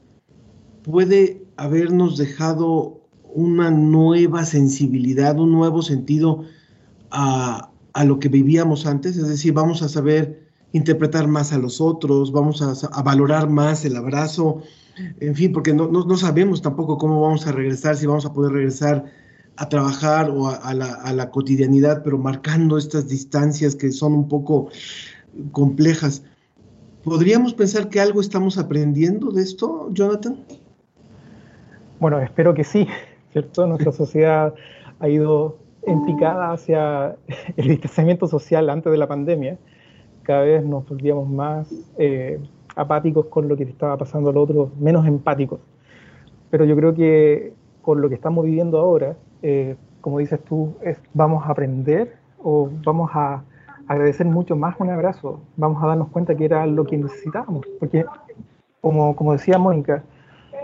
puede 0.84 1.43
habernos 1.58 2.18
dejado 2.18 3.01
una 3.24 3.72
nueva 3.72 4.45
sensibilidad, 4.45 5.39
un 5.39 5.51
nuevo 5.51 5.82
sentido 5.82 6.43
a, 7.10 7.72
a 7.93 8.06
lo 8.06 8.20
que 8.20 8.30
vivíamos 8.30 8.86
antes, 8.86 9.18
es 9.18 9.28
decir, 9.28 9.54
vamos 9.54 9.82
a 9.82 9.89
saber 9.89 10.43
interpretar 10.74 11.28
más 11.28 11.54
a 11.54 11.58
los 11.60 11.80
otros, 11.80 12.32
vamos 12.32 12.62
a, 12.62 13.01
valorar 13.04 13.49
más 13.49 13.86
el 13.86 13.95
abrazo, 13.95 14.62
en 15.20 15.36
fin, 15.36 15.51
porque 15.54 15.74
no, 15.74 15.88
no, 15.88 16.18
sabemos 16.18 16.62
tampoco 16.62 16.97
cómo 16.97 17.22
vamos 17.22 17.47
a 17.47 17.51
regresar, 17.51 17.95
si 17.95 18.08
vamos 18.08 18.26
a 18.26 18.34
poder 18.34 18.54
regresar 18.54 19.06
a 19.58 19.70
trabajar 19.70 20.30
o 20.30 20.47
a, 20.49 20.74
la, 20.74 20.93
a, 20.93 21.14
la, 21.14 21.30
cotidianidad, 21.30 22.04
pero 22.04 22.18
marcando 22.18 22.78
estas 22.78 23.08
distancias 23.08 23.76
que 23.76 23.91
son 23.91 24.14
un 24.14 24.28
poco 24.28 24.70
complejas. 25.51 26.24
¿Podríamos 27.04 27.54
pensar 27.54 27.89
que 27.89 27.99
algo 27.99 28.22
estamos 28.22 28.58
aprendiendo 28.58 29.32
de 29.32 29.43
esto, 29.43 29.89
Jonathan? 29.91 30.43
Bueno, 31.99 32.20
espero 32.20 32.54
que 32.54 32.64
sí, 32.64 32.88
¿cierto? 33.32 33.68
Nuestra 33.68 33.91
sociedad 34.04 34.54
ha 34.99 35.10
ido 35.10 35.58
en 35.84 36.04
picada 36.06 36.54
hacia 36.54 37.16
el 37.58 37.68
distanciamiento 37.68 38.28
social 38.28 38.70
antes 38.70 38.91
de 38.91 38.97
la 38.97 39.08
pandemia 39.08 39.58
cada 40.24 40.43
vez 40.43 40.66
nos 40.66 40.88
volvíamos 40.88 41.30
más 41.30 41.72
eh, 41.97 42.39
apáticos 42.76 43.28
con 43.28 43.47
lo 43.47 43.56
que 43.56 43.64
estaba 43.64 43.97
pasando 43.97 44.30
al 44.30 44.38
otro, 44.38 44.72
menos 44.80 45.06
empáticos. 45.06 45.60
Pero 46.49 46.66
yo 46.66 46.76
creo 46.76 46.95
que 46.95 47.54
con 47.82 48.01
lo 48.01 48.10
que 48.10 48.16
estamos 48.16 48.45
viviendo 48.45 48.80
ahora, 48.80 49.18
eh, 49.44 49.76
como 50.02 50.20
dices 50.20 50.44
tú, 50.44 50.74
es, 50.82 50.98
vamos 51.14 51.46
a 51.46 51.50
aprender 51.52 52.16
o 52.41 52.70
vamos 52.84 53.12
a 53.14 53.44
agradecer 53.88 54.26
mucho 54.26 54.56
más 54.56 54.76
un 54.80 54.89
abrazo, 54.89 55.41
vamos 55.58 55.84
a 55.84 55.88
darnos 55.88 56.08
cuenta 56.08 56.34
que 56.36 56.46
era 56.46 56.66
lo 56.66 56.86
que 56.86 56.98
necesitábamos, 56.98 57.66
porque 57.80 58.06
como, 58.82 59.16
como 59.16 59.34
decía 59.34 59.58
Mónica, 59.58 60.04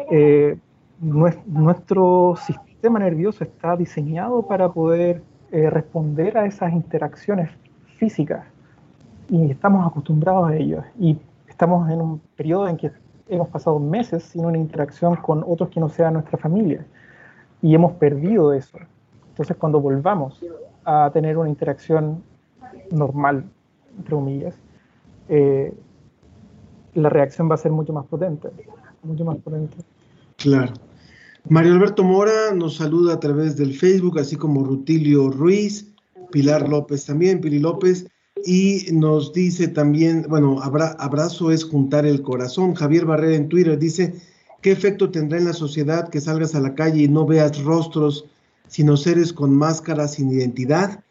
eh, 0.10 0.58
nuestro 1.02 2.36
sistema 2.38 3.00
nervioso 3.00 3.44
está 3.44 3.76
diseñado 3.76 4.44
para 4.44 4.70
poder 4.70 5.22
eh, 5.52 5.70
responder 5.70 6.38
a 6.38 6.46
esas 6.46 6.74
interacciones 6.74 7.50
físicas 7.98 8.46
y 9.30 9.52
estamos 9.52 9.86
acostumbrados 9.86 10.50
a 10.50 10.56
ello. 10.56 10.84
Y 10.98 11.18
estamos 11.48 11.90
en 11.90 12.02
un 12.02 12.20
periodo 12.36 12.68
en 12.68 12.78
que 12.78 12.92
hemos 13.28 13.50
pasado 13.50 13.80
meses 13.80 14.24
sin 14.24 14.46
una 14.46 14.58
interacción 14.58 15.16
con 15.18 15.44
otros 15.46 15.70
que 15.70 15.80
no 15.80 15.90
sean 15.90 16.14
nuestra 16.14 16.38
familia 16.38 16.86
y 17.62 17.76
hemos 17.76 17.94
perdido 17.94 18.54
eso. 18.54 18.78
Entonces 19.30 19.56
cuando 19.58 19.80
volvamos 19.80 20.40
a 20.86 21.10
tener 21.14 21.38
una 21.38 21.50
interacción 21.50 22.24
normal, 22.92 23.46
entre 23.98 24.16
comillas, 24.16 24.56
eh, 25.28 25.74
la 26.96 27.10
reacción 27.10 27.50
va 27.50 27.56
a 27.56 27.58
ser 27.58 27.72
mucho 27.72 27.94
más 27.94 28.06
potente, 28.06 28.50
mucho 29.04 29.26
más 29.26 29.38
potente. 29.38 29.78
Claro. 30.38 30.74
Mario 31.48 31.74
Alberto 31.74 32.04
Mora 32.04 32.54
nos 32.54 32.76
saluda 32.76 33.14
a 33.14 33.20
través 33.20 33.56
del 33.56 33.74
Facebook, 33.74 34.20
así 34.20 34.36
como 34.36 34.64
Rutilio 34.64 35.30
Ruiz, 35.30 35.94
Pilar 36.32 36.68
López 36.68 37.06
también, 37.06 37.42
Pili 37.42 37.60
López, 37.60 38.08
y 38.46 38.86
nos 38.92 39.34
dice 39.34 39.68
también, 39.68 40.26
bueno, 40.30 40.60
abrazo 40.62 41.52
es 41.52 41.64
juntar 41.64 42.06
el 42.06 42.22
corazón. 42.22 42.74
Javier 42.76 43.06
Barrera 43.06 43.36
en 43.36 43.50
Twitter 43.50 43.78
dice, 43.78 44.16
¿qué 44.62 44.72
efecto 44.72 45.10
tendrá 45.10 45.38
en 45.38 45.46
la 45.46 45.54
sociedad 45.54 46.10
que 46.10 46.22
salgas 46.22 46.56
a 46.56 46.60
la 46.60 46.76
calle 46.76 47.04
y 47.04 47.08
no 47.08 47.26
veas 47.26 47.64
rostros, 47.64 48.26
sino 48.68 48.98
seres 48.98 49.34
con 49.34 49.54
máscaras 49.54 50.16
sin 50.16 50.32
identidad? 50.32 51.04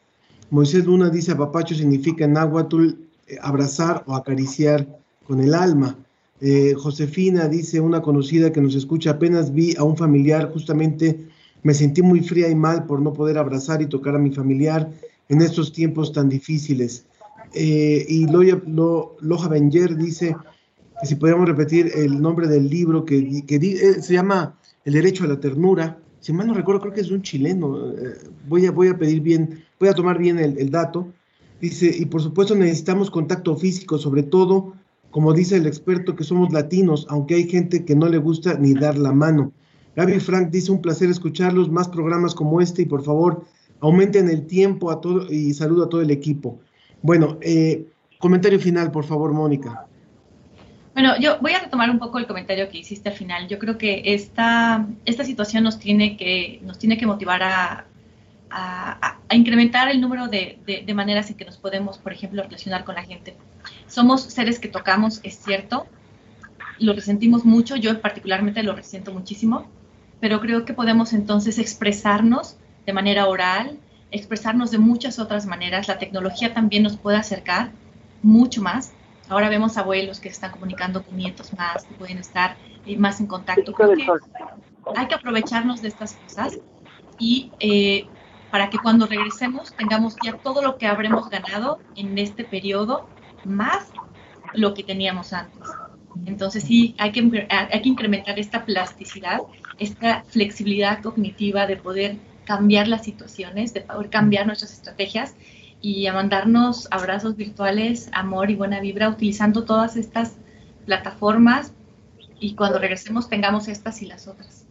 Moisés 0.51 0.85
Luna 0.87 1.11
dice, 1.11 1.33
apapacho 1.33 1.75
significa 1.75 2.25
en 2.25 2.33
náhuatl 2.33 2.91
eh, 3.27 3.37
abrazar 3.43 4.05
o 4.07 4.15
acariciar 4.15 4.87
con 5.27 5.41
el 5.41 5.55
alma. 5.55 5.97
Eh, 6.41 6.75
Josefina 6.77 7.49
dice, 7.49 7.81
una 7.81 8.01
conocida 8.01 8.53
que 8.53 8.61
nos 8.61 8.75
escucha, 8.75 9.11
apenas 9.11 9.53
vi 9.53 9.77
a 9.77 9.83
un 9.83 9.97
familiar, 9.97 10.51
justamente 10.53 11.29
me 11.63 11.75
sentí 11.75 12.03
muy 12.03 12.21
fría 12.21 12.49
y 12.49 12.55
mal 12.55 12.87
por 12.87 13.03
no 13.03 13.13
poder 13.13 13.37
abrazar 13.39 13.83
y 13.83 13.87
tocar 13.87 14.15
a 14.15 14.19
mi 14.19 14.31
familiar 14.31 14.91
en 15.29 15.43
estos 15.43 15.73
tiempos 15.73 16.13
tan 16.13 16.29
difíciles. 16.29 17.05
Eh, 17.55 18.07
y 18.09 18.27
Loja, 18.27 19.49
Benger 19.49 19.97
dice 19.97 20.37
si 21.03 21.15
podríamos 21.15 21.49
repetir 21.49 21.91
el 21.95 22.21
nombre 22.21 22.49
del 22.49 22.69
libro 22.69 23.05
que, 23.05 23.45
que 23.47 24.03
se 24.03 24.13
llama 24.13 24.59
El 24.85 24.95
derecho 24.95 25.25
a 25.25 25.29
la 25.29 25.41
ternura. 25.41 25.99
Si 26.21 26.33
mal 26.33 26.47
no 26.49 26.55
recuerdo, 26.55 26.81
creo 26.81 26.95
que 26.95 27.01
es 27.01 27.11
un 27.11 27.23
chileno. 27.23 27.95
voy, 28.49 28.67
a, 28.67 28.73
voy 28.73 28.89
a 28.89 28.99
pedir 28.99 29.21
bien 29.21 29.63
voy 29.79 29.89
a 29.89 29.95
tomar 29.95 30.19
bien 30.19 30.39
el, 30.39 30.71
dato. 30.71 31.09
Dice, 31.61 31.93
y 31.97 32.05
por 32.07 32.23
supuesto 32.23 32.55
necesitamos 32.55 33.11
contacto 33.11 33.57
físico, 33.57 33.99
sobre 33.99 34.23
todo, 34.23 34.75
como 35.11 35.33
dice 35.33 35.57
el 35.57 35.67
experto, 35.67 36.15
que 36.15 36.25
somos 36.25 36.53
latinos, 36.53 37.07
aunque 37.09 37.35
hay 37.35 37.49
gente 37.49 37.85
que 37.85 37.97
no 37.97 38.09
le 38.09 38.19
gusta 38.19 38.55
ni 38.59 38.75
dar 38.75 38.97
la 38.97 39.13
mano. 39.13 39.53
Gaby 39.97 40.21
Frank 40.21 40.51
dice, 40.51 40.71
un 40.71 40.81
placer 40.81 41.11
escucharlos, 41.11 41.71
más 41.71 41.89
programas 41.89 42.35
como 42.35 42.61
este 42.61 42.83
y 42.83 42.87
por 42.87 43.03
favor 43.03 43.45
aumenten 43.81 44.29
el 44.29 44.47
tiempo 44.47 44.91
a 44.91 45.01
todo 45.01 45.33
y 45.33 45.55
saludo 45.55 45.85
a 45.85 45.89
todo 45.89 46.01
el 46.03 46.11
equipo. 46.11 46.61
Bueno, 47.03 47.39
eh, 47.41 47.87
comentario 48.21 48.61
final, 48.61 48.93
por 48.93 49.05
favor, 49.05 49.33
Mónica. 49.33 49.88
Bueno, 50.99 51.17
yo 51.21 51.39
voy 51.41 51.53
a 51.53 51.61
retomar 51.61 51.91
un 51.91 52.01
poco 52.01 52.19
el 52.19 52.27
comentario 52.27 52.69
que 52.69 52.79
hiciste 52.79 53.09
al 53.09 53.15
final. 53.15 53.47
Yo 53.47 53.61
creo 53.61 53.79
que 53.79 54.03
esta, 54.05 54.85
esta 55.05 55.23
situación 55.23 55.63
nos 55.63 55.79
tiene 55.79 56.17
que, 56.17 56.59
nos 56.65 56.77
tiene 56.77 56.99
que 56.99 57.07
motivar 57.07 57.41
a, 57.41 57.85
a, 58.51 59.17
incrementar 59.31 59.89
el 59.91 60.01
número 60.01 60.27
de, 60.27 60.59
maneras 60.97 61.31
en 61.31 61.37
que 61.37 61.45
nos 61.45 61.57
podemos, 61.57 61.99
por 61.99 62.13
ejemplo, 62.13 62.43
relacionar 62.43 62.83
con 62.83 62.97
la 62.97 63.05
gente. 63.05 63.37
Somos 63.87 64.23
seres 64.23 64.59
que 64.59 64.67
tocamos, 64.67 65.21
es 65.23 65.39
cierto, 65.39 65.87
lo 66.81 66.95
resentimos 66.95 67.45
mucho, 67.45 67.77
yo 67.77 68.01
particularmente 68.01 68.65
lo 68.65 68.75
resiento 68.75 69.13
muchísimo, 69.13 69.69
pero 70.19 70.41
creo 70.41 70.65
que 70.65 70.75
podemos 70.75 71.13
entonces 71.13 71.61
expresarnos 71.61 72.57
de 72.87 72.93
manera 72.93 73.29
oral, 73.29 73.79
expresarnos 74.11 74.73
de 74.73 74.79
muchas 74.79 75.21
otras 75.21 75.47
maneras. 75.47 75.87
La 75.87 75.99
tecnología 75.99 76.55
también 76.55 76.83
nos 76.83 76.97
puede 76.97 77.19
acercar 77.19 77.71
mucho 78.21 78.63
más. 78.63 78.95
Ahora 79.29 79.49
vemos 79.49 79.77
abuelos 79.77 80.21
que 80.21 80.29
están 80.29 80.53
comunicando 80.53 81.03
con 81.03 81.17
nietos 81.17 81.53
más, 81.53 81.85
que 81.85 81.95
pueden 81.95 82.19
estar 82.19 82.57
eh, 82.87 82.97
más 82.97 83.21
en 83.21 83.27
contacto. 83.27 83.73
Creo 83.73 83.95
que 83.95 84.07
hay 84.97 85.07
que 85.07 85.15
aprovecharnos 85.15 85.83
de 85.83 85.89
estas 85.89 86.15
cosas 86.15 86.59
y 87.19 87.53
eh, 87.61 88.07
para 88.51 88.71
que 88.71 88.79
cuando 88.79 89.07
regresemos 89.07 89.75
tengamos 89.75 90.17
ya 90.23 90.33
todo 90.33 90.63
lo 90.63 90.79
que 90.79 90.87
habremos 90.87 91.29
ganado 91.29 91.79
en 91.97 92.17
este 92.17 92.45
periodo, 92.45 93.07
más 93.45 93.89
lo 94.55 94.73
que 94.73 94.83
teníamos 94.83 95.33
antes. 95.33 95.69
Entonces 96.25 96.65
sí, 96.65 96.95
hay 96.99 97.13
que, 97.13 97.47
hay 97.51 97.83
que 97.83 97.89
incrementar 97.89 98.39
esta 98.39 98.65
plasticidad, 98.65 99.41
esta 99.79 100.25
flexibilidad 100.25 101.03
cognitiva 101.03 101.67
de 101.67 101.77
poder 101.77 102.17
cambiar 102.45 102.89
las 102.89 103.05
situaciones, 103.05 103.75
de 103.75 103.83
poder 103.83 104.09
cambiar 104.09 104.47
nuestras 104.47 104.73
estrategias 104.73 105.35
y 105.81 106.07
a 106.07 106.13
mandarnos 106.13 106.89
abrazos 106.91 107.37
virtuales, 107.37 108.09
amor 108.13 108.51
y 108.51 108.57
buena 108.57 108.81
vibra 108.81 109.09
utilizando 109.09 109.65
todas 109.65 109.97
estas 109.97 110.37
plataformas 110.87 111.73
y 112.41 112.55
cuando 112.55 112.79
regresemos 112.79 113.29
tengamos 113.29 113.69
estas 113.69 114.03
y 114.03 114.07
las 114.07 114.29
otras. 114.29 114.65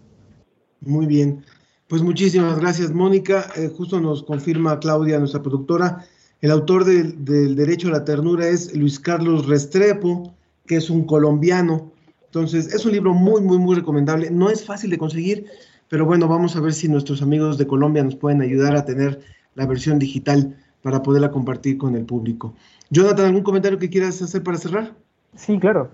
Muy 0.82 1.06
bien. 1.06 1.44
Pues 1.88 2.02
muchísimas 2.02 2.60
gracias, 2.60 2.92
Mónica. 2.92 3.48
Eh, 3.56 3.72
justo 3.76 4.00
nos 4.00 4.24
confirma 4.24 4.80
Claudia, 4.80 5.20
nuestra 5.20 5.42
productora, 5.42 6.06
el 6.42 6.52
autor 6.52 6.86
del, 6.86 7.56
Derecho 7.56 7.88
a 7.88 7.92
la 7.92 8.06
Ternura 8.06 8.48
es 8.48 8.76
Luis 8.76 9.00
Carlos 9.00 9.48
Restrepo, 9.48 10.36
que 10.68 10.76
es 10.76 10.90
un 10.90 11.06
colombiano. 11.06 11.92
Entonces, 12.26 12.74
es 12.74 12.86
un 12.86 12.92
libro 12.92 13.14
muy, 13.14 13.42
muy, 13.42 13.58
muy 13.58 13.76
recomendable. 13.76 14.30
No 14.30 14.50
es 14.50 14.64
fácil 14.64 14.92
de 14.92 15.00
conseguir, 15.00 15.46
pero 15.90 16.06
bueno, 16.06 16.28
vamos 16.28 16.56
a 16.56 16.60
ver 16.60 16.74
si 16.74 16.88
nuestros 16.88 17.24
amigos 17.24 17.58
de 17.58 17.66
Colombia 17.66 18.04
nos 18.04 18.16
pueden 18.16 18.42
ayudar 18.42 18.76
a 18.76 18.86
tener 18.86 19.22
la 19.56 19.66
versión 19.66 19.98
digital 19.98 20.56
para 20.88 21.04
poderla 21.04 21.32
compartir 21.32 21.78
con 21.78 21.98
el 21.98 22.06
público. 22.06 22.54
Jonathan, 22.90 23.26
¿algún 23.26 23.44
comentario 23.44 23.78
que 23.78 23.90
quieras 23.90 24.22
hacer 24.22 24.42
para 24.42 24.56
cerrar? 24.56 24.94
Sí, 25.36 25.60
claro. 25.60 25.90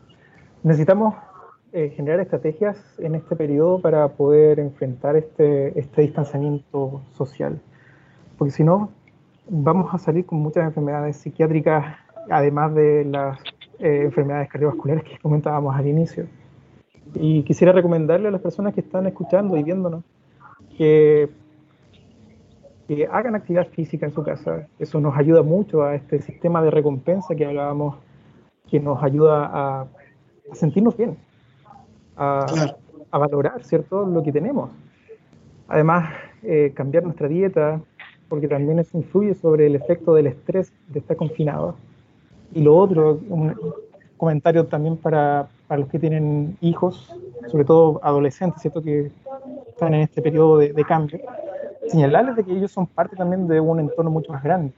Necesitamos 0.62 1.16
eh, 1.72 1.92
generar 1.96 2.20
estrategias 2.20 2.78
en 3.00 3.16
este 3.16 3.36
periodo 3.36 3.82
para 3.82 4.08
poder 4.10 4.60
enfrentar 4.60 5.16
este, 5.16 5.80
este 5.80 6.04
distanciamiento 6.04 7.02
social. 7.18 7.60
Porque 8.38 8.52
si 8.52 8.64
no, 8.64 8.92
vamos 9.50 9.92
a 9.96 9.98
salir 9.98 10.28
con 10.28 10.38
muchas 10.38 10.64
enfermedades 10.64 11.18
psiquiátricas, 11.18 11.96
además 12.30 12.76
de 12.76 13.06
las 13.06 13.40
eh, 13.80 14.04
enfermedades 14.04 14.48
cardiovasculares 14.50 15.06
que 15.06 15.18
comentábamos 15.18 15.76
al 15.76 15.88
inicio. 15.88 16.28
Y 17.16 17.42
quisiera 17.42 17.74
recomendarle 17.74 18.28
a 18.28 18.32
las 18.32 18.42
personas 18.42 18.76
que 18.76 18.82
están 18.82 19.08
escuchando 19.08 19.58
y 19.58 19.64
viéndonos 19.64 20.04
que, 20.78 21.32
que 22.88 23.08
hagan 23.12 23.36
actividad 23.36 23.68
física 23.68 24.06
en 24.06 24.14
su 24.14 24.24
casa. 24.24 24.68
Eso 24.80 25.00
nos 25.00 25.18
ayuda 25.18 25.42
mucho 25.42 25.84
a 25.84 25.96
este 25.96 26.22
sistema 26.22 26.62
de 26.62 26.72
recompensa 26.72 27.36
que 27.36 27.46
hablábamos, 27.46 27.98
que 28.70 28.80
nos 28.80 29.02
ayuda 29.04 29.46
a, 29.46 29.82
a 30.52 30.56
sentirnos 30.56 30.98
bien 30.98 31.18
a, 32.16 32.76
valorar, 33.12 33.64
¿cierto?, 33.64 34.06
lo 34.06 34.24
que 34.24 34.32
tenemos. 34.32 34.70
Además, 35.68 36.14
eh, 36.44 36.72
cambiar 36.76 37.04
nuestra 37.04 37.28
dieta, 37.28 37.82
porque 38.30 38.48
también 38.48 38.80
eso 38.80 38.98
influye 38.98 39.34
sobre 39.36 39.68
el 39.68 39.76
efecto 39.76 40.14
del 40.14 40.28
estrés 40.28 40.74
de 40.88 41.00
estar 41.00 41.16
confinado. 41.18 41.76
Y 42.54 42.62
lo 42.62 42.76
otro, 42.76 43.20
un 43.30 43.56
comentario 44.18 44.66
también 44.66 44.98
para, 44.98 45.48
para 45.68 45.82
los 45.82 45.90
que 45.90 46.00
tienen 46.00 46.58
hijos, 46.62 47.16
sobre 47.48 47.66
todo 47.66 48.00
adolescentes, 48.04 48.62
¿cierto?, 48.62 48.82
que 48.82 49.12
están 49.68 49.94
en 49.94 50.02
este 50.02 50.22
periodo 50.22 50.58
de, 50.58 50.84
cambio, 50.86 51.20
señalarles 51.88 52.36
de 52.36 52.44
que 52.44 52.52
ellos 52.52 52.72
son 52.72 52.88
parte 52.88 53.16
también 53.16 53.48
de 53.48 53.60
un 53.60 53.80
entorno 53.80 54.12
mucho 54.12 54.32
más 54.32 54.44
grande, 54.44 54.72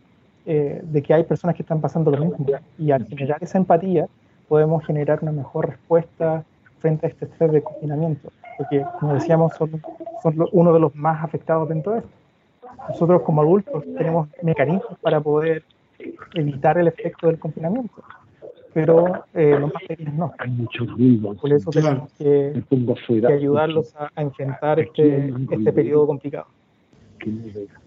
eh, 0.46 0.82
de 0.84 1.02
que 1.02 1.14
hay 1.14 1.24
personas 1.24 1.56
que 1.56 1.64
están 1.64 1.82
pasando 1.82 2.12
lo 2.12 2.18
mismo. 2.18 2.46
Y 2.78 2.92
al 2.92 3.06
generar 3.08 3.44
esa 3.44 3.58
empatía, 3.58 4.08
podemos 4.48 4.86
generar 4.86 5.20
una 5.22 5.32
mejor 5.32 5.70
respuesta 5.70 6.44
frente 6.80 7.06
a 7.06 7.10
este 7.10 7.26
estrés 7.26 7.52
de 7.52 7.62
confinamiento, 7.64 8.30
porque 8.58 8.86
como 9.00 9.14
decíamos, 9.16 9.54
son, 9.56 9.82
son 10.22 10.48
uno 10.52 10.74
de 10.74 10.80
los 10.80 10.96
más 10.96 11.24
afectados 11.24 11.68
dentro 11.70 11.94
de 11.94 12.00
esto. 12.00 12.10
Nosotros 12.90 13.22
como 13.24 13.42
adultos 13.42 13.84
tenemos 13.98 14.28
mecanismos 14.44 15.00
para 15.02 15.20
poder 15.20 15.64
evitar 16.34 16.78
el 16.78 16.88
efecto 16.88 17.28
del 17.28 17.40
confinamiento, 17.40 18.04
pero 18.74 19.26
eh, 19.34 19.58
los 19.60 19.74
más 19.74 19.84
pequeños 19.88 20.14
no. 20.14 20.34
Hay 20.38 20.52
mucho 20.52 20.86
ruido. 20.86 21.34
Por 21.36 21.52
eso 21.52 21.72
tenemos 21.72 22.12
que, 22.14 22.64
ayudarlos 23.28 23.96
a, 23.96 24.22
enfrentar 24.22 24.80
este, 24.80 25.34
este 25.50 25.74
periodo 25.74 26.08
complicado. 26.08 26.48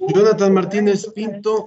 Jonathan 0.01 0.55
Martínez 0.55 1.07
Pinto, 1.15 1.67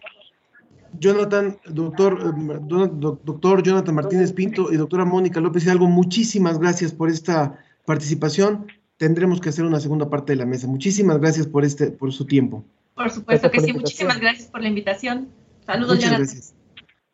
Jonathan, 1.00 1.58
doctor, 1.68 2.20
eh, 2.22 2.90
doctor 2.92 3.64
Jonathan 3.64 3.96
Martínez 3.96 4.34
Pinto 4.34 4.72
y 4.72 4.78
doctora 4.78 5.06
Mónica 5.06 5.40
López 5.40 5.64
Hidalgo, 5.64 5.88
muchísimas 5.88 6.60
gracias 6.60 6.92
por 6.92 7.10
esta 7.10 7.60
participación. 7.86 8.68
Tendremos 8.98 9.42
que 9.42 9.50
hacer 9.50 9.66
una 9.66 9.80
segunda 9.80 10.10
parte 10.10 10.34
de 10.34 10.38
la 10.38 10.46
mesa. 10.46 10.68
Muchísimas 10.68 11.20
gracias 11.20 11.48
por 11.48 11.66
este, 11.66 11.92
por 11.92 12.12
su 12.12 12.26
tiempo. 12.26 12.64
Por 12.94 13.10
supuesto 13.10 13.50
que 13.50 13.62
sí. 13.62 13.74
Muchísimas 13.74 14.20
gracias 14.20 14.48
por 14.48 14.62
la 14.62 14.68
invitación. 14.68 15.30
Saludos, 15.66 15.96
Muchas 15.96 16.18
gracias. 16.18 16.54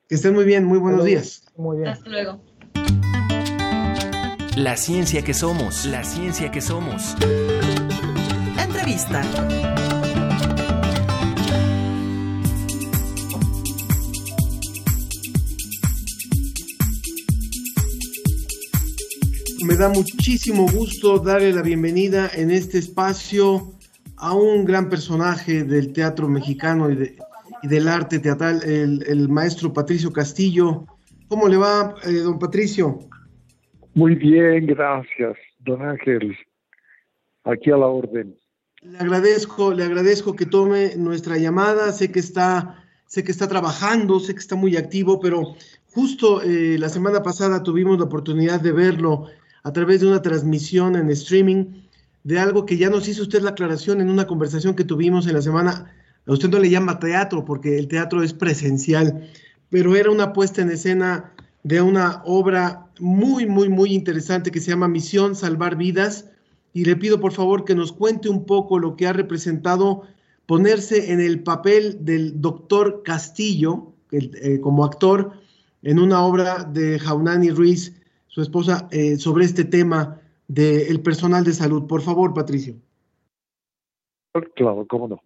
Que 0.09 0.15
estén 0.15 0.33
muy 0.33 0.45
bien. 0.45 0.65
Muy 0.65 0.79
buenos 0.79 1.05
días. 1.05 1.45
Muy 1.55 1.77
bien. 1.77 1.89
Hasta 1.89 2.09
luego. 2.09 2.41
La 4.57 4.75
ciencia 4.75 5.23
que 5.23 5.33
somos. 5.33 5.85
La 5.85 6.03
ciencia 6.03 6.51
que 6.51 6.61
somos. 6.61 7.15
Entrevista. 8.59 9.21
Me 19.67 19.75
da 19.75 19.89
muchísimo 19.89 20.65
gusto 20.71 21.19
darle 21.19 21.51
la 21.51 21.61
bienvenida 21.61 22.29
en 22.33 22.51
este 22.51 22.77
espacio 22.77 23.73
a 24.15 24.33
un 24.33 24.63
gran 24.63 24.87
personaje 24.87 25.65
del 25.65 25.91
teatro 25.91 26.29
mexicano 26.29 26.89
y, 26.89 27.17
del 27.63 27.87
arte 27.89 28.19
teatral, 28.19 28.61
el, 28.63 29.27
maestro 29.27 29.73
Patricio 29.73 30.13
Castillo. 30.13 30.85
¿Cómo 31.27 31.49
le 31.49 31.57
va, 31.57 31.95
eh, 32.05 32.13
don 32.13 32.39
Patricio? 32.39 32.99
Muy 33.93 34.15
bien, 34.15 34.67
gracias, 34.67 35.35
don 35.59 35.81
Ángel. 35.81 36.37
Aquí 37.43 37.69
a 37.69 37.75
la 37.75 37.87
orden. 37.87 38.37
Le 38.83 38.99
agradezco, 38.99 39.73
le 39.73 39.83
agradezco 39.83 40.33
que 40.33 40.45
tome 40.45 40.95
nuestra 40.95 41.37
llamada. 41.37 41.91
Sé 41.91 42.09
que 42.09 42.19
está, 42.19 42.85
sé 43.05 43.25
que 43.25 43.33
está 43.33 43.49
trabajando, 43.49 44.21
sé 44.21 44.33
que 44.33 44.39
está 44.39 44.55
muy 44.55 44.77
activo, 44.77 45.19
pero 45.19 45.55
justo 45.93 46.41
eh, 46.41 46.77
la 46.79 46.87
semana 46.87 47.21
pasada 47.21 47.63
tuvimos 47.63 47.97
la 47.97 48.05
oportunidad 48.05 48.61
de 48.61 48.71
verlo 48.71 49.27
a 49.67 49.73
través 49.73 49.99
de 49.99 50.07
una 50.07 50.21
transmisión 50.21 50.95
en 50.95 51.09
streaming 51.09 51.65
de 52.23 52.39
algo 52.39 52.65
que 52.65 52.77
ya 52.77 52.89
nos 52.89 53.05
hizo 53.09 53.23
usted 53.23 53.41
la 53.41 53.49
aclaración 53.49 53.99
en 53.99 54.09
una 54.09 54.25
conversación 54.25 54.75
que 54.75 54.85
tuvimos 54.85 55.27
en 55.27 55.33
la 55.33 55.41
semana. 55.41 55.93
A 56.25 56.31
usted 56.31 56.47
no 56.47 56.57
le 56.57 56.69
llama 56.69 56.99
teatro 56.99 57.43
porque 57.43 57.77
el 57.77 57.89
teatro 57.89 58.23
es 58.23 58.31
presencial, 58.31 59.29
pero 59.69 59.97
era 59.97 60.09
una 60.09 60.31
puesta 60.31 60.61
en 60.61 60.71
escena 60.71 61.33
de 61.63 61.81
una 61.81 62.21
obra 62.23 62.87
muy, 63.01 63.45
muy, 63.45 63.67
muy 63.67 63.93
interesante 63.93 64.51
que 64.51 64.61
se 64.61 64.71
llama 64.71 64.87
Misión 64.87 65.35
Salvar 65.35 65.75
Vidas. 65.75 66.29
Y 66.71 66.85
le 66.85 66.95
pido 66.95 67.19
por 67.19 67.33
favor 67.33 67.65
que 67.65 67.75
nos 67.75 67.91
cuente 67.91 68.29
un 68.29 68.45
poco 68.45 68.79
lo 68.79 68.95
que 68.95 69.05
ha 69.05 69.11
representado 69.11 70.03
ponerse 70.45 71.11
en 71.11 71.19
el 71.19 71.43
papel 71.43 72.05
del 72.05 72.39
doctor 72.39 73.03
Castillo 73.03 73.91
eh, 74.11 74.61
como 74.61 74.85
actor 74.85 75.33
en 75.83 75.99
una 75.99 76.23
obra 76.23 76.63
de 76.63 76.99
Jaunani 76.99 77.49
Ruiz 77.49 77.96
su 78.37 78.43
esposa, 78.43 78.87
eh, 78.91 79.15
sobre 79.15 79.45
este 79.45 79.65
tema 79.65 80.21
del 80.47 81.01
personal 81.01 81.43
de 81.43 81.53
salud. 81.53 81.87
Por 81.87 82.03
favor, 82.03 82.35
Patricio. 82.35 82.75
Claro, 84.55 84.85
cómo 84.87 85.07
no. 85.07 85.23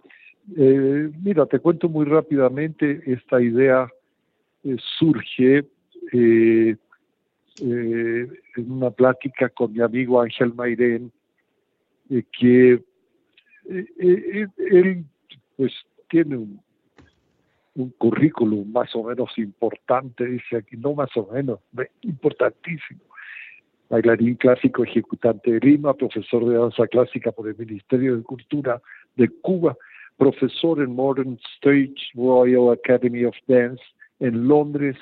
Eh, 0.56 1.12
mira, 1.22 1.46
te 1.46 1.60
cuento 1.60 1.90
muy 1.90 2.06
rápidamente, 2.06 3.02
esta 3.06 3.42
idea 3.42 3.90
eh, 4.64 4.78
surge 4.98 5.66
en 6.14 6.78
una 8.56 8.92
plática 8.92 9.50
con 9.50 9.74
mi 9.74 9.82
amigo 9.82 10.22
Ángel 10.22 10.54
Mairén, 10.54 11.12
que 12.40 12.82
él 13.68 15.06
pues 15.58 15.74
tiene 16.10 16.38
un, 16.38 16.62
un 17.76 17.90
currículum 17.92 18.72
más 18.72 18.96
o 18.96 19.04
menos 19.04 19.38
importante, 19.38 20.26
dice 20.26 20.58
aquí, 20.58 20.78
no 20.78 20.94
más 20.94 21.16
o 21.16 21.30
menos, 21.32 21.60
importantísimo. 22.02 23.02
Bailarín 23.90 24.36
clásico 24.36 24.84
ejecutante 24.84 25.52
de 25.52 25.60
Lima, 25.60 25.94
profesor 25.94 26.46
de 26.46 26.56
danza 26.56 26.88
clásica 26.88 27.32
por 27.32 27.48
el 27.48 27.58
Ministerio 27.58 28.16
de 28.16 28.24
Cultura 28.24 28.82
de 29.16 29.30
Cuba, 29.42 29.76
profesor 30.18 30.82
en 30.82 30.96
Modern 30.96 31.38
Stage 31.58 32.12
Royal 32.14 32.72
Academy 32.72 33.26
of 33.26 33.36
Dance 33.48 33.84
en 34.20 34.48
Londres, 34.48 34.96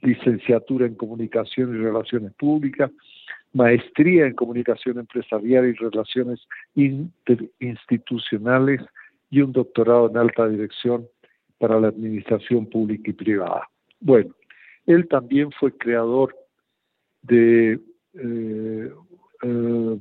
licenciatura 0.00 0.86
en 0.86 0.94
Comunicación 0.94 1.74
y 1.74 1.78
Relaciones 1.78 2.32
Públicas, 2.34 2.90
maestría 3.52 4.26
en 4.26 4.34
Comunicación 4.34 4.98
Empresarial 4.98 5.66
y 5.66 5.74
Relaciones 5.74 6.40
Interinstitucionales 6.74 8.80
y 9.30 9.42
un 9.42 9.52
doctorado 9.52 10.10
en 10.10 10.16
Alta 10.16 10.48
Dirección 10.48 11.06
para 11.62 11.78
la 11.78 11.86
administración 11.86 12.66
pública 12.66 13.08
y 13.08 13.12
privada. 13.12 13.70
Bueno, 14.00 14.34
él 14.84 15.06
también 15.06 15.52
fue 15.52 15.70
creador 15.70 16.36
de, 17.22 17.78
eh, 18.14 18.92
eh, 19.44 19.98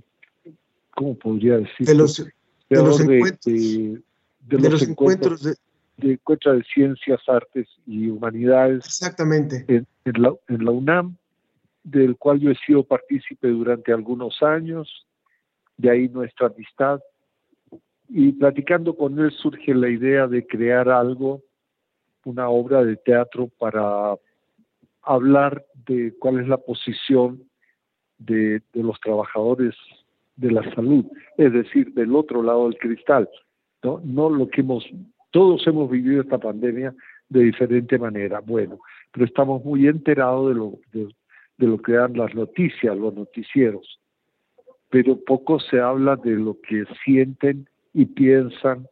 ¿cómo 0.96 1.16
podría 1.20 1.58
decir? 1.58 1.86
De 1.86 1.94
los, 1.94 2.20
encuentros, 3.00 5.44
de, 5.44 5.56
de, 5.98 6.18
de 6.18 6.64
ciencias, 6.74 7.22
artes 7.28 7.68
y 7.86 8.10
humanidades. 8.10 8.88
Exactamente. 8.88 9.64
En, 9.68 9.86
la, 10.20 10.34
en 10.48 10.66
la 10.66 10.72
UNAM, 10.72 11.16
del 11.84 12.18
cual 12.18 12.40
yo 12.40 12.50
he 12.50 12.56
sido 12.66 12.84
partícipe 12.84 13.50
durante 13.50 13.94
algunos 13.94 14.42
años, 14.42 15.06
de 15.78 15.92
ahí 15.92 16.10
nuestra 16.10 16.48
amistad. 16.48 17.02
Y 18.10 18.32
platicando 18.32 18.98
con 18.98 19.20
él 19.20 19.32
surge 19.32 19.76
la 19.76 19.90
idea 19.90 20.26
de 20.26 20.48
crear 20.48 20.90
algo 20.90 21.44
una 22.26 22.50
obra 22.50 22.84
de 22.84 22.96
teatro 22.98 23.50
para 23.58 24.16
hablar 25.04 25.66
de 25.88 26.14
cuál 26.20 26.40
es 26.40 26.48
la 26.48 26.58
posición 26.58 27.44
de, 28.18 28.62
los 28.74 29.00
trabajadores 29.00 29.76
de 30.36 30.52
la 30.52 30.64
salud, 30.74 31.06
es 31.38 31.52
decir, 31.54 31.94
del 31.94 32.16
otro 32.16 32.44
lado 32.44 32.66
del 32.66 32.78
cristal, 32.78 33.30
¿no? 33.84 34.02
No 34.04 34.30
lo 34.30 34.48
que 34.48 34.62
hemos, 34.62 34.86
todos 35.32 35.66
hemos 35.68 35.90
vivido 35.90 36.22
esta 36.22 36.38
pandemia 36.38 36.94
de 37.30 37.42
diferente 37.42 37.98
manera, 37.98 38.40
bueno, 38.40 38.80
pero 39.12 39.26
estamos 39.26 39.64
muy 39.64 39.88
enterados 39.88 40.50
de 40.50 40.56
lo, 40.56 40.80
de, 40.92 41.68
lo 41.68 41.78
que 41.78 41.94
dan 41.94 42.14
las 42.14 42.34
noticias, 42.36 42.96
los 42.98 43.14
noticieros, 43.14 44.00
pero 44.90 45.18
poco 45.18 45.60
se 45.60 45.80
habla 45.80 46.16
de 46.16 46.32
lo 46.32 46.58
que 46.62 46.86
sienten 47.04 47.68
y 47.94 48.06
piensan 48.06 48.88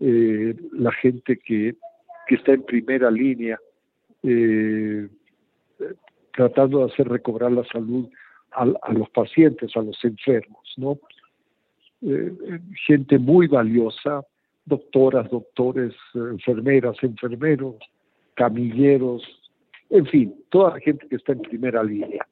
eh, 0.00 0.54
la 0.72 0.92
gente 0.92 1.38
que 1.38 1.76
que 2.26 2.36
está 2.36 2.52
en 2.52 2.62
primera 2.62 3.10
línea 3.10 3.58
eh, 4.22 5.08
tratando 6.32 6.78
de 6.78 6.92
hacer 6.92 7.08
recobrar 7.08 7.52
la 7.52 7.64
salud 7.64 8.08
a, 8.52 8.92
los 8.92 9.10
pacientes, 9.10 9.76
a 9.76 9.82
los 9.82 10.02
enfermos. 10.04 10.74
Eh, 12.02 12.32
gente 12.86 13.18
muy 13.18 13.48
valiosa, 13.48 14.22
doctoras, 14.64 15.28
doctores, 15.30 15.94
enfermeras, 16.14 16.96
enfermeros, 17.02 17.76
camilleros, 18.34 19.22
en 19.90 20.06
fin, 20.06 20.34
toda 20.50 20.74
la 20.74 20.80
gente 20.80 21.06
que 21.08 21.16
está 21.16 21.32
en 21.32 21.40
primera 21.40 21.82
línea. 21.82 22.26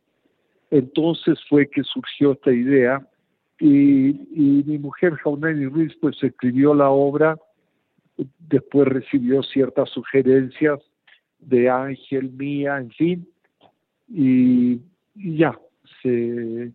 Entonces 0.70 1.38
fue 1.48 1.68
que 1.68 1.82
surgió 1.82 2.32
esta 2.32 2.52
idea 2.52 3.06
y, 3.58 4.08
y 4.08 4.64
mi 4.64 4.78
mujer, 4.78 5.14
Jaunani 5.16 5.66
Ruiz, 5.66 5.94
pues 6.00 6.22
escribió 6.22 6.74
la 6.74 6.90
obra 6.90 7.36
después 8.38 8.88
recibió 8.88 9.42
ciertas 9.42 9.90
sugerencias 9.90 10.80
de 11.38 11.68
Ángel, 11.68 12.30
mía, 12.32 12.78
en 12.78 12.90
fin, 12.90 13.28
y, 14.08 14.80
ya, 15.14 15.58
se, 16.02 16.72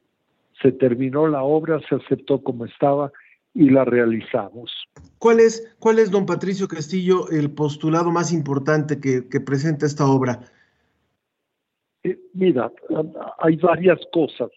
se 0.61 0.71
terminó 0.73 1.27
la 1.27 1.43
obra, 1.43 1.79
se 1.87 1.95
aceptó 1.95 2.43
como 2.43 2.65
estaba 2.65 3.11
y 3.53 3.69
la 3.69 3.85
realizamos. 3.85 4.71
¿Cuál 5.17 5.39
es, 5.39 5.75
cuál 5.79 5.99
es, 5.99 6.11
don 6.11 6.25
Patricio 6.25 6.67
Castillo, 6.67 7.29
el 7.31 7.51
postulado 7.51 8.11
más 8.11 8.31
importante 8.31 8.99
que, 8.99 9.27
que 9.29 9.39
presenta 9.39 9.85
esta 9.85 10.05
obra? 10.05 10.41
Eh, 12.03 12.19
mira, 12.33 12.71
hay 13.39 13.55
varias 13.57 13.99
cosas. 14.11 14.49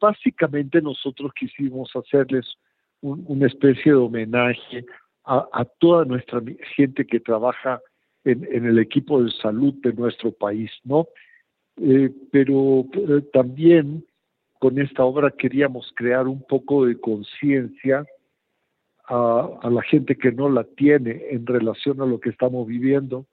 Básicamente 0.00 0.80
nosotros 0.80 1.32
quisimos 1.38 1.90
hacerles 1.94 2.46
una 3.00 3.46
especie 3.46 3.92
de 3.92 3.98
homenaje 3.98 4.86
a, 5.24 5.64
toda 5.78 6.04
nuestra 6.04 6.42
gente 6.76 7.06
que 7.06 7.20
trabaja 7.20 7.80
en, 8.24 8.66
el 8.66 8.78
equipo 8.78 9.22
de 9.22 9.30
salud 9.30 9.74
de 9.82 9.92
nuestro 9.92 10.32
país, 10.32 10.70
¿no? 10.84 11.06
Eh, 11.76 12.10
pero 12.30 12.84
eh, 12.92 13.22
también 13.32 14.04
con 14.58 14.78
esta 14.78 15.04
obra 15.04 15.30
queríamos 15.30 15.92
crear 15.96 16.28
un 16.28 16.42
poco 16.42 16.86
de 16.86 17.00
conciencia 17.00 18.06
a, 19.06 19.48
a, 19.62 19.70
la 19.70 19.82
gente 19.82 20.16
que 20.16 20.30
no 20.30 20.48
la 20.48 20.64
tiene 20.64 21.24
en 21.30 21.46
relación 21.46 22.00
a 22.00 22.06
lo 22.06 22.20
que 22.20 22.30
estamos 22.30 22.66
viviendo 22.66 23.26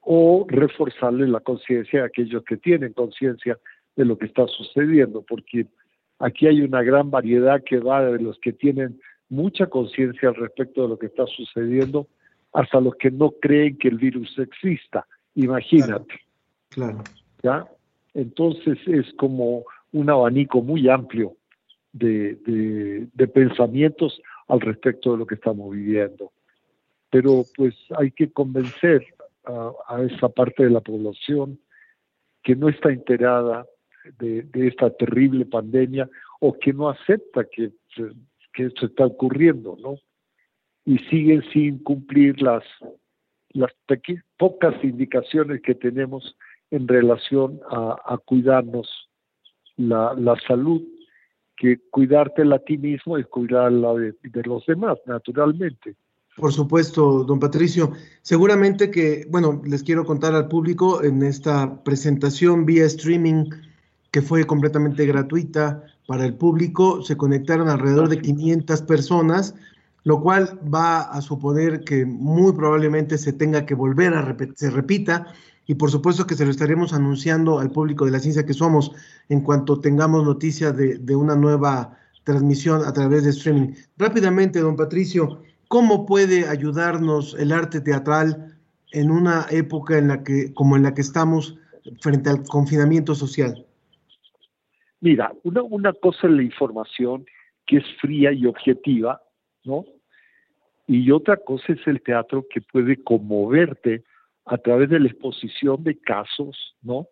o 0.00 0.46
reforzarle 0.48 1.28
la 1.28 1.40
conciencia 1.40 2.02
a 2.02 2.06
aquellos 2.06 2.44
que 2.44 2.56
tienen 2.56 2.92
conciencia 2.92 3.58
de 3.96 4.04
lo 4.04 4.18
que 4.18 4.26
está 4.26 4.46
sucediendo, 4.48 5.22
porque 5.22 5.66
aquí 6.18 6.46
hay 6.46 6.60
una 6.60 6.82
gran 6.82 7.10
variedad 7.10 7.62
que 7.64 7.78
va 7.78 8.04
de 8.04 8.20
los 8.20 8.38
que 8.40 8.52
tienen 8.52 9.00
mucha 9.34 9.66
conciencia 9.66 10.28
al 10.28 10.36
respecto 10.36 10.82
de 10.82 10.88
lo 10.88 10.98
que 10.98 11.06
está 11.06 11.26
sucediendo 11.26 12.06
hasta 12.52 12.80
los 12.80 12.94
que 12.96 13.10
no 13.10 13.32
creen 13.32 13.76
que 13.78 13.88
el 13.88 13.98
virus 13.98 14.38
exista. 14.38 15.06
Imagínate. 15.34 16.14
Claro. 16.70 17.02
¿Ya? 17.42 17.66
Entonces 18.14 18.78
es 18.86 19.12
como 19.14 19.64
un 19.92 20.08
abanico 20.08 20.62
muy 20.62 20.88
amplio 20.88 21.36
de, 21.92 22.36
de, 23.12 23.28
pensamientos 23.28 24.20
al 24.48 24.60
respecto 24.60 25.12
de 25.12 25.18
lo 25.18 25.26
que 25.26 25.36
estamos 25.36 25.70
viviendo. 25.72 26.32
Pero 27.10 27.44
pues 27.56 27.74
hay 27.96 28.10
que 28.10 28.32
convencer 28.32 29.04
a, 29.44 29.72
a 29.88 30.02
esa 30.02 30.28
parte 30.28 30.64
de 30.64 30.70
la 30.70 30.80
población 30.80 31.58
que 32.42 32.56
no 32.56 32.68
está 32.68 32.90
enterada 32.90 33.66
de, 34.18 34.42
de, 34.42 34.68
esta 34.68 34.90
terrible 34.90 35.46
pandemia 35.46 36.08
o 36.40 36.52
que 36.58 36.72
no 36.72 36.88
acepta 36.88 37.44
que, 37.44 37.72
que 38.54 38.66
esto 38.66 38.86
está 38.86 39.06
ocurriendo, 39.06 39.76
¿no? 39.82 39.96
Y 40.86 40.98
siguen 41.10 41.42
sin 41.52 41.78
cumplir 41.82 42.40
las, 42.40 42.62
las 43.50 43.72
pocas 44.38 44.74
indicaciones 44.82 45.60
que 45.62 45.74
tenemos 45.74 46.36
en 46.70 46.88
relación 46.88 47.60
a, 47.70 48.18
cuidarnos 48.24 48.88
la, 49.76 50.14
la, 50.14 50.36
salud, 50.46 50.82
que 51.56 51.78
cuidártela 51.90 52.56
a 52.56 52.58
ti 52.58 52.78
mismo 52.78 53.16
es 53.16 53.26
cuidarla 53.26 53.94
de, 53.94 54.14
de 54.22 54.42
los 54.44 54.64
demás, 54.66 54.98
naturalmente. 55.06 55.94
Por 56.36 56.52
supuesto, 56.52 57.22
don 57.24 57.38
Patricio. 57.38 57.92
Seguramente 58.22 58.90
que, 58.90 59.24
bueno, 59.30 59.62
les 59.64 59.84
quiero 59.84 60.04
contar 60.04 60.34
al 60.34 60.48
público 60.48 61.02
en 61.02 61.22
esta 61.22 61.82
presentación 61.84 62.66
vía 62.66 62.84
streaming 62.86 63.50
que 64.10 64.20
fue 64.20 64.44
completamente 64.44 65.06
gratuita 65.06 65.84
para 66.06 66.24
el 66.24 66.34
público, 66.34 67.02
se 67.02 67.16
conectaron 67.16 67.68
alrededor 67.68 68.08
de 68.08 68.20
500 68.20 68.82
personas, 68.82 69.54
lo 70.02 70.20
cual 70.20 70.60
va 70.72 71.00
a 71.00 71.20
suponer 71.22 71.82
que 71.82 72.04
muy 72.04 72.52
probablemente 72.52 73.16
se 73.16 73.32
tenga 73.32 73.64
que 73.64 73.74
volver 73.74 74.14
a 74.14 74.22
repetir, 74.22 74.54
se 74.56 74.70
repita 74.70 75.26
y 75.66 75.76
por 75.76 75.90
supuesto 75.90 76.26
que 76.26 76.34
se 76.34 76.44
lo 76.44 76.50
estaremos 76.50 76.92
anunciando 76.92 77.58
al 77.58 77.70
público 77.70 78.04
de 78.04 78.10
la 78.10 78.20
ciencia 78.20 78.44
que 78.44 78.52
somos 78.52 78.92
en 79.30 79.40
cuanto 79.40 79.80
tengamos 79.80 80.24
noticia 80.24 80.72
de, 80.72 80.98
de 80.98 81.16
una 81.16 81.36
nueva 81.36 81.96
transmisión 82.24 82.84
a 82.84 82.92
través 82.92 83.24
de 83.24 83.30
streaming. 83.30 83.74
Rápidamente, 83.96 84.60
don 84.60 84.76
Patricio, 84.76 85.42
¿cómo 85.68 86.04
puede 86.04 86.48
ayudarnos 86.48 87.36
el 87.38 87.52
arte 87.52 87.80
teatral 87.80 88.58
en 88.92 89.10
una 89.10 89.46
época 89.50 89.98
en 89.98 90.08
la 90.08 90.22
que, 90.22 90.52
como 90.52 90.76
en 90.76 90.82
la 90.82 90.94
que 90.94 91.00
estamos 91.00 91.56
frente 92.00 92.30
al 92.30 92.42
confinamiento 92.44 93.14
social? 93.14 93.66
Mira, 95.04 95.34
una, 95.42 95.62
una 95.62 95.92
cosa 95.92 96.28
es 96.28 96.32
la 96.32 96.42
información 96.42 97.26
que 97.66 97.76
es 97.76 97.84
fría 98.00 98.32
y 98.32 98.46
objetiva, 98.46 99.20
¿no? 99.62 99.84
Y 100.86 101.10
otra 101.10 101.36
cosa 101.36 101.74
es 101.74 101.86
el 101.86 102.00
teatro 102.00 102.46
que 102.48 102.62
puede 102.62 102.96
conmoverte 103.04 104.02
a 104.46 104.56
través 104.56 104.88
de 104.88 105.00
la 105.00 105.08
exposición 105.08 105.84
de 105.84 105.98
casos, 105.98 106.74
¿no? 106.80 107.06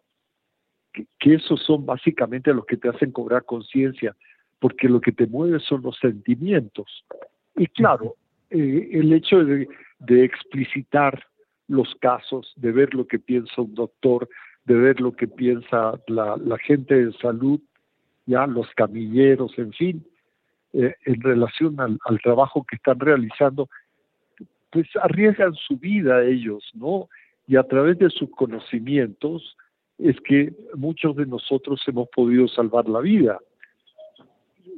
Que, 0.94 1.34
esos 1.34 1.62
son 1.64 1.84
básicamente 1.84 2.54
los 2.54 2.64
que 2.64 2.78
te 2.78 2.88
hacen 2.88 3.12
cobrar 3.12 3.44
conciencia, 3.44 4.16
porque 4.58 4.88
lo 4.88 5.02
que 5.02 5.12
te 5.12 5.26
mueve 5.26 5.60
son 5.60 5.82
los 5.82 5.98
sentimientos. 5.98 7.04
Y 7.56 7.66
claro, 7.66 8.16
eh, 8.48 8.88
el 8.90 9.12
hecho 9.12 9.44
de, 9.44 9.68
explicitar 10.08 11.22
los 11.68 11.94
casos, 11.96 12.54
de 12.56 12.72
ver 12.72 12.94
lo 12.94 13.06
que 13.06 13.18
piensa 13.18 13.60
un 13.60 13.74
doctor, 13.74 14.30
de 14.64 14.76
ver 14.76 14.98
lo 14.98 15.12
que 15.12 15.28
piensa 15.28 16.00
la, 16.06 16.56
gente 16.64 17.04
de 17.04 17.12
salud, 17.18 17.60
ya 18.26 18.46
los 18.46 18.68
camilleros, 18.74 19.52
en 19.58 19.72
fin, 19.72 20.06
eh, 20.72 20.94
en 21.04 21.20
relación 21.20 21.78
al, 21.80 21.98
trabajo 22.22 22.64
que 22.68 22.76
están 22.76 22.98
realizando, 22.98 23.68
pues 24.70 24.86
arriesgan 25.00 25.54
su 25.54 25.76
vida 25.76 26.24
ellos, 26.24 26.64
¿no? 26.74 27.08
y 27.46 27.56
a 27.56 27.62
través 27.64 27.98
de 27.98 28.08
sus 28.10 28.30
conocimientos 28.30 29.56
es 29.98 30.16
que 30.20 30.54
muchos 30.74 31.16
de 31.16 31.26
nosotros 31.26 31.82
hemos 31.86 32.08
podido 32.08 32.48
salvar 32.48 32.88
la 32.88 33.00
vida. 33.00 33.38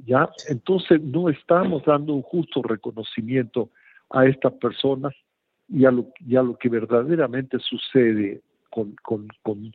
¿Ya? 0.06 0.28
Entonces 0.48 1.00
no 1.00 1.28
estamos 1.28 1.84
dando 1.84 2.12
un 2.12 2.22
justo 2.22 2.62
reconocimiento 2.62 3.70
a 4.10 4.26
estas 4.26 4.52
personas 4.54 5.14
y 5.68 5.84
a 5.86 5.90
lo, 5.90 6.08
lo 6.26 6.56
que 6.56 6.68
verdaderamente 6.68 7.58
sucede 7.58 8.42
con, 8.70 8.96
con, 9.02 9.72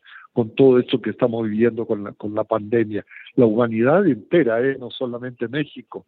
todo 0.56 0.80
esto 0.80 1.02
que 1.02 1.10
estamos 1.10 1.50
viviendo 1.50 1.86
con 1.86 2.04
la, 2.04 2.12
con 2.14 2.34
la 2.34 2.44
pandemia. 2.44 3.06
La 3.36 3.46
humanidad 3.46 4.06
entera, 4.08 4.62
¿eh? 4.62 4.78
no 4.80 4.90
solamente 4.90 5.48
México. 5.48 6.06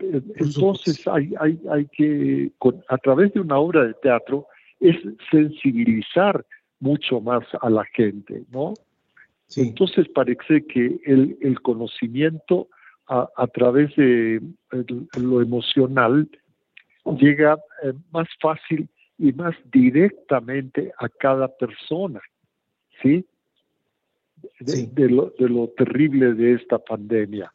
Entonces 0.00 1.06
hay, 1.06 1.32
hay, 1.38 1.60
hay 1.70 1.86
que, 1.86 2.50
a 2.88 2.98
través 2.98 3.32
de 3.34 3.40
una 3.40 3.58
obra 3.58 3.84
de 3.84 3.94
teatro, 3.94 4.46
es 4.80 4.96
sensibilizar 5.30 6.44
mucho 6.80 7.20
más 7.20 7.44
a 7.60 7.70
la 7.70 7.84
gente, 7.84 8.42
¿no? 8.50 8.74
Entonces 9.54 10.08
parece 10.08 10.66
que 10.66 10.98
el, 11.04 11.36
el 11.40 11.60
conocimiento 11.60 12.68
a, 13.06 13.28
a, 13.36 13.46
través 13.46 13.94
de 13.96 14.40
lo 15.20 15.42
emocional 15.42 16.28
llega 17.18 17.58
eh, 17.82 17.92
más 18.10 18.28
fácil 18.40 18.88
y 19.18 19.32
más 19.32 19.54
directamente 19.70 20.92
a 20.98 21.08
cada 21.08 21.48
persona, 21.48 22.20
¿sí? 23.02 23.24
De, 24.60 25.08
lo, 25.08 25.32
de 25.38 25.48
lo 25.48 25.68
terrible 25.68 26.34
de 26.34 26.54
esta 26.54 26.78
pandemia. 26.78 27.52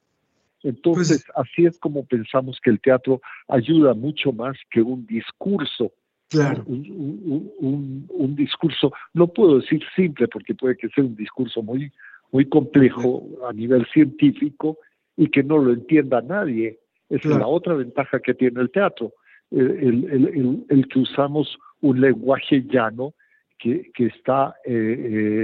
Entonces, 0.63 1.25
pues 1.25 1.47
así 1.47 1.65
es 1.65 1.77
como 1.79 2.05
pensamos 2.05 2.59
que 2.61 2.69
el 2.69 2.79
teatro 2.79 3.21
ayuda 3.47 3.93
mucho 3.93 4.31
más 4.33 4.57
que 4.69 4.81
un 4.81 5.05
discurso 5.05 5.91
Claro. 6.29 6.63
Un, 6.67 8.05
un, 8.09 8.35
discurso, 8.35 8.91
no 9.13 9.27
puedo 9.27 9.59
decir 9.59 9.81
simple 9.95 10.27
porque 10.27 10.53
puede 10.53 10.75
que 10.75 10.89
sea 10.89 11.03
un 11.03 11.15
discurso 11.15 11.63
muy, 11.63 11.91
muy 12.31 12.45
complejo 12.45 13.23
a 13.47 13.53
nivel 13.53 13.85
científico 13.93 14.77
y 15.15 15.29
que 15.29 15.41
no 15.41 15.57
lo 15.57 15.71
entienda 15.71 16.21
nadie. 16.21 16.79
es 17.09 17.23
la 17.23 17.47
otra 17.47 17.75
ventaja 17.75 18.19
que 18.19 18.33
tiene 18.33 18.59
el 18.59 18.69
teatro, 18.71 19.13
el, 19.51 20.03
el, 20.11 20.65
el, 20.67 20.87
que 20.89 20.99
usamos 20.99 21.57
un 21.79 22.01
lenguaje 22.01 22.65
llano 22.69 23.13
que, 23.57 23.91
que 23.93 24.07
está 24.07 24.55
eh, 24.65 24.71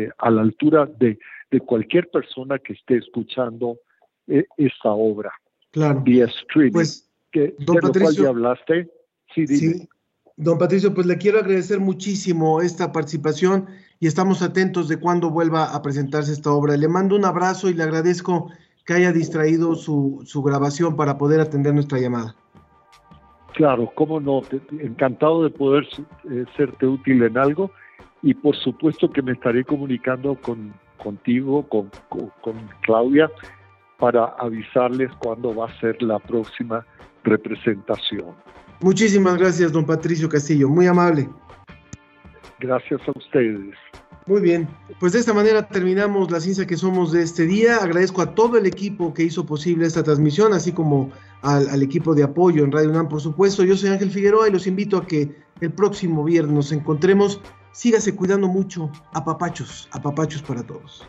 eh, 0.07 0.09
a 0.18 0.30
la 0.30 0.41
altura 0.41 0.86
de, 0.86 1.18
de, 1.51 1.59
cualquier 1.59 2.09
persona 2.09 2.59
que 2.59 2.74
esté 2.74 2.97
escuchando 2.97 3.78
eh, 4.28 4.45
esta 4.57 4.91
obra. 4.91 5.32
Claro. 5.72 6.01
Vía 6.01 6.26
streaming. 6.26 6.72
Pues, 6.74 7.09
que, 7.32 7.55
de 7.57 7.66
lo 7.82 7.91
cual 7.91 8.16
ya 8.16 8.30
hablaste. 8.30 8.89
Sí, 9.34 9.47
sí, 9.47 9.88
Don 10.36 10.57
Patricio, 10.57 10.93
pues 10.93 11.05
le 11.07 11.18
quiero 11.18 11.39
agradecer 11.39 11.80
muchísimo 11.80 12.61
esta 12.61 12.91
participación 12.91 13.68
y 13.99 14.07
estamos 14.07 14.41
atentos 14.41 14.88
de 14.88 14.99
cuándo 14.99 15.30
vuelva 15.30 15.74
a 15.74 15.82
presentarse 15.82 16.32
esta 16.32 16.51
obra. 16.51 16.76
Le 16.76 16.88
mando 16.88 17.16
un 17.16 17.26
abrazo 17.26 17.70
y 17.70 17.74
le 17.74 17.84
agradezco 17.84 18.51
que 18.86 18.93
haya 18.93 19.11
distraído 19.11 19.76
su, 19.76 20.22
su 20.26 20.41
grabación 20.41 20.95
para 20.95 21.18
poder 21.18 21.39
atender 21.39 21.74
nuestra 21.74 21.99
llamada. 21.99 22.36
Claro, 23.53 23.91
cómo 23.93 24.20
no, 24.20 24.41
encantado 24.80 25.43
de 25.43 25.51
poder 25.51 25.88
eh, 26.32 26.45
serte 26.57 26.88
útil 26.88 27.22
en 27.24 27.38
algo 27.38 27.72
y 28.24 28.34
por 28.34 28.55
supuesto 28.55 29.11
que 29.11 29.21
me 29.21 29.34
estaré 29.34 29.63
comunicando 29.63 30.36
con, 30.36 30.74
contigo, 30.97 31.67
con, 31.67 31.91
con 32.09 32.55
Claudia, 32.82 33.30
para 33.99 34.26
avisarles 34.39 35.11
cuándo 35.19 35.53
va 35.55 35.67
a 35.67 35.80
ser 35.80 36.01
la 36.01 36.19
próxima 36.19 36.86
representación. 37.24 38.34
Muchísimas 38.82 39.38
gracias, 39.38 39.71
don 39.71 39.86
Patricio 39.86 40.28
Castillo, 40.28 40.67
muy 40.67 40.88
amable. 40.88 41.30
Gracias 42.59 43.01
a 43.07 43.11
ustedes. 43.17 43.76
Muy 44.26 44.41
bien, 44.41 44.69
pues 45.01 45.11
de 45.11 45.19
esta 45.19 45.34
manera 45.34 45.67
terminamos 45.67 46.32
la 46.32 46.39
ciencia 46.39 46.65
que 46.65 46.78
somos 46.78 47.11
de 47.11 47.24
este 47.24 47.45
día. 47.45 47.78
Agradezco 47.78 48.21
a 48.21 48.34
todo 48.34 48.57
el 48.57 48.65
equipo 48.65 49.13
que 49.13 49.24
hizo 49.24 49.45
posible 49.45 49.86
esta 49.86 50.01
transmisión, 50.01 50.53
así 50.53 50.71
como 50.71 51.11
al, 51.41 51.84
equipo 51.84 52.15
de 52.15 52.24
apoyo 52.24 52.63
en 52.63 52.71
Radio 52.71 52.89
UNAM, 52.89 53.09
por 53.09 53.19
supuesto. 53.19 53.65
Yo 53.65 53.76
soy 53.76 53.89
Ángel 53.89 54.11
Figueroa 54.11 54.47
y 54.47 54.51
los 54.51 54.65
invito 54.65 54.95
a 54.95 55.05
que 55.05 55.36
el 55.59 55.71
próximo 55.74 56.24
viernes 56.24 56.53
nos 56.53 56.71
encontremos. 56.71 57.41
Sígase 57.74 58.15
cuidando 58.15 58.47
mucho. 58.47 58.91
A 59.13 59.26
papachos, 59.26 59.89
a 59.91 59.99
papachos 59.99 60.43
para 60.43 60.63
todos. 60.63 61.07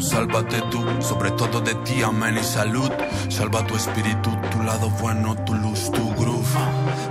Sálvate 0.00 0.62
tú, 0.70 0.82
sobre 1.00 1.30
todo 1.32 1.60
de 1.60 1.74
ti, 1.76 2.02
amén 2.02 2.38
y 2.40 2.44
salud. 2.44 2.90
Salva 3.28 3.66
tu 3.66 3.74
espíritu, 3.74 4.30
tu 4.50 4.62
lado 4.62 4.88
bueno, 5.02 5.34
tu 5.44 5.52
luz, 5.54 5.90
tu 5.90 6.14
groove. 6.14 6.58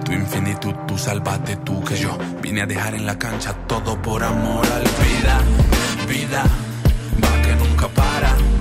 Tu 0.03 0.13
infinitud, 0.13 0.73
tu 0.87 0.97
sálvate 0.97 1.57
tú, 1.57 1.83
que 1.83 1.95
yo 1.95 2.17
vine 2.41 2.61
a 2.61 2.65
dejar 2.65 2.95
en 2.95 3.05
la 3.05 3.19
cancha 3.19 3.53
todo 3.67 4.01
por 4.01 4.23
amor 4.23 4.65
al 4.65 4.83
vida. 4.83 5.41
Vida, 6.07 6.43
va 7.23 7.41
que 7.43 7.55
nunca 7.55 7.87
para 7.89 8.54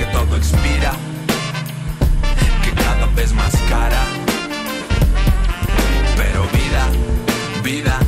que 0.00 0.06
todo 0.06 0.34
expira, 0.36 0.92
que 2.64 2.70
cada 2.72 3.06
vez 3.18 3.34
más 3.34 3.54
cara. 3.68 4.02
Pero 6.16 6.40
vida, 6.58 6.84
vida, 7.62 7.98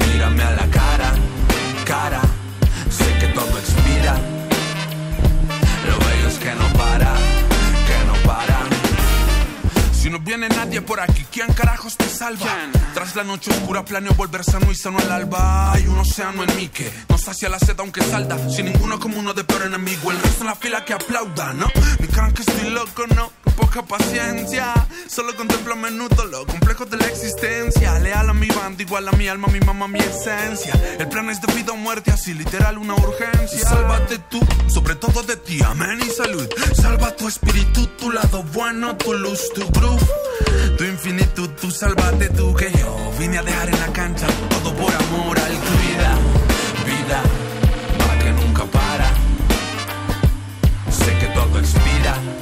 mírame 0.00 0.42
a 0.42 0.50
la 0.50 0.66
cara, 0.78 1.10
cara. 1.84 2.22
Sé 2.90 3.08
que 3.20 3.28
todo 3.38 3.54
expira, 3.62 4.14
lo 5.88 5.96
bello 6.06 6.28
es 6.28 6.38
que 6.44 6.52
no 6.60 6.66
para, 6.80 7.12
que 7.88 7.98
no 8.08 8.14
para. 8.28 8.58
Si 9.92 10.10
no 10.10 10.18
viene 10.18 10.48
nadie 10.48 10.80
por 10.82 10.98
aquí, 10.98 11.24
¿quién 11.30 11.52
carajos 11.52 11.96
te 11.96 12.11
tras 12.94 13.16
la 13.16 13.24
noche 13.24 13.50
oscura 13.50 13.84
planeo 13.84 14.14
volver 14.14 14.44
sano 14.44 14.70
y 14.70 14.76
sano 14.76 15.00
al 15.00 15.10
alba. 15.10 15.72
Hay 15.72 15.88
un 15.88 15.98
océano 15.98 16.44
en 16.44 16.54
mí 16.54 16.68
que 16.68 16.88
no 17.08 17.18
sacia 17.18 17.48
la 17.48 17.58
sed 17.58 17.74
aunque 17.80 18.00
salda. 18.00 18.38
Sin 18.48 18.66
ninguno 18.66 19.00
como 19.00 19.18
uno 19.18 19.34
de 19.34 19.42
peor 19.42 19.62
enemigo. 19.62 20.12
El 20.12 20.22
resto 20.22 20.42
en 20.42 20.46
la 20.46 20.54
fila 20.54 20.84
que 20.84 20.92
aplauda, 20.92 21.52
¿no? 21.52 21.66
Me 21.98 22.06
crean 22.06 22.32
que 22.32 22.42
estoy 22.42 22.70
loco, 22.70 23.08
no 23.08 23.41
poca 23.52 23.82
paciencia. 23.82 24.74
Solo 25.08 25.34
contemplo 25.36 25.74
a 25.74 25.76
menudo 25.76 26.24
lo 26.26 26.46
complejo 26.46 26.86
de 26.86 26.96
la 26.96 27.06
existencia. 27.06 27.98
Leal 27.98 28.30
a 28.30 28.34
mi 28.34 28.48
banda, 28.48 28.82
igual 28.82 29.08
a 29.08 29.12
mi 29.12 29.28
alma, 29.28 29.48
mi 29.48 29.60
mamá, 29.60 29.88
mi 29.88 29.98
esencia. 29.98 30.74
El 30.98 31.08
plan 31.08 31.28
es 31.30 31.40
de 31.40 31.52
vida 31.54 31.72
o 31.72 31.76
muerte, 31.76 32.10
así 32.10 32.34
literal 32.34 32.78
una 32.78 32.94
urgencia. 32.94 33.58
Sálvate 33.60 34.18
tú, 34.30 34.40
sobre 34.68 34.94
todo 34.96 35.22
de 35.22 35.36
ti, 35.36 35.62
amén 35.62 35.98
y 36.04 36.10
salud. 36.10 36.48
Salva 36.74 37.14
tu 37.16 37.28
espíritu, 37.28 37.86
tu 37.98 38.10
lado 38.10 38.42
bueno, 38.42 38.96
tu 38.96 39.12
luz, 39.14 39.52
tu 39.54 39.68
groove. 39.70 40.06
Tu 40.76 40.84
infinitud, 40.84 41.50
tú 41.60 41.70
sálvate 41.70 42.28
tú, 42.30 42.54
que 42.54 42.70
yo 42.72 43.12
vine 43.18 43.38
a 43.38 43.42
dejar 43.42 43.68
en 43.68 43.80
la 43.80 43.92
cancha 43.92 44.26
todo 44.48 44.74
por 44.74 44.92
amor 44.94 45.38
al 45.38 45.52
vida, 45.52 46.18
vida, 46.84 47.22
para 47.98 48.18
que 48.18 48.30
nunca 48.32 48.64
para. 48.64 49.08
Sé 50.90 51.18
que 51.18 51.26
todo 51.34 51.58
expira 51.58 52.41